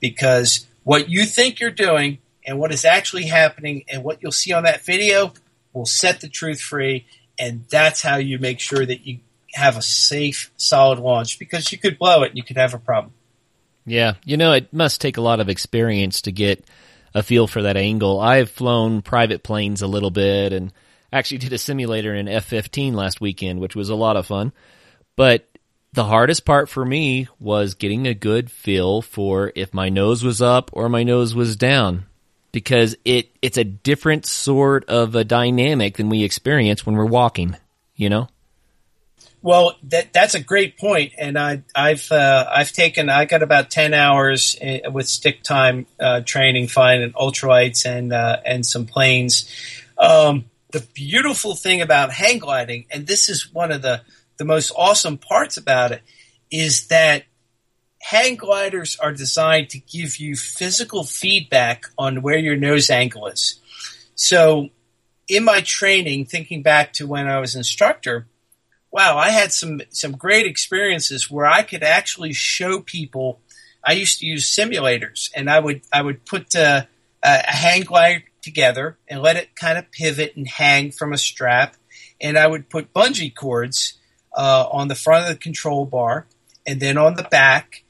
because 0.00 0.66
what 0.82 1.08
you 1.08 1.24
think 1.24 1.60
you're 1.60 1.70
doing 1.70 2.18
and 2.44 2.58
what 2.58 2.72
is 2.72 2.84
actually 2.84 3.24
happening 3.24 3.84
and 3.88 4.04
what 4.04 4.22
you'll 4.22 4.32
see 4.32 4.52
on 4.52 4.64
that 4.64 4.84
video 4.84 5.32
will 5.72 5.86
set 5.86 6.20
the 6.20 6.28
truth 6.28 6.60
free. 6.60 7.06
And 7.38 7.64
that's 7.68 8.02
how 8.02 8.16
you 8.16 8.38
make 8.38 8.60
sure 8.60 8.84
that 8.84 9.06
you 9.06 9.20
have 9.54 9.76
a 9.76 9.82
safe, 9.82 10.52
solid 10.56 10.98
launch 10.98 11.38
because 11.38 11.72
you 11.72 11.78
could 11.78 11.98
blow 11.98 12.22
it 12.22 12.30
and 12.30 12.36
you 12.36 12.44
could 12.44 12.56
have 12.56 12.74
a 12.74 12.78
problem. 12.78 13.12
Yeah. 13.86 14.14
You 14.24 14.36
know, 14.36 14.52
it 14.52 14.72
must 14.72 15.00
take 15.00 15.16
a 15.16 15.22
lot 15.22 15.40
of 15.40 15.48
experience 15.48 16.22
to 16.22 16.32
get 16.32 16.64
a 17.14 17.22
feel 17.22 17.46
for 17.46 17.62
that 17.62 17.76
angle. 17.76 18.20
I've 18.20 18.50
flown 18.50 19.02
private 19.02 19.42
planes 19.42 19.82
a 19.82 19.86
little 19.86 20.10
bit 20.10 20.52
and 20.52 20.72
actually 21.12 21.38
did 21.38 21.52
a 21.52 21.58
simulator 21.58 22.14
in 22.14 22.28
F 22.28 22.44
15 22.44 22.94
last 22.94 23.20
weekend, 23.20 23.60
which 23.60 23.76
was 23.76 23.88
a 23.88 23.94
lot 23.94 24.16
of 24.16 24.26
fun. 24.26 24.52
But 25.16 25.48
the 25.92 26.04
hardest 26.04 26.44
part 26.44 26.68
for 26.68 26.84
me 26.84 27.28
was 27.38 27.74
getting 27.74 28.06
a 28.06 28.14
good 28.14 28.50
feel 28.50 29.00
for 29.00 29.52
if 29.54 29.72
my 29.72 29.88
nose 29.88 30.24
was 30.24 30.42
up 30.42 30.70
or 30.72 30.88
my 30.88 31.04
nose 31.04 31.34
was 31.34 31.56
down 31.56 32.06
because 32.54 32.96
it 33.04 33.30
it's 33.42 33.58
a 33.58 33.64
different 33.64 34.24
sort 34.24 34.84
of 34.84 35.16
a 35.16 35.24
dynamic 35.24 35.96
than 35.96 36.08
we 36.08 36.22
experience 36.22 36.86
when 36.86 36.94
we're 36.94 37.04
walking. 37.04 37.56
You 37.96 38.08
know. 38.08 38.28
Well, 39.42 39.76
that 39.82 40.12
that's 40.14 40.34
a 40.34 40.40
great 40.40 40.78
point, 40.78 41.12
and 41.18 41.36
I, 41.36 41.64
I've 41.74 42.10
uh, 42.10 42.48
I've 42.50 42.72
taken 42.72 43.10
I 43.10 43.26
got 43.26 43.42
about 43.42 43.70
ten 43.70 43.92
hours 43.92 44.56
with 44.90 45.06
stick 45.06 45.42
time 45.42 45.86
uh, 46.00 46.20
training, 46.20 46.68
flying 46.68 47.02
and 47.02 47.12
ultralights 47.14 47.84
and 47.84 48.12
uh, 48.12 48.38
and 48.46 48.64
some 48.64 48.86
planes. 48.86 49.50
Um, 49.98 50.44
the 50.70 50.80
beautiful 50.94 51.54
thing 51.54 51.82
about 51.82 52.12
hang 52.12 52.38
gliding, 52.38 52.86
and 52.90 53.06
this 53.06 53.28
is 53.28 53.52
one 53.52 53.72
of 53.72 53.82
the 53.82 54.00
the 54.38 54.44
most 54.44 54.72
awesome 54.76 55.18
parts 55.18 55.56
about 55.56 55.90
it, 55.92 56.02
is 56.50 56.86
that 56.86 57.24
hang 58.04 58.36
gliders 58.36 58.98
are 59.00 59.12
designed 59.12 59.70
to 59.70 59.78
give 59.78 60.18
you 60.18 60.36
physical 60.36 61.04
feedback 61.04 61.86
on 61.96 62.20
where 62.20 62.36
your 62.36 62.54
nose 62.54 62.90
angle 62.90 63.26
is. 63.28 63.58
So, 64.14 64.68
in 65.26 65.42
my 65.42 65.62
training, 65.62 66.26
thinking 66.26 66.62
back 66.62 66.92
to 66.94 67.06
when 67.06 67.26
I 67.26 67.40
was 67.40 67.54
instructor, 67.54 68.26
wow, 68.90 69.16
I 69.16 69.30
had 69.30 69.52
some 69.52 69.80
some 69.88 70.12
great 70.12 70.46
experiences 70.46 71.30
where 71.30 71.46
I 71.46 71.62
could 71.62 71.82
actually 71.82 72.34
show 72.34 72.80
people. 72.80 73.40
I 73.82 73.92
used 73.92 74.18
to 74.18 74.26
use 74.26 74.54
simulators, 74.54 75.30
and 75.34 75.48
I 75.48 75.58
would 75.58 75.80
I 75.90 76.02
would 76.02 76.26
put 76.26 76.54
uh, 76.54 76.82
a, 77.22 77.42
a 77.48 77.52
hang 77.52 77.84
glider 77.84 78.24
together 78.42 78.98
and 79.08 79.22
let 79.22 79.36
it 79.36 79.56
kind 79.56 79.78
of 79.78 79.90
pivot 79.90 80.36
and 80.36 80.46
hang 80.46 80.90
from 80.90 81.14
a 81.14 81.18
strap, 81.18 81.76
and 82.20 82.36
I 82.36 82.46
would 82.46 82.68
put 82.68 82.92
bungee 82.92 83.34
cords 83.34 83.94
uh, 84.36 84.66
on 84.70 84.88
the 84.88 84.94
front 84.94 85.22
of 85.22 85.30
the 85.30 85.42
control 85.42 85.86
bar, 85.86 86.26
and 86.66 86.80
then 86.80 86.98
on 86.98 87.14
the 87.14 87.22
back, 87.30 87.83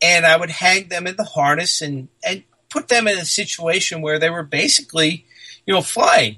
and 0.00 0.26
I 0.26 0.36
would 0.36 0.50
hang 0.50 0.88
them 0.88 1.06
in 1.06 1.16
the 1.16 1.24
harness 1.24 1.82
and, 1.82 2.08
and 2.24 2.42
put 2.68 2.88
them 2.88 3.08
in 3.08 3.18
a 3.18 3.24
situation 3.24 4.02
where 4.02 4.18
they 4.18 4.30
were 4.30 4.42
basically, 4.42 5.24
you 5.66 5.74
know, 5.74 5.82
flying. 5.82 6.36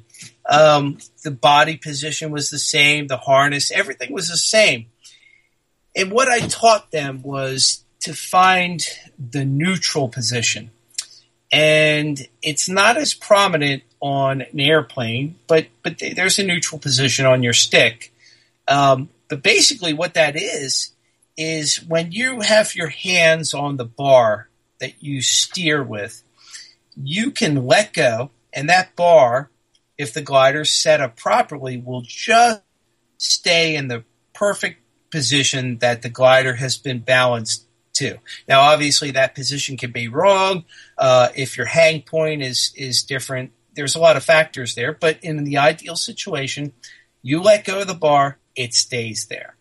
Um, 0.49 0.99
the 1.23 1.31
body 1.31 1.77
position 1.77 2.31
was 2.31 2.51
the 2.51 2.59
same, 2.59 3.07
the 3.07 3.17
harness, 3.17 3.71
everything 3.71 4.13
was 4.13 4.29
the 4.29 4.37
same. 4.37 4.87
And 5.95 6.11
what 6.11 6.29
I 6.29 6.41
taught 6.41 6.91
them 6.91 7.23
was 7.23 7.85
to 8.01 8.15
find 8.15 8.83
the 9.19 9.45
neutral 9.45 10.09
position. 10.09 10.71
And 11.53 12.27
it's 12.43 12.69
not 12.69 12.97
as 12.97 13.13
prominent 13.13 13.83
on 14.01 14.43
an 14.43 14.61
airplane, 14.61 15.37
but 15.47 15.67
but 15.83 16.01
there's 16.15 16.39
a 16.39 16.45
neutral 16.45 16.79
position 16.79 17.27
on 17.27 17.43
your 17.43 17.53
stick. 17.53 18.13
Um, 18.69 19.09
but 19.29 19.43
basically, 19.43 19.93
what 19.93 20.15
that 20.15 20.37
is 20.37 20.93
is 21.37 21.83
when 21.83 22.13
you 22.13 22.41
have 22.41 22.75
your 22.75 22.89
hands 22.89 23.55
on 23.55 23.77
the 23.77 23.85
bar 23.85 24.49
that 24.79 25.03
you 25.03 25.23
steer 25.23 25.83
with, 25.83 26.23
you 26.97 27.31
can 27.31 27.67
let 27.67 27.93
go, 27.93 28.31
and 28.53 28.69
that 28.69 28.97
bar, 28.97 29.51
if 29.97 30.13
the 30.13 30.23
glider's 30.23 30.71
set 30.71 31.01
up 31.01 31.17
properly, 31.17 31.79
will 31.79 32.03
just 32.03 32.63
stay 33.19 33.77
in 33.77 33.89
the 33.89 34.05
perfect 34.35 34.81
position 35.11 35.79
that 35.79 36.03
the 36.03 36.09
glider 36.09 36.55
has 36.55 36.77
been 36.77 37.01
balanced 37.01 37.67
to. 37.95 38.19
Now, 38.49 38.61
obviously, 38.63 39.13
that 39.13 39.35
position 39.35 39.77
can 39.77 39.93
be 39.93 40.09
wrong. 40.09 40.65
Uh, 40.97 41.29
if 41.35 41.57
your 41.57 41.67
hang 41.67 42.03
point 42.03 42.43
is 42.43 42.73
is 42.77 43.03
different, 43.03 43.53
there's 43.75 43.95
a 43.95 44.01
lot 44.01 44.17
of 44.17 44.25
factors 44.25 44.75
there. 44.75 44.93
But 44.93 45.19
in 45.23 45.45
the 45.45 45.59
ideal 45.59 45.97
situation, 45.97 46.73
you 47.23 47.43
let 47.43 47.65
go 47.65 47.81
of 47.81 47.87
the 47.87 47.95
bar, 47.95 48.39
it 48.57 48.75
stays 48.75 49.27
there. 49.27 49.57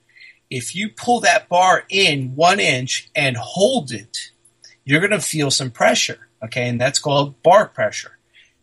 If 0.50 0.76
you 0.76 0.90
pull 0.90 1.20
that 1.22 1.48
bar 1.48 1.84
in 1.90 2.36
one 2.36 2.60
inch 2.60 3.10
and 3.16 3.38
hold 3.38 3.92
it, 3.92 4.32
you're 4.84 5.00
going 5.00 5.12
to 5.12 5.22
feel 5.22 5.52
some 5.52 5.72
pressure. 5.72 6.28
Okay, 6.44 6.68
and 6.68 6.80
that's 6.80 7.00
called 7.00 7.42
bar 7.44 7.68
pressure. 7.68 8.18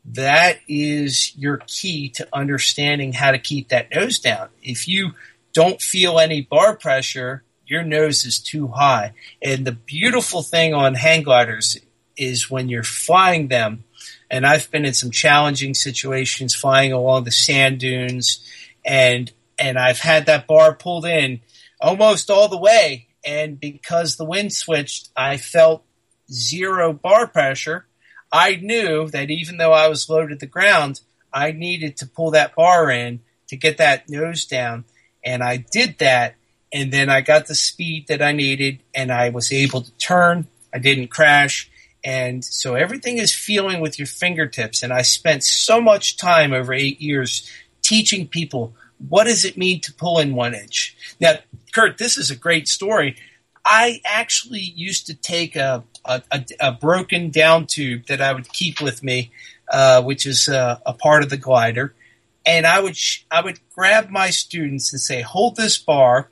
That 0.04 0.58
is 0.68 1.36
your 1.36 1.58
key 1.66 2.08
to 2.10 2.28
understanding 2.32 3.12
how 3.12 3.32
to 3.32 3.38
keep 3.38 3.68
that 3.68 3.94
nose 3.94 4.18
down. 4.18 4.48
If 4.62 4.88
you 4.88 5.12
don't 5.52 5.80
feel 5.80 6.18
any 6.18 6.42
bar 6.42 6.76
pressure, 6.76 7.42
your 7.66 7.82
nose 7.82 8.24
is 8.24 8.38
too 8.38 8.68
high. 8.68 9.12
And 9.42 9.66
the 9.66 9.72
beautiful 9.72 10.42
thing 10.42 10.74
on 10.74 10.94
hang 10.94 11.22
gliders 11.22 11.78
is 12.16 12.50
when 12.50 12.68
you're 12.68 12.82
flying 12.82 13.48
them, 13.48 13.84
and 14.30 14.46
I've 14.46 14.70
been 14.70 14.84
in 14.84 14.94
some 14.94 15.10
challenging 15.10 15.74
situations 15.74 16.54
flying 16.54 16.92
along 16.92 17.24
the 17.24 17.30
sand 17.30 17.78
dunes 17.78 18.40
and 18.84 19.30
and 19.58 19.78
I've 19.78 19.98
had 19.98 20.26
that 20.26 20.46
bar 20.46 20.74
pulled 20.74 21.06
in 21.06 21.40
almost 21.80 22.30
all 22.30 22.48
the 22.48 22.58
way 22.58 23.08
and 23.24 23.58
because 23.58 24.16
the 24.16 24.24
wind 24.24 24.52
switched, 24.52 25.10
I 25.16 25.36
felt 25.36 25.84
zero 26.30 26.92
bar 26.92 27.26
pressure. 27.26 27.86
I 28.32 28.56
knew 28.56 29.08
that 29.08 29.30
even 29.30 29.56
though 29.56 29.72
I 29.72 29.88
was 29.88 30.08
low 30.08 30.26
to 30.26 30.36
the 30.36 30.46
ground, 30.46 31.00
I 31.32 31.50
needed 31.52 31.96
to 31.98 32.06
pull 32.06 32.30
that 32.30 32.54
bar 32.54 32.90
in 32.90 33.20
to 33.48 33.56
get 33.56 33.78
that 33.78 34.08
nose 34.08 34.44
down 34.44 34.84
and 35.24 35.42
I 35.42 35.56
did 35.56 35.98
that 35.98 36.36
and 36.72 36.92
then 36.92 37.10
I 37.10 37.20
got 37.20 37.46
the 37.46 37.54
speed 37.54 38.06
that 38.08 38.22
I 38.22 38.32
needed 38.32 38.80
and 38.94 39.10
I 39.10 39.30
was 39.30 39.52
able 39.52 39.82
to 39.82 39.90
turn. 39.92 40.46
I 40.72 40.78
didn't 40.78 41.08
crash. 41.08 41.70
And 42.04 42.44
so 42.44 42.74
everything 42.74 43.18
is 43.18 43.34
feeling 43.34 43.80
with 43.80 43.98
your 43.98 44.06
fingertips. 44.06 44.82
And 44.82 44.92
I 44.92 45.02
spent 45.02 45.42
so 45.42 45.80
much 45.80 46.16
time 46.16 46.52
over 46.52 46.72
eight 46.72 47.00
years 47.00 47.50
teaching 47.82 48.28
people 48.28 48.74
what 48.98 49.24
does 49.24 49.44
it 49.44 49.56
mean 49.56 49.80
to 49.82 49.92
pull 49.92 50.18
in 50.18 50.34
one 50.34 50.54
inch. 50.54 50.96
Now, 51.20 51.34
Kurt, 51.72 51.98
this 51.98 52.16
is 52.16 52.30
a 52.30 52.36
great 52.36 52.68
story. 52.68 53.16
I 53.64 54.00
actually 54.04 54.60
used 54.60 55.06
to 55.06 55.14
take 55.14 55.56
a, 55.56 55.84
a, 56.04 56.22
a, 56.30 56.44
a 56.60 56.72
broken 56.72 57.30
down 57.30 57.66
tube 57.66 58.06
that 58.06 58.20
I 58.20 58.32
would 58.32 58.48
keep 58.52 58.80
with 58.80 59.02
me, 59.02 59.32
uh, 59.70 60.02
which 60.02 60.24
is 60.24 60.48
a, 60.48 60.80
a 60.86 60.92
part 60.92 61.24
of 61.24 61.30
the 61.30 61.36
glider, 61.36 61.94
and 62.46 62.64
I 62.64 62.80
would 62.80 62.96
sh- 62.96 63.24
I 63.28 63.40
would 63.42 63.58
grab 63.74 64.08
my 64.08 64.30
students 64.30 64.92
and 64.92 65.00
say, 65.00 65.22
"Hold 65.22 65.56
this 65.56 65.78
bar," 65.78 66.30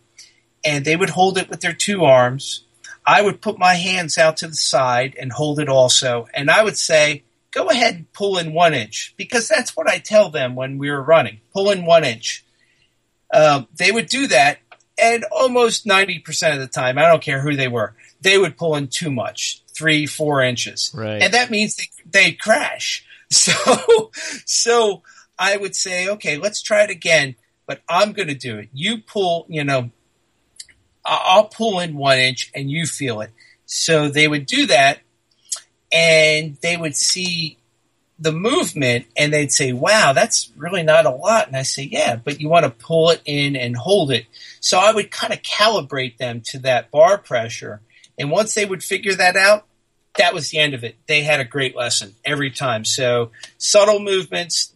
and 0.64 0.84
they 0.84 0.94
would 0.94 1.10
hold 1.10 1.36
it 1.36 1.50
with 1.50 1.60
their 1.60 1.72
two 1.72 2.04
arms. 2.04 2.64
I 3.04 3.20
would 3.20 3.42
put 3.42 3.58
my 3.58 3.74
hands 3.74 4.16
out 4.16 4.36
to 4.38 4.46
the 4.46 4.54
side 4.54 5.16
and 5.20 5.32
hold 5.32 5.58
it 5.58 5.68
also, 5.68 6.28
and 6.32 6.50
I 6.50 6.62
would 6.62 6.78
say, 6.78 7.24
"Go 7.50 7.68
ahead 7.68 7.94
and 7.96 8.12
pull 8.12 8.38
in 8.38 8.52
one 8.52 8.74
inch," 8.74 9.12
because 9.16 9.48
that's 9.48 9.76
what 9.76 9.88
I 9.88 9.98
tell 9.98 10.30
them 10.30 10.54
when 10.54 10.78
we 10.78 10.88
were 10.88 11.02
running. 11.02 11.40
Pull 11.52 11.70
in 11.72 11.84
one 11.84 12.04
inch. 12.04 12.44
Uh, 13.34 13.62
they 13.76 13.90
would 13.92 14.06
do 14.06 14.28
that, 14.28 14.58
and 14.98 15.24
almost 15.32 15.86
ninety 15.86 16.18
percent 16.20 16.54
of 16.54 16.60
the 16.60 16.68
time, 16.68 16.96
I 16.98 17.08
don't 17.08 17.22
care 17.22 17.40
who 17.40 17.56
they 17.56 17.68
were, 17.68 17.94
they 18.20 18.38
would 18.38 18.56
pull 18.56 18.76
in 18.76 18.86
too 18.88 19.10
much, 19.10 19.62
three, 19.76 20.06
four 20.06 20.42
inches, 20.42 20.92
Right. 20.94 21.20
and 21.20 21.34
that 21.34 21.50
means 21.50 21.76
they 21.76 21.88
they 22.10 22.32
crash. 22.32 23.04
So, 23.30 24.12
so 24.44 25.02
I 25.36 25.56
would 25.56 25.74
say, 25.74 26.08
okay, 26.08 26.36
let's 26.36 26.62
try 26.62 26.84
it 26.84 26.90
again, 26.90 27.34
but 27.66 27.82
I'm 27.88 28.12
going 28.12 28.28
to 28.28 28.34
do 28.34 28.58
it. 28.58 28.68
You 28.72 28.98
pull, 28.98 29.46
you 29.48 29.64
know, 29.64 29.90
I'll 31.04 31.46
pull 31.46 31.80
in 31.80 31.96
one 31.96 32.18
inch 32.18 32.52
and 32.54 32.70
you 32.70 32.86
feel 32.86 33.20
it. 33.22 33.30
So 33.66 34.08
they 34.08 34.28
would 34.28 34.46
do 34.46 34.66
that 34.66 35.00
and 35.90 36.56
they 36.62 36.76
would 36.76 36.94
see 36.94 37.58
the 38.24 38.32
movement 38.32 39.04
and 39.16 39.32
they'd 39.32 39.52
say, 39.52 39.72
wow, 39.72 40.14
that's 40.14 40.50
really 40.56 40.82
not 40.82 41.04
a 41.04 41.10
lot. 41.10 41.46
And 41.46 41.56
I 41.56 41.62
say, 41.62 41.82
yeah, 41.82 42.16
but 42.16 42.40
you 42.40 42.48
want 42.48 42.64
to 42.64 42.70
pull 42.70 43.10
it 43.10 43.20
in 43.26 43.54
and 43.54 43.76
hold 43.76 44.10
it. 44.10 44.24
So 44.60 44.78
I 44.78 44.92
would 44.92 45.10
kind 45.10 45.32
of 45.32 45.42
calibrate 45.42 46.16
them 46.16 46.40
to 46.46 46.60
that 46.60 46.90
bar 46.90 47.18
pressure. 47.18 47.82
And 48.18 48.30
once 48.30 48.54
they 48.54 48.64
would 48.64 48.82
figure 48.82 49.14
that 49.14 49.36
out, 49.36 49.66
that 50.16 50.32
was 50.32 50.48
the 50.48 50.58
end 50.58 50.72
of 50.72 50.84
it. 50.84 50.96
They 51.06 51.22
had 51.22 51.40
a 51.40 51.44
great 51.44 51.76
lesson 51.76 52.14
every 52.24 52.50
time. 52.50 52.86
So 52.86 53.30
subtle 53.58 54.00
movements, 54.00 54.72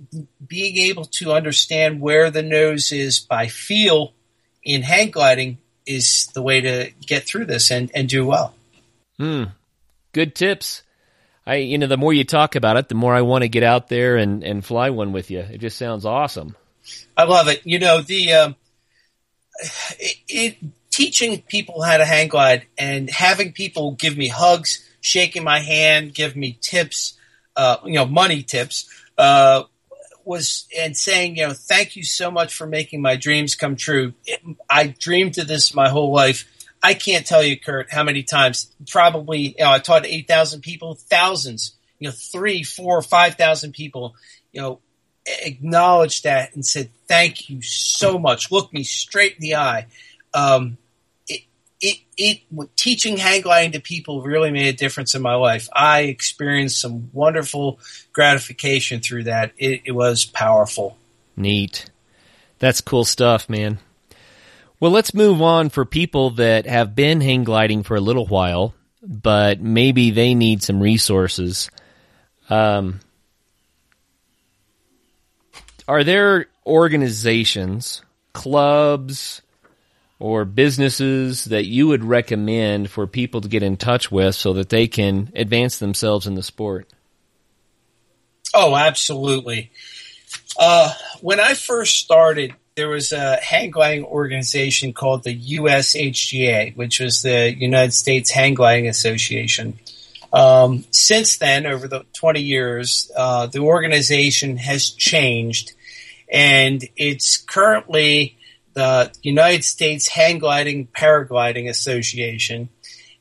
being 0.46 0.76
able 0.76 1.06
to 1.06 1.32
understand 1.32 2.02
where 2.02 2.30
the 2.30 2.42
nose 2.42 2.92
is 2.92 3.18
by 3.18 3.46
feel 3.46 4.12
in 4.62 4.82
hang 4.82 5.10
gliding 5.10 5.56
is 5.86 6.26
the 6.34 6.42
way 6.42 6.60
to 6.60 6.90
get 7.06 7.22
through 7.22 7.46
this 7.46 7.70
and, 7.70 7.90
and 7.94 8.10
do 8.10 8.26
well. 8.26 8.54
Hmm. 9.16 9.44
Good 10.12 10.34
tips. 10.34 10.82
I, 11.48 11.56
you 11.56 11.78
know, 11.78 11.86
the 11.86 11.96
more 11.96 12.12
you 12.12 12.24
talk 12.24 12.56
about 12.56 12.76
it, 12.76 12.90
the 12.90 12.94
more 12.94 13.14
I 13.14 13.22
want 13.22 13.40
to 13.40 13.48
get 13.48 13.62
out 13.62 13.88
there 13.88 14.18
and, 14.18 14.44
and 14.44 14.62
fly 14.62 14.90
one 14.90 15.12
with 15.12 15.30
you. 15.30 15.38
It 15.38 15.58
just 15.58 15.78
sounds 15.78 16.04
awesome. 16.04 16.54
I 17.16 17.24
love 17.24 17.48
it. 17.48 17.62
You 17.64 17.78
know, 17.78 18.02
the 18.02 18.34
um, 18.34 18.56
it, 19.98 20.16
it 20.28 20.56
teaching 20.90 21.40
people 21.40 21.80
how 21.80 21.96
to 21.96 22.04
hang 22.04 22.28
glide 22.28 22.66
and 22.76 23.08
having 23.08 23.52
people 23.52 23.92
give 23.92 24.14
me 24.14 24.28
hugs, 24.28 24.86
shaking 25.00 25.42
my 25.42 25.60
hand, 25.60 26.12
give 26.12 26.36
me 26.36 26.58
tips, 26.60 27.14
uh, 27.56 27.78
you 27.84 27.94
know, 27.94 28.04
money 28.04 28.42
tips, 28.42 28.86
uh, 29.16 29.62
was 30.26 30.66
and 30.78 30.94
saying, 30.94 31.36
you 31.36 31.46
know, 31.46 31.54
thank 31.54 31.96
you 31.96 32.04
so 32.04 32.30
much 32.30 32.52
for 32.52 32.66
making 32.66 33.00
my 33.00 33.16
dreams 33.16 33.54
come 33.54 33.74
true. 33.74 34.12
I 34.68 34.88
dreamed 34.88 35.38
of 35.38 35.48
this 35.48 35.74
my 35.74 35.88
whole 35.88 36.12
life. 36.12 36.44
I 36.82 36.94
can't 36.94 37.26
tell 37.26 37.42
you, 37.42 37.58
Kurt, 37.58 37.90
how 37.90 38.04
many 38.04 38.22
times. 38.22 38.72
Probably, 38.88 39.56
you 39.58 39.64
know, 39.64 39.70
I 39.72 39.78
taught 39.78 40.06
eight 40.06 40.28
thousand 40.28 40.60
people, 40.62 40.94
thousands, 40.94 41.74
you 41.98 42.08
know, 42.08 42.14
three, 42.14 42.62
four, 42.62 43.02
five 43.02 43.34
thousand 43.34 43.72
people, 43.72 44.14
you 44.52 44.60
know, 44.60 44.80
acknowledged 45.42 46.24
that 46.24 46.54
and 46.54 46.64
said, 46.64 46.90
"Thank 47.06 47.50
you 47.50 47.62
so 47.62 48.18
much." 48.18 48.50
Look 48.50 48.72
me 48.72 48.84
straight 48.84 49.34
in 49.34 49.40
the 49.40 49.56
eye. 49.56 49.86
Um, 50.32 50.78
it, 51.26 51.42
it, 51.80 51.98
it, 52.16 52.76
teaching 52.76 53.16
hang 53.16 53.42
gliding 53.42 53.72
to 53.72 53.80
people 53.80 54.22
really 54.22 54.50
made 54.50 54.68
a 54.68 54.76
difference 54.76 55.14
in 55.14 55.22
my 55.22 55.34
life. 55.34 55.68
I 55.72 56.02
experienced 56.02 56.80
some 56.80 57.10
wonderful 57.12 57.80
gratification 58.12 59.00
through 59.00 59.24
that. 59.24 59.52
It, 59.58 59.82
it 59.86 59.92
was 59.92 60.24
powerful. 60.24 60.96
Neat. 61.36 61.90
That's 62.58 62.80
cool 62.80 63.04
stuff, 63.04 63.48
man. 63.48 63.78
Well, 64.80 64.92
let's 64.92 65.12
move 65.12 65.42
on 65.42 65.70
for 65.70 65.84
people 65.84 66.30
that 66.30 66.66
have 66.66 66.94
been 66.94 67.20
hang 67.20 67.42
gliding 67.42 67.82
for 67.82 67.96
a 67.96 68.00
little 68.00 68.26
while, 68.26 68.74
but 69.02 69.60
maybe 69.60 70.10
they 70.10 70.34
need 70.34 70.62
some 70.62 70.80
resources. 70.80 71.68
Um, 72.48 73.00
are 75.88 76.04
there 76.04 76.46
organizations, 76.64 78.02
clubs, 78.32 79.42
or 80.20 80.44
businesses 80.44 81.46
that 81.46 81.66
you 81.66 81.88
would 81.88 82.04
recommend 82.04 82.90
for 82.90 83.06
people 83.06 83.40
to 83.40 83.48
get 83.48 83.62
in 83.62 83.76
touch 83.76 84.12
with 84.12 84.34
so 84.34 84.52
that 84.54 84.68
they 84.68 84.86
can 84.86 85.32
advance 85.34 85.78
themselves 85.78 86.26
in 86.26 86.34
the 86.34 86.42
sport? 86.42 86.88
Oh, 88.54 88.76
absolutely. 88.76 89.70
Uh, 90.58 90.92
when 91.20 91.40
I 91.40 91.54
first 91.54 91.96
started, 91.96 92.54
there 92.78 92.88
was 92.88 93.10
a 93.10 93.36
hang 93.42 93.72
gliding 93.72 94.04
organization 94.04 94.92
called 94.92 95.24
the 95.24 95.36
USHGA, 95.36 96.76
which 96.76 97.00
was 97.00 97.22
the 97.22 97.52
United 97.52 97.92
States 97.92 98.30
Hang 98.30 98.54
Gliding 98.54 98.86
Association. 98.86 99.80
Um, 100.32 100.84
since 100.92 101.38
then, 101.38 101.66
over 101.66 101.88
the 101.88 102.04
20 102.12 102.40
years, 102.40 103.10
uh, 103.16 103.46
the 103.46 103.58
organization 103.58 104.58
has 104.58 104.90
changed, 104.90 105.72
and 106.32 106.84
it's 106.96 107.36
currently 107.36 108.38
the 108.74 109.10
United 109.24 109.64
States 109.64 110.06
Hang 110.06 110.38
Gliding 110.38 110.86
Paragliding 110.86 111.68
Association 111.68 112.68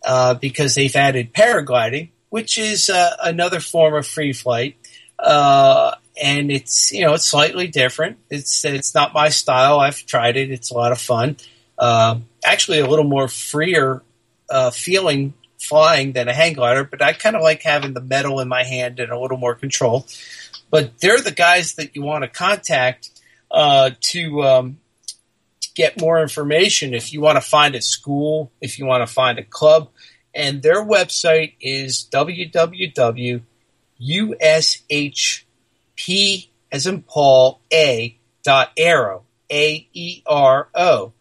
uh, 0.06 0.36
because 0.36 0.76
they've 0.76 0.96
added 0.96 1.34
paragliding, 1.34 2.10
which 2.30 2.60
is 2.60 2.92
uh, 2.92 3.16
another 3.24 3.60
form 3.60 3.96
of 3.96 4.06
free 4.06 4.34
flight. 4.34 4.76
Uh, 5.18 5.96
and 6.22 6.52
it's 6.52 6.92
you 6.92 7.06
know 7.06 7.14
it's 7.14 7.26
slightly 7.26 7.68
different. 7.68 8.18
It's 8.30 8.66
it's 8.66 8.94
not 8.94 9.14
my 9.14 9.30
style. 9.30 9.80
I've 9.80 10.06
tried 10.06 10.38
it. 10.38 10.52
It's 10.52 10.72
a 10.72 10.74
lot 10.74 10.92
of 10.92 11.00
fun. 11.00 11.38
Uh, 11.78 12.20
actually, 12.44 12.80
a 12.80 12.88
little 12.88 13.06
more 13.06 13.28
freer 13.28 14.02
uh, 14.50 14.72
feeling 14.72 15.34
flying 15.60 16.14
than 16.14 16.28
a 16.28 16.34
hang 16.34 16.54
glider, 16.54 16.84
but 16.84 17.02
I 17.02 17.14
kind 17.14 17.36
of 17.36 17.42
like 17.42 17.62
having 17.64 17.94
the 17.94 18.02
metal 18.02 18.40
in 18.40 18.48
my 18.48 18.64
hand 18.64 19.00
and 19.00 19.12
a 19.12 19.20
little 19.20 19.38
more 19.38 19.56
control. 19.56 20.06
But 20.70 21.00
they're 21.00 21.22
the 21.22 21.32
guys 21.32 21.76
that 21.76 21.96
you 21.96 22.02
want 22.02 22.24
to 22.24 22.30
contact 22.30 23.10
uh, 23.50 23.92
to, 24.00 24.44
um, 24.44 24.78
to 25.62 25.70
get 25.74 26.00
more 26.00 26.22
information. 26.22 26.94
If 26.94 27.14
you 27.14 27.22
want 27.22 27.38
to 27.38 27.42
find 27.42 27.74
a 27.76 27.82
school, 27.82 28.52
if 28.62 28.78
you 28.78 28.86
want 28.86 29.08
to 29.08 29.12
find 29.12 29.40
a 29.40 29.44
club, 29.44 29.90
and 30.34 30.62
their 30.62 30.84
website 30.84 31.54
is 31.60 32.08
www 32.12 33.42
USHP 35.98 36.50
as 36.72 36.86
in 36.86 37.02
Paul 37.02 37.62
A 37.72 38.18
dot 38.44 38.72
arrow 38.78 39.24
A 39.52 39.88
E 39.94 40.22
R 40.26 40.70
O 40.74 41.14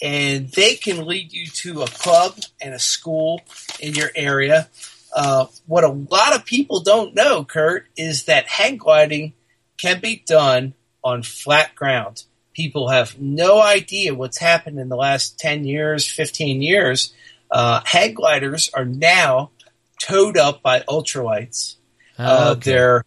and 0.00 0.48
they 0.50 0.76
can 0.76 1.06
lead 1.06 1.32
you 1.32 1.46
to 1.46 1.82
a 1.82 1.86
club 1.88 2.38
and 2.60 2.72
a 2.74 2.78
school 2.78 3.40
in 3.80 3.94
your 3.94 4.10
area. 4.14 4.68
Uh, 5.14 5.46
what 5.66 5.82
a 5.84 5.88
lot 5.88 6.36
of 6.36 6.44
people 6.44 6.80
don't 6.80 7.14
know, 7.14 7.44
Kurt, 7.44 7.86
is 7.96 8.24
that 8.24 8.46
hang 8.46 8.76
gliding 8.76 9.32
can 9.76 10.00
be 10.00 10.22
done 10.24 10.74
on 11.02 11.22
flat 11.22 11.74
ground. 11.74 12.22
People 12.52 12.88
have 12.90 13.18
no 13.20 13.60
idea 13.60 14.14
what's 14.14 14.38
happened 14.38 14.78
in 14.78 14.88
the 14.88 14.96
last 14.96 15.38
10 15.38 15.64
years, 15.64 16.08
15 16.08 16.62
years. 16.62 17.12
Uh, 17.50 17.80
hang 17.84 18.14
gliders 18.14 18.70
are 18.74 18.84
now 18.84 19.50
towed 20.00 20.36
up 20.36 20.62
by 20.62 20.80
ultralights. 20.80 21.76
Uh, 22.18 22.54
Okay. 22.56 22.70
they're, 22.70 23.04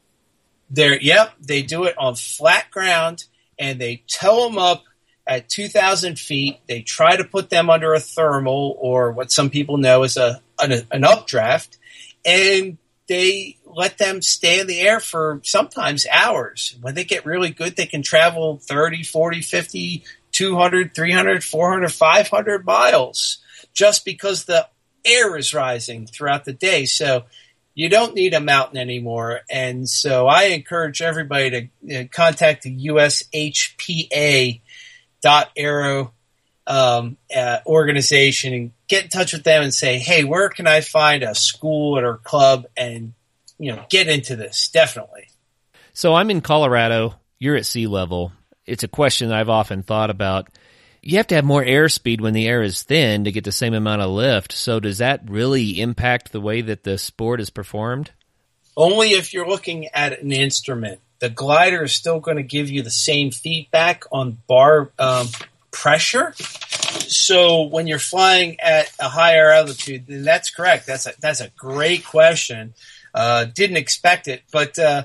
they're, 0.72 1.00
yep, 1.00 1.34
they 1.40 1.62
do 1.62 1.84
it 1.84 1.98
on 1.98 2.16
flat 2.16 2.72
ground 2.72 3.26
and 3.60 3.80
they 3.80 4.04
tow 4.08 4.48
them 4.48 4.58
up 4.58 4.84
at 5.28 5.50
2,000 5.50 6.18
feet. 6.18 6.60
They 6.68 6.82
try 6.82 7.16
to 7.16 7.24
put 7.24 7.50
them 7.50 7.70
under 7.70 7.94
a 7.94 8.00
thermal 8.00 8.76
or 8.80 9.12
what 9.12 9.32
some 9.32 9.50
people 9.50 9.78
know 9.78 10.04
as 10.04 10.18
a, 10.18 10.42
an, 10.60 10.88
an 10.92 11.04
updraft 11.04 11.78
and 12.26 12.78
they 13.08 13.58
let 13.66 13.98
them 13.98 14.22
stay 14.22 14.62
in 14.62 14.68
the 14.68 14.80
air 14.80 15.02
for 15.02 15.42
sometimes 15.44 16.08
hours. 16.10 16.78
When 16.82 16.96
they 16.96 17.04
get 17.04 17.26
really 17.26 17.50
good, 17.50 17.76
they 17.76 17.86
can 17.86 18.02
travel 18.02 18.58
30, 18.64 19.04
40, 19.04 19.42
50, 19.42 20.04
200, 20.32 20.96
300, 20.96 21.44
400, 21.44 21.92
500 21.92 22.66
miles 22.66 23.40
just 23.74 24.06
because 24.06 24.46
the 24.46 24.68
air 25.04 25.36
is 25.36 25.54
rising 25.54 26.08
throughout 26.08 26.46
the 26.46 26.54
day. 26.54 26.86
So 26.86 27.24
you 27.82 27.90
don't 27.90 28.14
need 28.14 28.36
a 28.36 28.40
mountain 28.40 28.78
anymore. 28.78 29.40
And 29.50 29.90
so 29.90 30.28
I 30.28 30.44
encourage 30.50 31.02
everybody 31.02 31.72
to 31.88 32.02
uh, 32.02 32.04
contact 32.12 32.62
the 32.62 32.86
USHPA 32.86 34.62
dot 35.24 35.50
aero 35.58 36.14
um, 36.68 37.18
uh, 37.36 37.58
organization 37.66 38.54
and 38.54 38.72
get 38.88 39.06
in 39.06 39.10
touch 39.10 39.34
with 39.34 39.44
them 39.44 39.64
and 39.64 39.74
say, 39.74 39.98
hey, 39.98 40.24
where 40.24 40.50
can 40.50 40.68
I 40.68 40.82
find 40.82 41.24
a 41.24 41.34
school 41.34 41.98
or 41.98 42.18
club 42.18 42.68
and 42.78 43.14
you 43.58 43.72
know 43.72 43.84
get 43.90 44.08
into 44.08 44.36
this? 44.36 44.70
Definitely. 44.70 45.30
So 45.94 46.14
I'm 46.14 46.30
in 46.30 46.42
Colorado. 46.42 47.16
You're 47.40 47.56
at 47.56 47.66
sea 47.66 47.88
level. 47.88 48.32
It's 48.68 48.84
a 48.84 48.88
question 48.88 49.32
I've 49.32 49.50
often 49.50 49.82
thought 49.82 50.12
about. 50.12 50.50
You 51.02 51.18
have 51.18 51.28
to 51.28 51.36
have 51.36 51.44
more 51.44 51.64
airspeed 51.64 52.22
when 52.22 52.34
the 52.34 52.48
air 52.48 52.62
is 52.62 52.84
thin 52.84 53.24
to 53.24 53.32
get 53.32 53.44
the 53.44 53.52
same 53.52 53.74
amount 53.74 54.04
of 54.04 54.12
lift. 54.12 54.52
So 54.52 54.80
does 54.80 55.00
that 55.00 55.30
really 55.30 55.82
impact 55.82 56.32
the 56.32 56.42
way 56.42 56.62
that 56.62 56.84
the 56.84 56.98
sport 57.00 57.42
is 57.42 57.50
performed? 57.50 58.12
Only 58.78 59.12
if 59.14 59.34
you're 59.34 59.48
looking 59.48 59.88
at 59.88 60.22
an 60.22 60.32
instrument. 60.32 61.00
The 61.20 61.30
glider 61.30 61.84
is 61.84 61.94
still 61.94 62.20
going 62.20 62.38
to 62.38 62.44
give 62.44 62.70
you 62.70 62.82
the 62.82 62.92
same 62.92 63.32
feedback 63.32 64.06
on 64.12 64.38
bar 64.48 64.92
um, 64.98 65.28
pressure. 65.72 66.34
So 66.38 67.64
when 67.64 67.88
you're 67.88 68.00
flying 68.00 68.60
at 68.60 68.92
a 69.00 69.10
higher 69.10 69.52
altitude, 69.52 70.06
then 70.08 70.24
that's 70.24 70.50
correct. 70.50 70.86
That's 70.86 71.08
a, 71.08 71.14
that's 71.20 71.42
a 71.42 71.50
great 71.50 72.06
question. 72.06 72.74
Uh, 73.14 73.46
didn't 73.46 73.78
expect 73.78 74.28
it, 74.28 74.44
but 74.52 74.80
uh, 74.80 75.04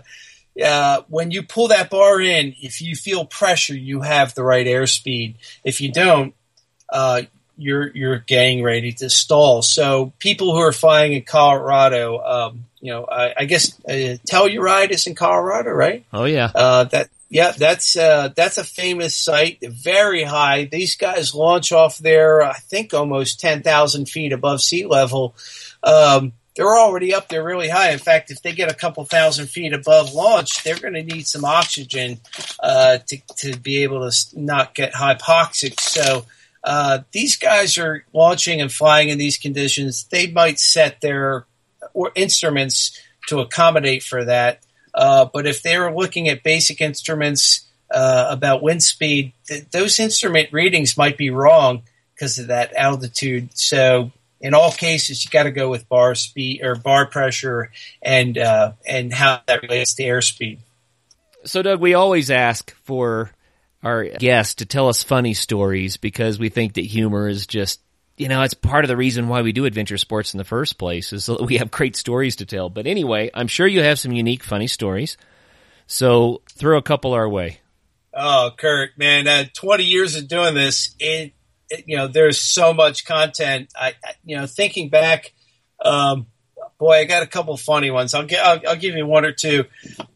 uh, 0.64 1.02
when 1.08 1.30
you 1.30 1.42
pull 1.42 1.68
that 1.68 1.90
bar 1.90 2.20
in, 2.20 2.54
if 2.60 2.80
you 2.80 2.96
feel 2.96 3.24
pressure, 3.24 3.76
you 3.76 4.00
have 4.00 4.34
the 4.34 4.42
right 4.42 4.66
airspeed. 4.66 5.34
If 5.64 5.80
you 5.80 5.92
don't, 5.92 6.34
uh, 6.88 7.22
you're 7.58 7.88
you're 7.96 8.18
getting 8.18 8.62
ready 8.62 8.92
to 8.92 9.10
stall. 9.10 9.62
So 9.62 10.12
people 10.18 10.52
who 10.52 10.60
are 10.60 10.72
flying 10.72 11.14
in 11.14 11.22
Colorado, 11.22 12.22
um, 12.22 12.64
you 12.80 12.92
know, 12.92 13.06
I, 13.10 13.32
I 13.38 13.44
guess 13.46 13.78
uh, 13.88 14.16
Telluride 14.28 14.90
is 14.90 15.06
in 15.06 15.14
Colorado, 15.14 15.70
right? 15.70 16.04
Oh 16.12 16.24
yeah. 16.24 16.50
Uh, 16.54 16.84
that 16.84 17.08
yeah, 17.28 17.52
that's 17.52 17.96
uh, 17.96 18.28
that's 18.36 18.58
a 18.58 18.64
famous 18.64 19.16
site, 19.16 19.58
very 19.60 20.22
high. 20.22 20.64
These 20.64 20.96
guys 20.96 21.34
launch 21.34 21.72
off 21.72 21.98
there, 21.98 22.42
I 22.42 22.54
think, 22.54 22.94
almost 22.94 23.40
ten 23.40 23.62
thousand 23.62 24.08
feet 24.08 24.32
above 24.32 24.60
sea 24.60 24.86
level. 24.86 25.34
Um, 25.82 26.32
they're 26.56 26.76
already 26.76 27.14
up 27.14 27.28
there 27.28 27.44
really 27.44 27.68
high. 27.68 27.90
In 27.90 27.98
fact, 27.98 28.30
if 28.30 28.42
they 28.42 28.52
get 28.52 28.70
a 28.70 28.74
couple 28.74 29.04
thousand 29.04 29.48
feet 29.48 29.72
above 29.72 30.14
launch, 30.14 30.62
they're 30.62 30.78
going 30.78 30.94
to 30.94 31.02
need 31.02 31.26
some 31.26 31.44
oxygen 31.44 32.18
uh, 32.60 32.98
to 33.06 33.18
to 33.38 33.58
be 33.58 33.82
able 33.82 34.10
to 34.10 34.16
not 34.34 34.74
get 34.74 34.92
hypoxic. 34.92 35.80
So. 35.80 36.26
Uh, 36.64 37.04
these 37.12 37.36
guys 37.36 37.78
are 37.78 38.04
launching 38.12 38.60
and 38.60 38.72
flying 38.72 39.08
in 39.08 39.18
these 39.18 39.38
conditions. 39.38 40.02
They 40.10 40.26
might 40.26 40.58
set 40.58 41.00
their 41.00 41.46
or 41.94 42.10
instruments 42.16 43.00
to 43.28 43.38
accommodate 43.38 44.02
for 44.02 44.24
that. 44.24 44.62
Uh, 44.94 45.26
but 45.32 45.46
if 45.46 45.62
they 45.62 45.78
were 45.78 45.94
looking 45.94 46.28
at 46.28 46.42
basic 46.42 46.80
instruments 46.80 47.66
uh, 47.90 48.26
about 48.30 48.62
wind 48.62 48.82
speed, 48.82 49.32
th- 49.46 49.70
those 49.70 50.00
instrument 50.00 50.52
readings 50.52 50.96
might 50.96 51.16
be 51.16 51.30
wrong 51.30 51.82
because 52.14 52.38
of 52.38 52.48
that 52.48 52.74
altitude. 52.74 53.50
So 53.56 54.10
in 54.40 54.54
all 54.54 54.70
cases, 54.70 55.24
you 55.24 55.30
got 55.30 55.44
to 55.44 55.50
go 55.50 55.70
with 55.70 55.88
bar 55.88 56.14
speed 56.14 56.60
or 56.62 56.74
bar 56.74 57.06
pressure 57.06 57.70
and 58.02 58.36
uh, 58.36 58.72
and 58.86 59.12
how 59.12 59.40
that 59.46 59.62
relates 59.62 59.94
to 59.94 60.02
airspeed. 60.02 60.58
So 61.44 61.62
Doug, 61.62 61.80
we 61.80 61.94
always 61.94 62.30
ask 62.30 62.74
for 62.84 63.30
our 63.82 64.04
guests 64.04 64.56
to 64.56 64.66
tell 64.66 64.88
us 64.88 65.02
funny 65.02 65.34
stories 65.34 65.96
because 65.96 66.38
we 66.38 66.48
think 66.48 66.74
that 66.74 66.84
humor 66.84 67.28
is 67.28 67.46
just 67.46 67.80
you 68.16 68.28
know, 68.28 68.42
it's 68.42 68.54
part 68.54 68.84
of 68.84 68.88
the 68.88 68.96
reason 68.96 69.28
why 69.28 69.42
we 69.42 69.52
do 69.52 69.66
adventure 69.66 69.98
sports 69.98 70.32
in 70.32 70.38
the 70.38 70.44
first 70.44 70.78
place 70.78 71.12
is 71.12 71.24
so 71.24 71.36
that 71.36 71.44
we 71.44 71.58
have 71.58 71.70
great 71.70 71.96
stories 71.96 72.36
to 72.36 72.46
tell. 72.46 72.70
But 72.70 72.86
anyway, 72.86 73.30
I'm 73.34 73.46
sure 73.46 73.66
you 73.66 73.82
have 73.82 73.98
some 73.98 74.12
unique, 74.12 74.42
funny 74.42 74.66
stories. 74.66 75.16
So 75.86 76.42
throw 76.50 76.78
a 76.78 76.82
couple 76.82 77.12
our 77.12 77.28
way. 77.28 77.60
Oh, 78.14 78.50
Kurt, 78.56 78.96
man, 78.96 79.28
uh, 79.28 79.44
20 79.52 79.84
years 79.84 80.16
of 80.16 80.26
doing 80.26 80.54
this, 80.54 80.94
it, 80.98 81.34
you 81.86 81.96
know, 81.96 82.08
there's 82.08 82.40
so 82.40 82.72
much 82.72 83.04
content. 83.04 83.72
I, 83.76 83.94
you 84.24 84.36
know, 84.36 84.46
thinking 84.46 84.88
back, 84.88 85.32
um, 85.84 86.26
boy, 86.78 86.98
I 86.98 87.04
got 87.04 87.22
a 87.22 87.26
couple 87.26 87.56
funny 87.56 87.90
ones. 87.90 88.14
I'll, 88.14 88.26
gi- 88.26 88.36
I'll, 88.36 88.60
I'll 88.68 88.76
give 88.76 88.94
you 88.94 89.06
one 89.06 89.24
or 89.24 89.32
two. 89.32 89.64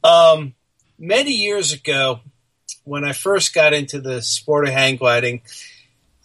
Um, 0.04 0.54
many 0.98 1.32
years 1.32 1.72
ago, 1.72 2.20
when 2.84 3.04
I 3.04 3.12
first 3.12 3.54
got 3.54 3.72
into 3.72 4.00
the 4.00 4.22
sport 4.22 4.66
of 4.66 4.74
hang 4.74 4.96
gliding, 4.96 5.42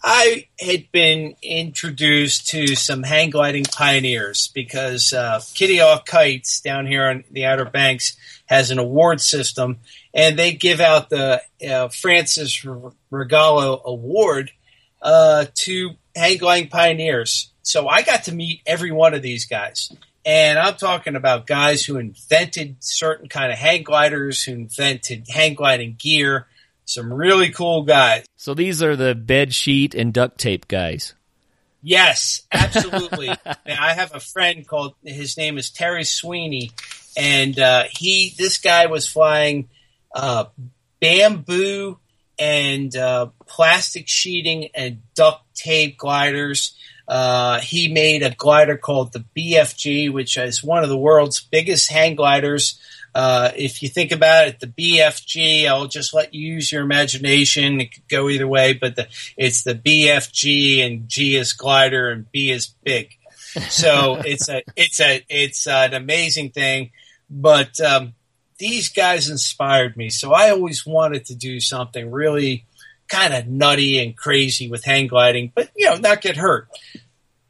I 0.02 0.46
had 0.60 0.90
been 0.92 1.34
introduced 1.42 2.48
to 2.48 2.76
some 2.76 3.02
hang 3.02 3.30
gliding 3.30 3.64
pioneers 3.64 4.48
because 4.54 5.12
uh, 5.12 5.40
Kitty 5.54 5.78
Hawk 5.78 6.06
Kites 6.06 6.60
down 6.60 6.86
here 6.86 7.08
on 7.08 7.24
the 7.30 7.46
Outer 7.46 7.64
Banks 7.64 8.16
has 8.46 8.70
an 8.70 8.78
award 8.78 9.20
system, 9.20 9.78
and 10.14 10.38
they 10.38 10.52
give 10.52 10.80
out 10.80 11.10
the 11.10 11.42
uh, 11.68 11.88
Francis 11.88 12.64
Rogallo 13.10 13.82
Award 13.84 14.52
uh, 15.02 15.46
to 15.54 15.90
hang 16.14 16.38
gliding 16.38 16.68
pioneers. 16.68 17.50
So 17.62 17.88
I 17.88 18.02
got 18.02 18.24
to 18.24 18.34
meet 18.34 18.62
every 18.66 18.92
one 18.92 19.14
of 19.14 19.22
these 19.22 19.46
guys. 19.46 19.92
And 20.24 20.58
I'm 20.58 20.74
talking 20.74 21.14
about 21.14 21.46
guys 21.46 21.84
who 21.84 21.98
invented 21.98 22.76
certain 22.80 23.28
kind 23.28 23.52
of 23.52 23.58
hang 23.58 23.84
gliders, 23.84 24.42
who 24.42 24.52
invented 24.52 25.26
hang 25.28 25.54
gliding 25.54 25.96
gear, 25.98 26.46
some 26.84 27.12
really 27.12 27.50
cool 27.50 27.82
guys. 27.82 28.24
So 28.36 28.54
these 28.54 28.82
are 28.82 28.96
the 28.96 29.14
bed 29.14 29.54
sheet 29.54 29.94
and 29.94 30.12
duct 30.12 30.38
tape 30.38 30.66
guys. 30.68 31.14
Yes, 31.82 32.42
absolutely. 32.50 33.28
Now, 33.66 33.82
I 33.82 33.94
have 33.94 34.14
a 34.14 34.20
friend 34.20 34.66
called 34.66 34.94
his 35.04 35.36
name 35.36 35.58
is 35.58 35.70
Terry 35.70 36.04
Sweeney, 36.04 36.70
and 37.16 37.58
uh, 37.58 37.84
he 37.90 38.32
this 38.38 38.58
guy 38.58 38.86
was 38.86 39.08
flying 39.08 39.68
uh, 40.14 40.46
bamboo 41.00 41.98
and 42.38 42.94
uh, 42.96 43.28
plastic 43.46 44.08
sheeting 44.08 44.68
and 44.74 45.02
duct 45.14 45.42
tape 45.54 45.98
gliders. 45.98 46.76
Uh, 47.08 47.60
he 47.60 47.88
made 47.88 48.22
a 48.22 48.34
glider 48.34 48.76
called 48.76 49.12
the 49.12 49.24
BFG, 49.36 50.12
which 50.12 50.36
is 50.36 50.62
one 50.62 50.82
of 50.82 50.88
the 50.88 50.98
world's 50.98 51.40
biggest 51.40 51.90
hang 51.90 52.16
gliders. 52.16 52.80
Uh, 53.14 53.50
if 53.56 53.82
you 53.82 53.88
think 53.88 54.12
about 54.12 54.48
it, 54.48 54.60
the 54.60 54.66
BFG, 54.66 55.66
I'll 55.66 55.86
just 55.86 56.12
let 56.12 56.34
you 56.34 56.54
use 56.54 56.70
your 56.70 56.82
imagination. 56.82 57.80
It 57.80 57.94
could 57.94 58.08
go 58.08 58.28
either 58.28 58.46
way, 58.46 58.74
but 58.74 58.96
the, 58.96 59.08
it's 59.38 59.62
the 59.62 59.74
BFG 59.74 60.84
and 60.84 61.08
G 61.08 61.36
is 61.36 61.54
glider 61.54 62.10
and 62.10 62.30
B 62.30 62.50
is 62.50 62.66
big. 62.84 63.16
So 63.70 64.20
it's 64.22 64.50
a, 64.50 64.62
it's 64.76 65.00
a, 65.00 65.24
it's 65.30 65.66
an 65.66 65.94
amazing 65.94 66.50
thing. 66.50 66.90
But, 67.30 67.80
um, 67.80 68.12
these 68.58 68.88
guys 68.88 69.28
inspired 69.28 69.96
me. 69.96 70.10
So 70.10 70.32
I 70.32 70.50
always 70.50 70.86
wanted 70.86 71.26
to 71.26 71.34
do 71.34 71.60
something 71.60 72.10
really 72.10 72.64
kind 73.08 73.34
of 73.34 73.46
nutty 73.46 74.02
and 74.02 74.16
crazy 74.16 74.68
with 74.68 74.84
hang 74.84 75.06
gliding, 75.06 75.52
but 75.54 75.70
you 75.76 75.86
know, 75.86 75.96
not 75.96 76.22
get 76.22 76.36
hurt. 76.36 76.68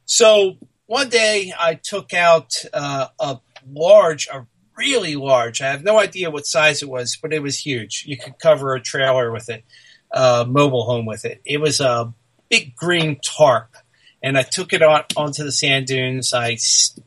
So 0.05 0.57
one 0.87 1.09
day 1.09 1.53
I 1.59 1.75
took 1.75 2.13
out 2.13 2.55
uh, 2.73 3.09
a 3.19 3.41
large, 3.69 4.29
a 4.33 4.47
really 4.77 5.17
large. 5.17 5.61
I 5.61 5.71
have 5.71 5.83
no 5.83 5.99
idea 5.99 6.31
what 6.31 6.47
size 6.47 6.83
it 6.83 6.89
was, 6.89 7.17
but 7.21 7.33
it 7.33 7.43
was 7.43 7.59
huge. 7.59 8.05
You 8.07 8.17
could 8.17 8.39
cover 8.39 8.75
a 8.75 8.81
trailer 8.81 9.33
with 9.33 9.49
it, 9.49 9.65
uh, 10.13 10.45
mobile 10.47 10.85
home 10.85 11.07
with 11.07 11.25
it. 11.25 11.41
It 11.45 11.61
was 11.61 11.81
a 11.81 12.13
big 12.49 12.77
green 12.77 13.19
tarp, 13.25 13.75
and 14.23 14.37
I 14.37 14.43
took 14.43 14.73
it 14.73 14.83
on 14.83 15.05
onto 15.17 15.45
the 15.45 15.53
sand 15.53 15.87
dunes. 15.87 16.33
I 16.35 16.59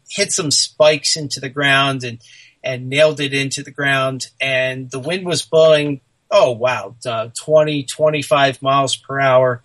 hit 0.10 0.32
some 0.32 0.52
spikes 0.52 1.16
into 1.16 1.40
the 1.40 1.50
ground 1.50 2.04
and 2.04 2.20
and 2.64 2.90
nailed 2.90 3.20
it 3.20 3.34
into 3.34 3.64
the 3.64 3.72
ground. 3.72 4.30
And 4.40 4.90
the 4.92 5.00
wind 5.00 5.26
was 5.26 5.42
blowing. 5.44 6.02
Oh 6.32 6.52
wow, 6.52 6.96
uh, 7.06 7.30
20, 7.36 7.84
25 7.84 8.62
miles 8.62 8.96
per 8.96 9.20
hour. 9.20 9.64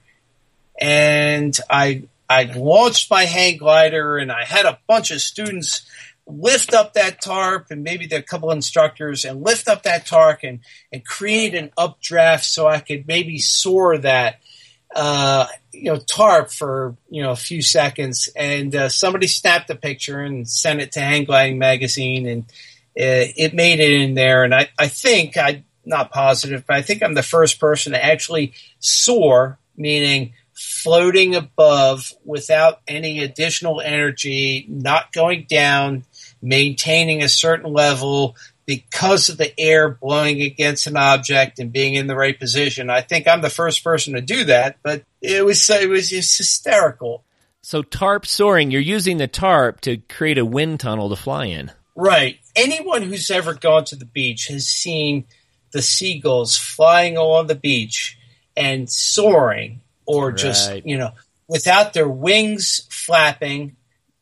and 0.80 1.57
I 1.68 2.05
I 2.28 2.45
launched 2.45 3.11
my 3.11 3.24
hang 3.24 3.59
glider, 3.59 4.16
and 4.16 4.32
I 4.32 4.45
had 4.45 4.64
a 4.64 4.78
bunch 4.88 5.11
of 5.11 5.20
students 5.20 5.82
lift 6.26 6.72
up 6.72 6.95
that 6.95 7.20
tarp 7.20 7.66
and 7.70 7.84
maybe 7.84 8.07
a 8.07 8.22
couple 8.22 8.51
instructors 8.51 9.24
and 9.24 9.42
lift 9.42 9.68
up 9.68 9.82
that 9.82 10.07
tarp 10.07 10.40
and, 10.42 10.61
and 10.90 11.05
create 11.05 11.55
an 11.55 11.70
updraft 11.76 12.45
so 12.45 12.66
I 12.66 12.80
could 12.80 13.07
maybe 13.07 13.38
soar 13.38 13.99
that 13.99 14.40
uh, 14.95 15.47
you 15.72 15.84
know 15.92 15.99
tarp 15.99 16.51
for 16.51 16.97
you 17.11 17.22
know 17.22 17.32
a 17.32 17.36
few 17.36 17.61
seconds 17.61 18.28
and 18.36 18.74
uh, 18.74 18.88
somebody 18.88 19.26
snapped 19.26 19.68
a 19.68 19.74
picture 19.74 20.20
and 20.20 20.49
sent 20.49 20.80
it 20.80 20.92
to 20.92 21.01
hang 21.01 21.24
gliding 21.24 21.59
magazine 21.59 22.26
and 22.26 22.45
uh, 22.99 23.26
it 23.36 23.55
made 23.55 23.80
it 23.80 24.01
in 24.01 24.14
there 24.14 24.45
and 24.45 24.55
I, 24.55 24.68
I 24.78 24.88
think 24.88 25.36
I'm 25.36 25.64
not 25.84 26.11
positive 26.11 26.64
but 26.66 26.76
I 26.76 26.82
think 26.82 27.03
I'm 27.03 27.14
the 27.14 27.22
first 27.22 27.61
person 27.61 27.92
to 27.92 28.05
actually 28.05 28.55
soar 28.78 29.59
meaning 29.76 30.32
floating 30.53 31.34
above 31.34 32.12
without 32.24 32.80
any 32.86 33.22
additional 33.22 33.80
energy 33.80 34.66
not 34.68 35.12
going 35.12 35.47
down 35.49 36.05
maintaining 36.40 37.22
a 37.22 37.28
certain 37.28 37.72
level 37.72 38.36
because 38.66 39.28
of 39.28 39.36
the 39.36 39.59
air 39.59 39.90
blowing 39.90 40.40
against 40.40 40.86
an 40.86 40.97
object 40.97 41.59
and 41.59 41.72
being 41.72 41.95
in 41.95 42.07
the 42.07 42.16
right 42.16 42.38
position. 42.38 42.90
I 42.90 43.01
think 43.01 43.28
I'm 43.28 43.42
the 43.42 43.51
first 43.51 43.84
person 43.84 44.14
to 44.14 44.20
do 44.20 44.45
that, 44.45 44.78
but 44.82 45.05
it 45.20 45.45
was 45.45 45.68
it 45.68 45.88
was 45.88 46.11
just 46.11 46.38
hysterical. 46.38 47.24
So 47.62 47.82
tarp 47.82 48.26
soaring, 48.26 48.70
you're 48.70 48.80
using 48.80 49.16
the 49.18 49.26
tarp 49.26 49.80
to 49.82 49.97
create 49.97 50.38
a 50.38 50.45
wind 50.45 50.80
tunnel 50.80 51.09
to 51.09 51.16
fly 51.16 51.47
in. 51.47 51.72
Right. 51.95 52.38
Anyone 52.57 53.02
who's 53.02 53.30
ever 53.30 53.55
gone 53.55 53.84
to 53.86 53.96
the 53.96 54.05
beach 54.05 54.46
has 54.48 54.66
seen 54.66 55.24
the 55.72 55.82
seagulls 55.82 56.57
flying 56.57 57.16
along 57.16 57.48
the 57.48 57.55
beach 57.55 58.18
and 58.57 58.88
soaring 58.88 59.80
or 60.07 60.28
right. 60.28 60.36
just, 60.36 60.86
you 60.86 60.96
know, 60.96 61.11
without 61.48 61.92
their 61.92 62.09
wings 62.09 62.86
flapping 62.90 63.76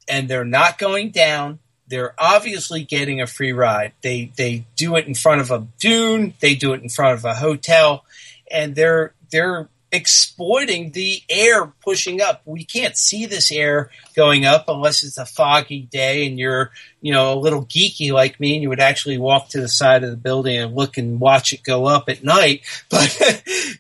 and 0.08 0.28
they're 0.28 0.44
not 0.44 0.78
going 0.78 1.10
down 1.10 1.58
they're 1.92 2.14
obviously 2.16 2.84
getting 2.84 3.20
a 3.20 3.26
free 3.26 3.52
ride. 3.52 3.92
They 4.00 4.32
they 4.34 4.64
do 4.76 4.96
it 4.96 5.06
in 5.06 5.14
front 5.14 5.42
of 5.42 5.50
a 5.50 5.66
dune, 5.78 6.32
they 6.40 6.54
do 6.54 6.72
it 6.72 6.82
in 6.82 6.88
front 6.88 7.18
of 7.18 7.26
a 7.26 7.34
hotel, 7.34 8.06
and 8.50 8.74
they're 8.74 9.12
they're 9.30 9.68
exploiting 9.92 10.92
the 10.92 11.22
air 11.28 11.66
pushing 11.82 12.22
up. 12.22 12.42
We 12.46 12.64
can't 12.64 12.96
see 12.96 13.26
this 13.26 13.52
air 13.52 13.90
going 14.16 14.46
up 14.46 14.64
unless 14.68 15.02
it's 15.02 15.18
a 15.18 15.26
foggy 15.26 15.82
day 15.82 16.26
and 16.26 16.38
you're, 16.38 16.70
you 17.02 17.12
know, 17.12 17.34
a 17.34 17.38
little 17.38 17.64
geeky 17.66 18.10
like 18.10 18.40
me 18.40 18.54
and 18.54 18.62
you 18.62 18.70
would 18.70 18.80
actually 18.80 19.18
walk 19.18 19.50
to 19.50 19.60
the 19.60 19.68
side 19.68 20.02
of 20.02 20.10
the 20.10 20.16
building 20.16 20.56
and 20.58 20.74
look 20.74 20.96
and 20.96 21.20
watch 21.20 21.52
it 21.52 21.62
go 21.62 21.86
up 21.86 22.08
at 22.08 22.24
night. 22.24 22.62
But 22.90 23.16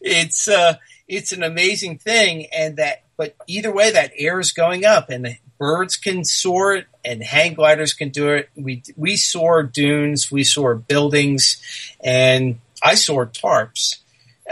it's, 0.00 0.48
uh, 0.48 0.76
it's 1.08 1.32
an 1.32 1.42
amazing 1.42 1.98
thing. 1.98 2.46
And 2.46 2.76
that, 2.76 3.02
but 3.16 3.34
either 3.46 3.72
way, 3.72 3.92
that 3.92 4.12
air 4.16 4.38
is 4.40 4.52
going 4.52 4.84
up 4.84 5.10
and 5.10 5.38
birds 5.58 5.96
can 5.96 6.24
soar 6.24 6.74
it 6.74 6.86
and 7.04 7.22
hang 7.22 7.54
gliders 7.54 7.94
can 7.94 8.08
do 8.08 8.30
it. 8.30 8.50
We 8.56 8.82
we 8.96 9.16
soar 9.16 9.62
dunes, 9.62 10.30
we 10.30 10.44
soar 10.44 10.74
buildings, 10.74 11.62
and 12.00 12.58
I 12.82 12.94
soar 12.96 13.26
tarps. 13.26 14.01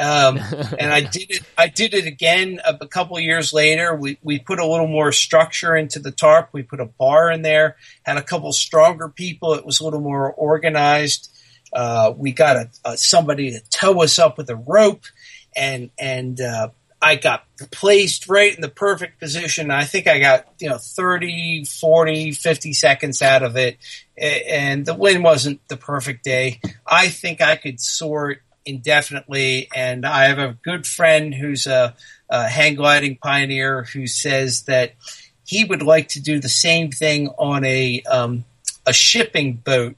Um, 0.01 0.39
and 0.79 0.93
I 0.93 1.03
did 1.03 1.31
it. 1.31 1.43
I 1.57 1.69
did 1.69 1.95
it 1.95 2.07
again 2.07 2.61
a, 2.65 2.77
a 2.81 2.89
couple 2.89 3.17
of 3.17 3.23
years 3.23 3.53
later. 3.53 3.95
We 3.95 4.19
we 4.23 4.39
put 4.39 4.59
a 4.59 4.67
little 4.67 4.89
more 4.89 5.13
structure 5.13 5.77
into 5.77 5.99
the 5.99 6.11
tarp. 6.11 6.49
We 6.53 6.63
put 6.63 6.81
a 6.81 6.87
bar 6.87 7.31
in 7.31 7.43
there. 7.43 7.77
Had 8.03 8.17
a 8.17 8.23
couple 8.23 8.53
stronger 8.53 9.09
people. 9.09 9.55
It 9.55 9.67
was 9.67 9.81
a 9.81 9.85
little 9.85 10.01
more 10.01 10.33
organized. 10.33 11.37
Uh, 11.73 12.13
we 12.17 12.33
got 12.33 12.57
a, 12.57 12.71
a, 12.85 12.97
somebody 12.97 13.53
to 13.53 13.61
tow 13.71 14.03
us 14.03 14.19
up 14.19 14.39
with 14.39 14.51
a 14.51 14.57
rope, 14.57 15.05
and 15.55 15.91
and 15.99 16.41
uh, 16.41 16.71
I 17.03 17.17
got 17.17 17.45
placed 17.71 18.29
right 18.29 18.55
in 18.55 18.61
the 18.61 18.69
perfect 18.69 19.21
position. 19.21 19.71
I 19.71 19.85
think 19.85 20.07
I 20.07 20.19
got, 20.19 20.47
you 20.59 20.69
know, 20.69 20.77
30, 20.77 21.65
40, 21.65 22.33
50 22.33 22.73
seconds 22.75 23.23
out 23.23 23.43
of 23.43 23.57
it. 23.57 23.79
And 24.19 24.85
the 24.85 24.95
wind 24.95 25.25
wasn't 25.25 25.67
the 25.69 25.79
perfect 25.79 26.25
day. 26.25 26.61
I 26.87 27.09
think 27.09 27.41
I 27.41 27.57
could 27.57 27.81
soar 27.81 28.37
indefinitely. 28.71 29.69
And 29.75 30.07
I 30.07 30.25
have 30.25 30.39
a 30.39 30.57
good 30.63 30.87
friend 30.87 31.35
who's 31.35 31.67
a, 31.67 31.95
a 32.29 32.49
hang 32.49 32.75
gliding 32.75 33.17
pioneer 33.17 33.85
who 33.85 34.07
says 34.07 34.63
that 34.63 34.95
he 35.45 35.65
would 35.65 35.83
like 35.83 36.09
to 36.09 36.21
do 36.21 36.41
the 36.41 36.49
same 36.49 36.91
thing 36.91 37.29
on 37.39 37.65
a, 37.65 38.03
um, 38.03 38.45
a 38.87 38.93
shipping 38.93 39.55
boat. 39.55 39.97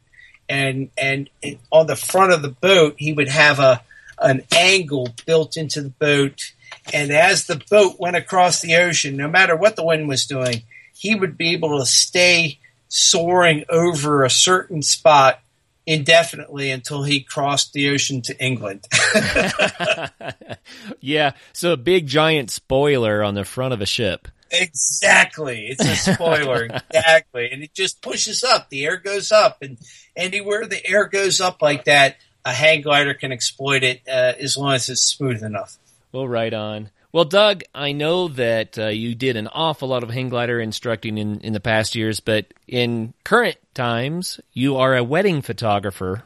And, 0.49 0.91
and 0.99 1.31
on 1.71 1.87
the 1.87 1.97
front 1.97 2.33
of 2.33 2.43
the 2.43 2.49
boat, 2.49 2.97
he 2.99 3.13
would 3.13 3.29
have 3.29 3.59
a, 3.59 3.83
an 4.19 4.43
angle 4.55 5.15
built 5.25 5.57
into 5.57 5.81
the 5.81 5.91
boat 5.91 6.53
and 6.93 7.13
as 7.13 7.45
the 7.45 7.63
boat 7.71 7.99
went 7.99 8.17
across 8.17 8.61
the 8.61 8.77
ocean, 8.77 9.17
no 9.17 9.29
matter 9.29 9.55
what 9.57 9.77
the 9.77 9.85
wind 9.85 10.09
was 10.09 10.25
doing, 10.27 10.63
he 10.95 11.15
would 11.15 11.37
be 11.37 11.53
able 11.53 11.79
to 11.79 11.87
stay 11.87 12.59
soaring 12.89 13.65
over 13.69 14.25
a 14.25 14.31
certain 14.31 14.83
spot 14.83 15.41
indefinitely 15.87 16.71
until 16.71 17.03
he 17.03 17.21
crossed 17.21 17.73
the 17.73 17.91
ocean 17.91 18.23
to 18.23 18.45
England. 18.45 18.87
yeah, 21.01 21.33
so 21.53 21.73
a 21.73 21.77
big 21.77 22.07
giant 22.07 22.51
spoiler 22.51 23.23
on 23.23 23.35
the 23.35 23.45
front 23.45 23.75
of 23.75 23.81
a 23.81 23.87
ship. 23.87 24.29
Exactly. 24.53 25.69
It's 25.69 25.85
a 25.85 26.15
spoiler. 26.15 26.65
exactly. 26.91 27.51
And 27.51 27.63
it 27.63 27.73
just 27.73 28.03
pushes 28.03 28.45
up. 28.45 28.69
The 28.69 28.85
air 28.85 28.99
goes 28.99 29.33
up 29.33 29.63
and 29.63 29.79
anywhere 30.15 30.67
the 30.67 30.87
air 30.87 31.07
goes 31.07 31.41
up 31.41 31.63
like 31.63 31.85
that, 31.85 32.17
a 32.45 32.53
hang 32.53 32.83
glider 32.83 33.15
can 33.15 33.33
exploit 33.33 33.83
it 33.83 34.03
uh, 34.07 34.35
as 34.39 34.57
long 34.57 34.75
as 34.75 34.89
it's 34.89 35.03
smooth 35.03 35.43
enough. 35.43 35.79
Well, 36.13 36.29
right 36.29 36.53
on. 36.53 36.91
Well, 37.13 37.27
Doug, 37.27 37.63
I 37.75 37.93
know 37.93 38.29
that 38.29 38.79
uh, 38.79 38.87
you 38.87 39.15
did 39.15 39.37
an 39.37 39.47
awful 39.49 39.89
lot 39.89 40.03
of 40.03 40.09
hang 40.09 40.31
glider 40.31 40.59
instructing 40.59 41.19
in, 41.19 41.41
in 41.41 41.53
the 41.53 41.61
past 41.61 41.95
years, 41.95 42.21
but 42.21 42.47
in 42.67 43.13
current 43.23 43.59
times, 43.75 44.41
you 44.55 44.79
are 44.79 44.97
a 44.97 45.05
wedding 45.05 45.43
photographer. 45.43 46.23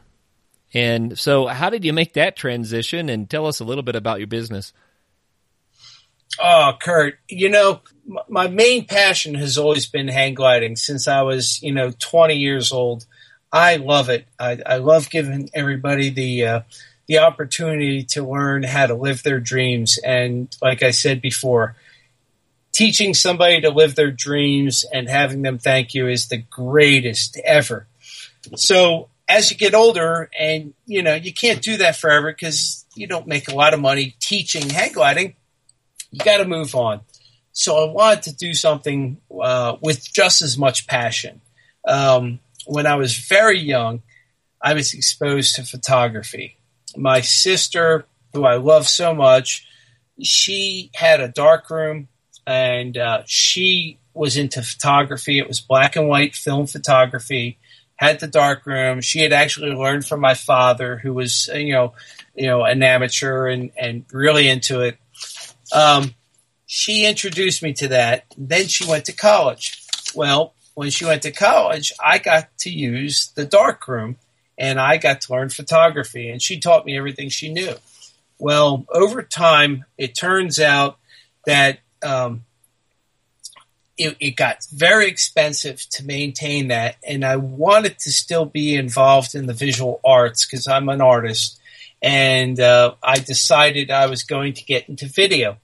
And 0.73 1.19
so, 1.19 1.47
how 1.47 1.69
did 1.69 1.83
you 1.83 1.91
make 1.91 2.13
that 2.13 2.37
transition? 2.37 3.09
And 3.09 3.29
tell 3.29 3.47
us 3.47 3.59
a 3.59 3.65
little 3.65 3.83
bit 3.83 3.97
about 3.97 4.19
your 4.19 4.27
business. 4.27 4.71
Oh, 6.39 6.73
Kurt, 6.79 7.19
you 7.27 7.49
know, 7.49 7.81
my 8.29 8.47
main 8.47 8.85
passion 8.85 9.35
has 9.35 9.57
always 9.57 9.87
been 9.87 10.07
hang 10.07 10.35
gliding 10.35 10.77
since 10.77 11.07
I 11.07 11.21
was, 11.23 11.61
you 11.61 11.73
know, 11.73 11.91
20 11.99 12.35
years 12.35 12.71
old. 12.71 13.05
I 13.51 13.77
love 13.77 14.09
it. 14.09 14.25
I, 14.39 14.59
I 14.65 14.77
love 14.77 15.09
giving 15.09 15.49
everybody 15.53 16.09
the 16.11 16.45
uh, 16.45 16.61
the 17.07 17.19
opportunity 17.19 18.03
to 18.03 18.23
learn 18.23 18.63
how 18.63 18.85
to 18.85 18.93
live 18.93 19.23
their 19.23 19.39
dreams. 19.39 19.97
And 19.97 20.53
like 20.61 20.83
I 20.83 20.91
said 20.91 21.21
before, 21.21 21.75
teaching 22.73 23.13
somebody 23.13 23.61
to 23.61 23.69
live 23.69 23.95
their 23.95 24.11
dreams 24.11 24.85
and 24.93 25.09
having 25.09 25.41
them 25.41 25.57
thank 25.57 25.93
you 25.93 26.07
is 26.07 26.27
the 26.27 26.37
greatest 26.37 27.39
ever. 27.43 27.87
So 28.55 29.09
as 29.27 29.49
you 29.49 29.57
get 29.57 29.73
older 29.73 30.29
and 30.37 30.73
you 30.85 31.01
know, 31.01 31.15
you 31.15 31.33
can't 31.33 31.61
do 31.61 31.77
that 31.77 31.95
forever 31.95 32.31
because 32.31 32.85
you 32.95 33.07
don't 33.07 33.27
make 33.27 33.47
a 33.47 33.55
lot 33.55 33.73
of 33.73 33.79
money 33.79 34.15
teaching 34.19 34.69
hang 34.69 34.91
gliding. 34.91 35.35
You 36.11 36.19
got 36.23 36.37
to 36.37 36.45
move 36.45 36.75
on. 36.75 37.01
So 37.51 37.87
I 37.87 37.91
wanted 37.91 38.23
to 38.23 38.35
do 38.35 38.53
something 38.53 39.17
uh, 39.41 39.77
with 39.81 40.13
just 40.13 40.41
as 40.41 40.57
much 40.57 40.87
passion. 40.87 41.41
Um, 41.87 42.39
when 42.65 42.85
I 42.85 42.95
was 42.95 43.17
very 43.17 43.59
young, 43.59 44.03
I 44.61 44.73
was 44.73 44.93
exposed 44.93 45.55
to 45.55 45.63
photography 45.63 46.56
my 46.97 47.21
sister, 47.21 48.05
who 48.33 48.45
I 48.45 48.55
love 48.55 48.87
so 48.87 49.13
much, 49.13 49.65
she 50.21 50.91
had 50.93 51.21
a 51.21 51.27
dark 51.27 51.69
room 51.69 52.07
and 52.45 52.97
uh, 52.97 53.23
she 53.25 53.99
was 54.13 54.37
into 54.37 54.61
photography. 54.61 55.39
It 55.39 55.47
was 55.47 55.59
black 55.59 55.95
and 55.95 56.07
white 56.07 56.35
film 56.35 56.67
photography. 56.67 57.57
Had 57.97 58.19
the 58.19 58.27
dark 58.27 58.65
room. 58.65 59.01
She 59.01 59.19
had 59.19 59.33
actually 59.33 59.71
learned 59.71 60.05
from 60.05 60.19
my 60.19 60.35
father, 60.35 60.97
who 60.97 61.13
was 61.13 61.49
you 61.53 61.73
know, 61.73 61.93
you 62.35 62.45
know, 62.45 62.63
an 62.63 62.83
amateur 62.83 63.47
and 63.47 63.71
and 63.75 64.05
really 64.11 64.47
into 64.47 64.81
it. 64.81 64.97
Um, 65.73 66.13
she 66.67 67.05
introduced 67.05 67.63
me 67.63 67.73
to 67.73 67.87
that. 67.87 68.25
Then 68.37 68.67
she 68.67 68.87
went 68.87 69.05
to 69.05 69.13
college. 69.13 69.83
Well, 70.13 70.53
when 70.75 70.91
she 70.91 71.05
went 71.05 71.23
to 71.23 71.31
college, 71.31 71.91
I 71.99 72.19
got 72.19 72.55
to 72.59 72.69
use 72.69 73.31
the 73.35 73.45
dark 73.45 73.87
room 73.87 74.17
and 74.57 74.79
I 74.79 74.97
got 74.97 75.21
to 75.21 75.33
learn 75.33 75.49
photography, 75.49 76.29
and 76.29 76.41
she 76.41 76.59
taught 76.59 76.85
me 76.85 76.97
everything 76.97 77.29
she 77.29 77.51
knew. 77.51 77.75
Well, 78.39 78.85
over 78.89 79.23
time, 79.23 79.85
it 79.97 80.15
turns 80.15 80.59
out 80.59 80.97
that 81.45 81.79
um, 82.03 82.43
it, 83.97 84.15
it, 84.19 84.35
got 84.35 84.65
very 84.71 85.07
expensive 85.07 85.81
to 85.91 86.05
maintain 86.05 86.67
that, 86.67 86.97
and 87.07 87.23
I 87.23 87.37
wanted 87.37 87.99
to 87.99 88.11
still 88.11 88.45
be 88.45 88.75
involved 88.75 89.35
in 89.35 89.47
the 89.47 89.53
visual 89.53 89.99
arts 90.03 90.45
because 90.45 90.67
I'm 90.67 90.89
an 90.89 91.01
artist, 91.01 91.59
and 92.01 92.59
uh, 92.59 92.95
I 93.01 93.19
decided 93.19 93.89
I 93.89 94.07
was 94.07 94.23
going 94.23 94.53
to 94.53 94.63
get 94.63 94.89
into 94.89 95.07
video. 95.07 95.57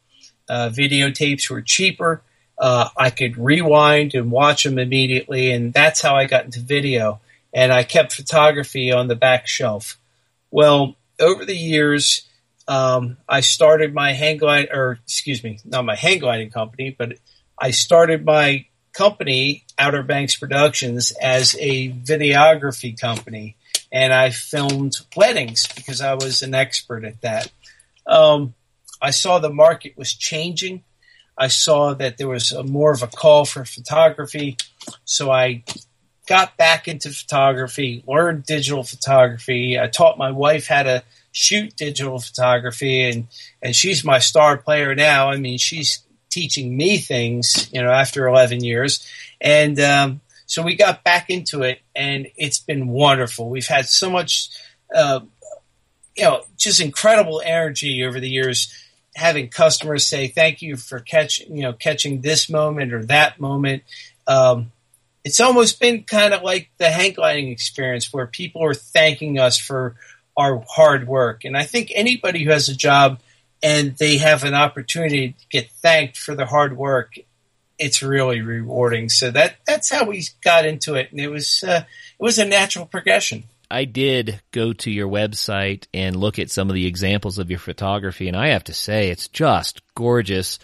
Uh, 0.50 0.70
videotapes 0.70 1.50
were 1.50 1.62
cheaper. 1.62 2.22
Uh, 2.58 2.89
I 2.98 3.10
could 3.10 3.38
rewind 3.38 4.14
and 4.14 4.32
watch 4.32 4.64
them 4.64 4.80
immediately, 4.80 5.52
and 5.52 5.74
that's 5.74 6.02
how 6.02 6.16
I 6.16 6.26
got 6.26 6.46
into 6.46 6.60
video 6.60 7.20
and 7.54 7.72
I 7.72 7.84
kept 7.84 8.14
photography 8.14 8.91
on 8.91 9.08
the 9.08 9.16
back 9.16 9.47
shelf. 9.47 9.97
Well, 10.51 10.95
over 11.20 11.45
the 11.45 11.56
years, 11.56 12.28
um, 12.68 13.18
I 13.28 13.41
started 13.41 13.93
my 13.93 14.14
hang 14.14 14.38
glide, 14.38 14.70
or 14.72 14.99
excuse 15.04 15.43
me, 15.43 15.60
not 15.66 15.86
my 15.86 15.95
hang 15.95 16.20
gliding 16.20 16.49
company, 16.49 16.95
but 16.97 17.14
I 17.58 17.72
started 17.72 18.26
my 18.26 18.66
company, 18.93 19.66
Outer 19.78 20.04
Banks 20.04 20.38
Productions, 20.38 21.12
as 21.22 21.56
a 21.60 21.91
videography 21.91 22.99
company, 22.99 23.56
and 23.91 24.14
I 24.14 24.30
filmed 24.30 24.95
weddings 25.16 25.68
because 25.68 26.01
I 26.01 26.14
was 26.16 26.41
an 26.41 26.56
expert 26.56 27.04
at 27.04 27.22
that. 27.22 27.51
Um, 28.08 28.54
I 29.01 29.12
saw 29.12 29.39
the 29.39 29.49
market 29.49 29.97
was 29.97 30.14
changing. 30.14 30.84
I 31.38 31.47
saw 31.47 31.93
that 31.95 32.18
there 32.18 32.28
was 32.28 32.51
a, 32.51 32.64
more 32.64 32.93
of 32.93 33.04
a 33.04 33.08
call 33.08 33.45
for 33.45 33.66
photography, 33.66 34.58
so 35.04 35.32
I 35.32 35.64
got 36.28 36.57
back 36.57 36.88
into 36.88 37.09
photography, 37.09 38.03
learned 38.07 38.45
digital 38.45 38.84
photography. 38.84 39.80
I 39.80 39.88
taught 39.88 40.17
my 40.17 40.32
wife 40.32 40.67
how 40.67 40.84
to 40.84 41.03
shoot 41.32 41.76
digital 41.76 42.19
photography 42.19 43.03
and, 43.03 43.28
and 43.61 43.76
she's 43.76 44.03
my 44.03 44.19
star 44.19 44.57
player 44.57 44.95
now. 44.95 45.30
I 45.30 45.38
mean, 45.38 45.57
she's 45.57 46.03
teaching 46.30 46.76
me 46.76 46.97
things, 46.97 47.69
you 47.74 47.82
know, 47.82 47.91
after 47.91 48.28
11 48.28 48.63
years. 48.63 49.07
And, 49.41 49.80
um, 49.80 50.21
so 50.45 50.61
we 50.61 50.76
got 50.76 51.03
back 51.03 51.30
into 51.30 51.63
it 51.63 51.80
and 51.95 52.28
it's 52.38 52.59
been 52.59 52.88
wonderful. 52.88 53.49
We've 53.49 53.67
had 53.67 53.88
so 53.88 54.09
much, 54.09 54.49
uh, 54.93 55.21
you 56.15 56.24
know, 56.24 56.43
just 56.57 56.80
incredible 56.80 57.41
energy 57.43 58.05
over 58.05 58.19
the 58.19 58.30
years 58.30 58.71
having 59.15 59.49
customers 59.49 60.07
say 60.07 60.28
thank 60.28 60.61
you 60.61 60.76
for 60.76 60.99
catching, 60.99 61.55
you 61.55 61.63
know, 61.63 61.74
catching 61.74 62.21
this 62.21 62.49
moment 62.49 62.93
or 62.93 63.05
that 63.05 63.39
moment. 63.39 63.84
Um, 64.28 64.71
it's 65.24 65.39
almost 65.39 65.80
been 65.80 66.03
kind 66.03 66.34
of 66.34 66.43
like 66.43 66.69
the 66.78 66.89
hang 66.89 67.13
gliding 67.13 67.49
experience 67.49 68.11
where 68.11 68.28
people 68.28 68.63
are 68.63 68.74
thanking 68.74 69.39
us 69.39 69.57
for 69.57 69.95
our 70.36 70.63
hard 70.67 71.07
work. 71.07 71.45
And 71.45 71.55
I 71.55 71.63
think 71.63 71.91
anybody 71.93 72.43
who 72.43 72.51
has 72.51 72.69
a 72.69 72.76
job 72.76 73.19
and 73.61 73.95
they 73.97 74.17
have 74.17 74.43
an 74.43 74.53
opportunity 74.53 75.30
to 75.30 75.45
get 75.49 75.71
thanked 75.71 76.17
for 76.17 76.36
their 76.36 76.45
hard 76.45 76.76
work, 76.76 77.13
it's 77.80 78.03
really 78.03 78.41
rewarding. 78.41 79.09
So 79.09 79.32
that 79.32 79.55
that's 79.65 79.89
how 79.89 80.05
we 80.05 80.24
got 80.43 80.65
into 80.65 80.95
it, 80.95 81.11
and 81.11 81.19
it 81.19 81.30
was 81.30 81.63
uh, 81.63 81.84
it 82.19 82.24
was 82.24 82.38
a 82.38 82.45
natural 82.45 82.86
progression. 82.86 83.45
I 83.71 83.86
did 83.86 84.41
go 84.51 84.74
to 84.74 84.91
your 84.91 85.07
website 85.07 85.88
and 85.93 86.15
look 86.15 86.38
at 86.38 86.51
some 86.51 86.69
of 86.69 86.76
the 86.76 86.86
examples 86.86 87.39
of 87.39 87.49
your 87.49 87.59
photography, 87.59 88.28
and 88.28 88.38
I 88.38 88.49
have 88.49 88.65
to 88.65 88.74
say 88.74 89.09
it's 89.09 89.28
just 89.30 89.82
gorgeous. 89.95 90.59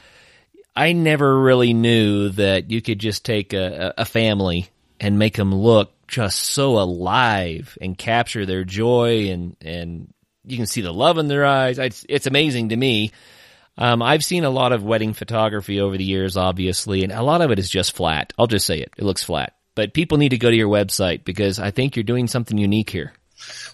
I 0.80 0.94
never 0.94 1.42
really 1.42 1.74
knew 1.74 2.30
that 2.30 2.72
you 2.72 2.82
could 2.82 3.00
just 3.00 3.26
take 3.26 3.52
a, 3.52 3.94
a 3.98 4.06
family 4.06 4.70
and 4.98 5.20
make 5.20 5.36
them 5.36 5.54
look 5.54 5.92
just 6.08 6.40
so 6.40 6.80
alive 6.80 7.78
and 7.82 7.98
capture 7.98 8.46
their 8.46 8.64
joy 8.64 9.30
and, 9.30 9.58
and 9.60 10.14
you 10.46 10.56
can 10.56 10.68
see 10.68 10.80
the 10.80 10.94
love 10.94 11.18
in 11.18 11.28
their 11.28 11.46
eyes. 11.46 11.80
It's, 11.80 12.06
it's 12.08 12.28
amazing 12.28 12.70
to 12.70 12.78
me. 12.78 13.12
Um, 13.78 14.02
I've 14.02 14.24
seen 14.24 14.46
a 14.46 14.50
lot 14.50 14.72
of 14.72 14.82
wedding 14.82 15.14
photography 15.14 15.82
over 15.82 15.98
the 15.98 16.06
years, 16.06 16.38
obviously, 16.38 17.04
and 17.04 17.12
a 17.12 17.24
lot 17.24 17.42
of 17.42 17.52
it 17.52 17.60
is 17.60 17.70
just 17.70 17.94
flat. 17.94 18.32
I'll 18.40 18.48
just 18.48 18.66
say 18.66 18.80
it. 18.80 18.94
It 18.96 19.04
looks 19.04 19.22
flat. 19.22 19.58
But 19.76 19.94
people 19.94 20.18
need 20.18 20.30
to 20.30 20.38
go 20.38 20.50
to 20.50 20.56
your 20.56 20.70
website 20.70 21.26
because 21.26 21.60
I 21.60 21.72
think 21.72 21.98
you're 21.98 22.04
doing 22.04 22.28
something 22.28 22.58
unique 22.58 22.90
here. 22.90 23.12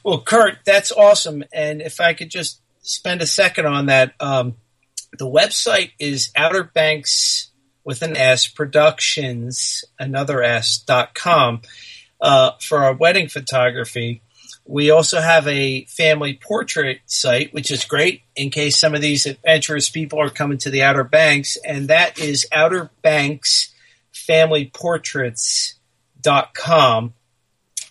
Well, 0.03 0.21
Kurt, 0.21 0.57
that's 0.65 0.91
awesome. 0.91 1.43
And 1.53 1.83
if 1.83 2.01
I 2.01 2.15
could 2.15 2.31
just 2.31 2.61
spend 2.81 3.21
a 3.21 3.27
second 3.27 3.67
on 3.67 3.85
that, 3.85 4.15
um, 4.19 4.55
the 5.17 5.29
website 5.29 5.91
is 5.99 6.31
Outer 6.35 6.63
Banks 6.63 7.51
with 7.83 8.01
an 8.01 8.17
S 8.17 8.47
Productions, 8.47 9.85
another 9.99 10.41
S 10.41 10.79
dot 10.79 11.13
com 11.13 11.61
uh, 12.19 12.53
for 12.59 12.79
our 12.79 12.93
wedding 12.93 13.29
photography. 13.29 14.23
We 14.67 14.89
also 14.89 15.21
have 15.21 15.47
a 15.47 15.85
family 15.85 16.39
portrait 16.41 17.01
site, 17.05 17.53
which 17.53 17.69
is 17.69 17.85
great 17.85 18.23
in 18.35 18.49
case 18.49 18.79
some 18.79 18.95
of 18.95 19.01
these 19.01 19.27
adventurous 19.27 19.89
people 19.89 20.19
are 20.19 20.31
coming 20.31 20.57
to 20.59 20.69
the 20.71 20.81
Outer 20.81 21.03
Banks, 21.03 21.55
and 21.63 21.89
that 21.89 22.17
is 22.17 22.47
Outer 22.51 22.89
Banks 23.03 23.71
Family 24.11 24.71
Portraits.com. 24.73 27.13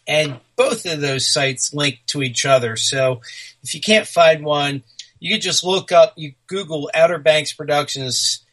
And 0.07 0.39
both 0.57 0.85
of 0.85 1.01
those 1.01 1.33
sites 1.33 1.73
link 1.73 2.01
to 2.09 2.23
each 2.23 2.45
other. 2.45 2.77
So 2.77 3.23
if 3.63 3.75
you 3.75 3.81
can't 3.81 4.07
find 4.07 4.45
one, 4.45 4.83
you 5.25 5.31
can 5.31 5.41
just 5.41 5.65
look 5.65 5.91
up, 5.91 6.13
you 6.17 6.35
Google 6.49 6.91
Outer 6.93 7.17
Banks 7.17 7.55
Productions 7.55 8.45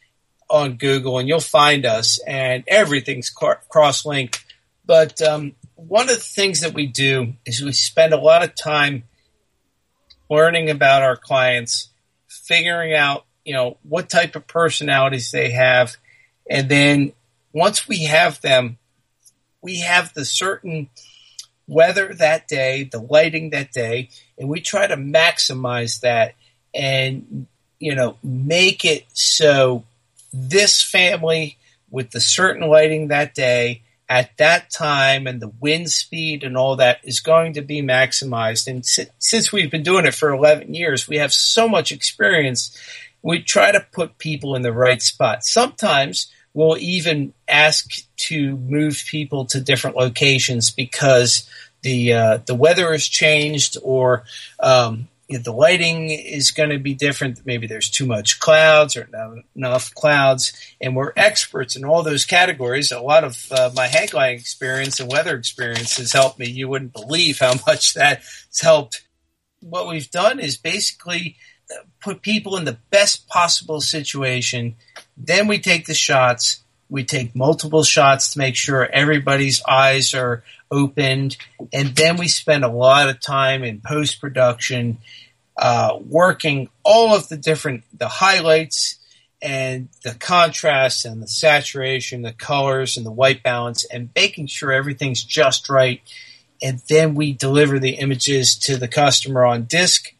on 0.48 0.78
Google, 0.78 1.18
and 1.18 1.28
you'll 1.28 1.38
find 1.38 1.84
us, 1.84 2.18
and 2.26 2.64
everything's 2.66 3.28
cross 3.28 4.06
linked. 4.06 4.42
But 4.86 5.20
um, 5.20 5.54
one 5.74 6.08
of 6.08 6.14
the 6.14 6.16
things 6.16 6.60
that 6.60 6.72
we 6.72 6.86
do 6.86 7.34
is 7.44 7.60
we 7.60 7.72
spend 7.72 8.14
a 8.14 8.18
lot 8.18 8.42
of 8.42 8.54
time 8.54 9.02
learning 10.30 10.70
about 10.70 11.02
our 11.02 11.14
clients, 11.14 11.90
figuring 12.26 12.94
out, 12.94 13.26
you 13.44 13.52
know, 13.52 13.76
what 13.82 14.08
type 14.08 14.34
of 14.34 14.46
personalities 14.46 15.30
they 15.30 15.50
have. 15.50 15.98
And 16.48 16.70
then 16.70 17.12
once 17.52 17.86
we 17.86 18.04
have 18.04 18.40
them, 18.40 18.78
we 19.60 19.80
have 19.80 20.14
the 20.14 20.24
certain 20.24 20.88
weather 21.66 22.14
that 22.14 22.48
day, 22.48 22.84
the 22.84 22.98
lighting 22.98 23.50
that 23.50 23.72
day, 23.72 24.08
and 24.38 24.48
we 24.48 24.62
try 24.62 24.86
to 24.86 24.96
maximize 24.96 26.00
that 26.00 26.34
and, 26.74 27.46
you 27.78 27.94
know, 27.94 28.16
make 28.22 28.84
it 28.84 29.06
so 29.12 29.84
this 30.32 30.82
family 30.82 31.58
with 31.90 32.10
the 32.10 32.20
certain 32.20 32.68
lighting 32.68 33.08
that 33.08 33.34
day 33.34 33.82
at 34.08 34.36
that 34.36 34.70
time 34.70 35.26
and 35.26 35.40
the 35.40 35.52
wind 35.60 35.90
speed 35.90 36.44
and 36.44 36.56
all 36.56 36.76
that 36.76 36.98
is 37.02 37.20
going 37.20 37.54
to 37.54 37.62
be 37.62 37.80
maximized. 37.80 38.66
And 38.66 38.84
since 38.84 39.52
we've 39.52 39.70
been 39.70 39.82
doing 39.82 40.04
it 40.04 40.14
for 40.14 40.30
11 40.30 40.74
years, 40.74 41.08
we 41.08 41.16
have 41.16 41.32
so 41.32 41.68
much 41.68 41.92
experience. 41.92 42.76
We 43.22 43.42
try 43.42 43.72
to 43.72 43.86
put 43.92 44.18
people 44.18 44.54
in 44.54 44.62
the 44.62 44.72
right 44.72 45.00
spot. 45.00 45.44
Sometimes 45.44 46.30
we'll 46.52 46.76
even 46.78 47.32
ask 47.48 47.90
to 48.28 48.56
move 48.56 49.02
people 49.06 49.46
to 49.46 49.60
different 49.60 49.96
locations 49.96 50.70
because 50.70 51.48
the 51.82 52.12
uh, 52.12 52.38
the 52.46 52.54
weather 52.54 52.92
has 52.92 53.08
changed 53.08 53.76
or 53.82 54.24
um, 54.60 55.08
the 55.38 55.52
lighting 55.52 56.10
is 56.10 56.50
going 56.50 56.70
to 56.70 56.78
be 56.78 56.94
different. 56.94 57.44
Maybe 57.44 57.66
there's 57.66 57.90
too 57.90 58.06
much 58.06 58.40
clouds 58.40 58.96
or 58.96 59.08
not 59.12 59.38
enough 59.54 59.94
clouds, 59.94 60.52
and 60.80 60.96
we're 60.96 61.12
experts 61.16 61.76
in 61.76 61.84
all 61.84 62.02
those 62.02 62.24
categories. 62.24 62.92
A 62.92 63.00
lot 63.00 63.24
of 63.24 63.50
uh, 63.50 63.70
my 63.74 63.86
hang 63.86 64.08
gliding 64.08 64.38
experience 64.38 65.00
and 65.00 65.10
weather 65.10 65.36
experience 65.36 65.96
has 65.98 66.12
helped 66.12 66.38
me. 66.38 66.48
You 66.48 66.68
wouldn't 66.68 66.92
believe 66.92 67.38
how 67.38 67.54
much 67.66 67.94
that's 67.94 68.60
helped. 68.60 69.04
What 69.60 69.86
we've 69.86 70.10
done 70.10 70.40
is 70.40 70.56
basically 70.56 71.36
uh, 71.70 71.82
put 72.00 72.22
people 72.22 72.56
in 72.56 72.64
the 72.64 72.78
best 72.90 73.28
possible 73.28 73.80
situation. 73.80 74.76
Then 75.16 75.46
we 75.46 75.58
take 75.58 75.86
the 75.86 75.94
shots. 75.94 76.62
We 76.88 77.04
take 77.04 77.34
multiple 77.34 77.84
shots 77.84 78.32
to 78.32 78.38
make 78.38 78.56
sure 78.56 78.84
everybody's 78.84 79.62
eyes 79.64 80.12
are 80.14 80.42
opened, 80.70 81.36
and 81.72 81.94
then 81.94 82.16
we 82.16 82.28
spend 82.28 82.64
a 82.64 82.68
lot 82.68 83.08
of 83.08 83.20
time 83.20 83.62
in 83.62 83.80
post 83.80 84.20
production 84.20 84.98
uh, 85.56 85.98
working 86.08 86.68
all 86.82 87.14
of 87.14 87.28
the 87.28 87.36
different 87.36 87.84
the 87.96 88.08
highlights 88.08 88.98
and 89.42 89.88
the 90.04 90.14
contrast 90.14 91.04
and 91.04 91.22
the 91.22 91.26
saturation, 91.28 92.22
the 92.22 92.32
colors 92.32 92.96
and 92.96 93.04
the 93.04 93.10
white 93.10 93.42
balance, 93.42 93.84
and 93.84 94.10
making 94.14 94.46
sure 94.46 94.72
everything's 94.72 95.24
just 95.24 95.68
right. 95.68 96.00
And 96.62 96.80
then 96.88 97.14
we 97.14 97.32
deliver 97.32 97.80
the 97.80 97.96
images 97.96 98.56
to 98.60 98.76
the 98.76 98.86
customer 98.86 99.44
on 99.44 99.64
disk. 99.64 100.14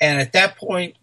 And 0.00 0.20
at 0.20 0.32
that 0.34 0.56
point, 0.56 0.94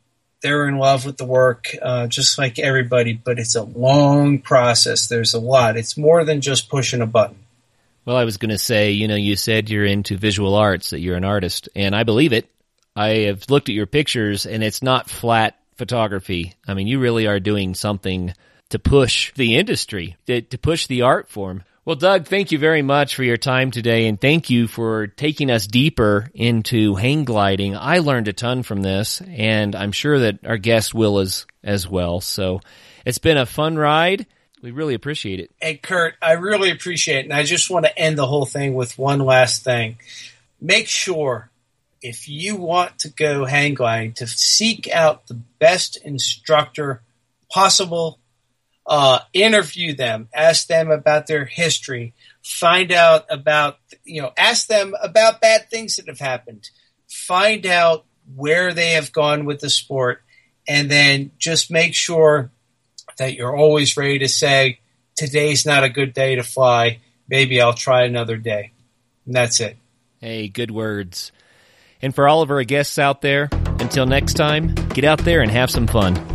they're 0.42 0.70
in 0.70 0.78
love 0.78 1.06
with 1.06 1.18
the 1.18 1.26
work, 1.26 1.76
uh, 1.82 2.08
just 2.08 2.38
like 2.38 2.60
everybody. 2.60 3.12
But 3.12 3.40
it's 3.40 3.56
a 3.56 3.64
long 3.64 4.40
process. 4.40 5.08
There's 5.08 5.34
a 5.34 5.40
lot. 5.40 5.76
It's 5.76 5.98
more 5.98 6.24
than 6.24 6.40
just 6.40 6.70
pushing 6.70 7.02
a 7.02 7.08
button. 7.08 7.40
Well, 8.06 8.16
I 8.16 8.24
was 8.24 8.38
going 8.38 8.52
to 8.52 8.58
say, 8.58 8.92
you 8.92 9.08
know, 9.08 9.16
you 9.16 9.36
said 9.36 9.70
you're 9.70 9.84
into 9.84 10.16
visual 10.16 10.56
arts, 10.56 10.92
that 10.92 11.00
you're 11.00 11.18
an 11.18 11.26
artist, 11.26 11.68
and 11.76 11.96
I 11.96 12.04
believe 12.04 12.32
it. 12.32 12.50
I 12.96 13.10
have 13.26 13.50
looked 13.50 13.68
at 13.70 13.76
your 13.76 13.88
pictures 13.88 14.46
and 14.46 14.64
it's 14.64 14.82
not 14.82 15.10
flat 15.10 15.60
photography. 15.76 16.54
I 16.68 16.74
mean, 16.74 16.88
you 16.88 17.00
really 17.00 17.28
are 17.28 17.40
doing 17.40 17.76
something 17.76 18.34
to 18.70 18.80
push 18.80 19.34
the 19.34 19.58
industry, 19.58 20.16
to, 20.28 20.42
push 20.42 20.88
the 20.88 21.02
art 21.02 21.30
form. 21.30 21.64
Well, 21.84 21.98
Doug, 21.98 22.26
thank 22.26 22.52
you 22.52 22.58
very 22.58 22.82
much 22.82 23.16
for 23.16 23.24
your 23.24 23.38
time 23.38 23.70
today 23.70 24.08
and 24.08 24.20
thank 24.20 24.50
you 24.50 24.68
for 24.68 25.08
taking 25.08 25.52
us 25.52 25.68
deeper 25.68 26.32
into 26.34 26.96
hang 26.96 27.26
gliding. 27.26 27.76
I 27.76 28.00
learned 28.00 28.28
a 28.28 28.34
ton 28.34 28.64
from 28.64 28.82
this 28.82 29.22
and 29.22 29.76
I'm 29.76 29.92
sure 29.92 30.20
that 30.20 30.46
our 30.46 30.58
guest 30.58 30.96
will 30.96 31.20
as, 31.20 31.46
as 31.64 31.88
well. 31.88 32.22
So 32.22 32.62
it's 33.06 33.20
been 33.20 33.38
a 33.38 33.46
fun 33.46 33.76
ride. 33.76 34.26
We 34.64 34.72
really 34.72 34.96
appreciate 34.96 35.40
it. 35.42 35.52
Hey, 35.62 35.76
Kurt, 35.76 36.16
I 36.22 36.32
really 36.34 36.72
appreciate 36.72 37.18
it. 37.18 37.26
And 37.26 37.34
I 37.34 37.44
just 37.44 37.70
want 37.70 37.86
to 37.86 38.00
end 38.00 38.18
the 38.18 38.26
whole 38.26 38.46
thing 38.46 38.74
with 38.74 38.98
one 38.98 39.20
last 39.20 39.64
thing. 39.64 39.98
Make 40.60 40.88
sure 40.88 41.52
if 42.06 42.30
you 42.30 42.56
want 42.56 43.00
to 43.00 43.10
go 43.10 43.46
hang 43.46 43.74
gliding, 43.74 44.14
to 44.14 44.28
seek 44.28 44.88
out 44.92 45.26
the 45.26 45.34
best 45.58 45.98
instructor 46.06 47.02
possible, 47.52 48.20
uh, 48.86 49.20
interview 49.34 49.96
them, 49.96 50.30
ask 50.32 50.68
them 50.68 50.92
about 50.92 51.26
their 51.26 51.46
history, 51.46 52.14
find 52.44 52.92
out 52.92 53.26
about, 53.32 53.80
you 54.04 54.22
know, 54.22 54.32
ask 54.38 54.68
them 54.68 54.94
about 55.02 55.42
bad 55.42 55.68
things 55.72 55.96
that 55.96 56.08
have 56.08 56.20
happened, 56.20 56.70
find 57.08 57.66
out 57.66 58.06
where 58.36 58.72
they 58.72 58.92
have 58.92 59.12
gone 59.12 59.46
with 59.46 59.60
the 59.60 59.70
sport, 59.70 60.22
and 60.68 60.92
then 60.92 61.32
just 61.40 61.72
make 61.72 61.96
sure 61.96 62.52
that 63.18 63.34
you're 63.34 63.58
always 63.58 63.98
ready 63.98 64.20
to 64.20 64.28
say, 64.28 64.78
today's 65.16 65.66
not 65.66 65.84
a 65.84 65.90
good 65.90 66.14
day 66.14 66.36
to 66.36 66.44
fly. 66.44 67.00
Maybe 67.28 67.60
I'll 67.60 67.74
try 67.74 68.04
another 68.04 68.38
day. 68.38 68.74
And 69.26 69.34
that's 69.34 69.60
it. 69.60 69.78
Hey, 70.20 70.48
good 70.48 70.70
words. 70.70 71.32
And 72.06 72.14
for 72.14 72.28
all 72.28 72.44
of 72.44 72.52
our 72.52 72.64
guests 72.64 73.00
out 73.00 73.22
there, 73.22 73.50
until 73.80 74.06
next 74.06 74.36
time, 74.36 74.76
get 74.94 75.06
out 75.06 75.18
there 75.26 75.42
and 75.42 75.50
have 75.50 75.72
some 75.72 75.88
fun. 75.88 76.35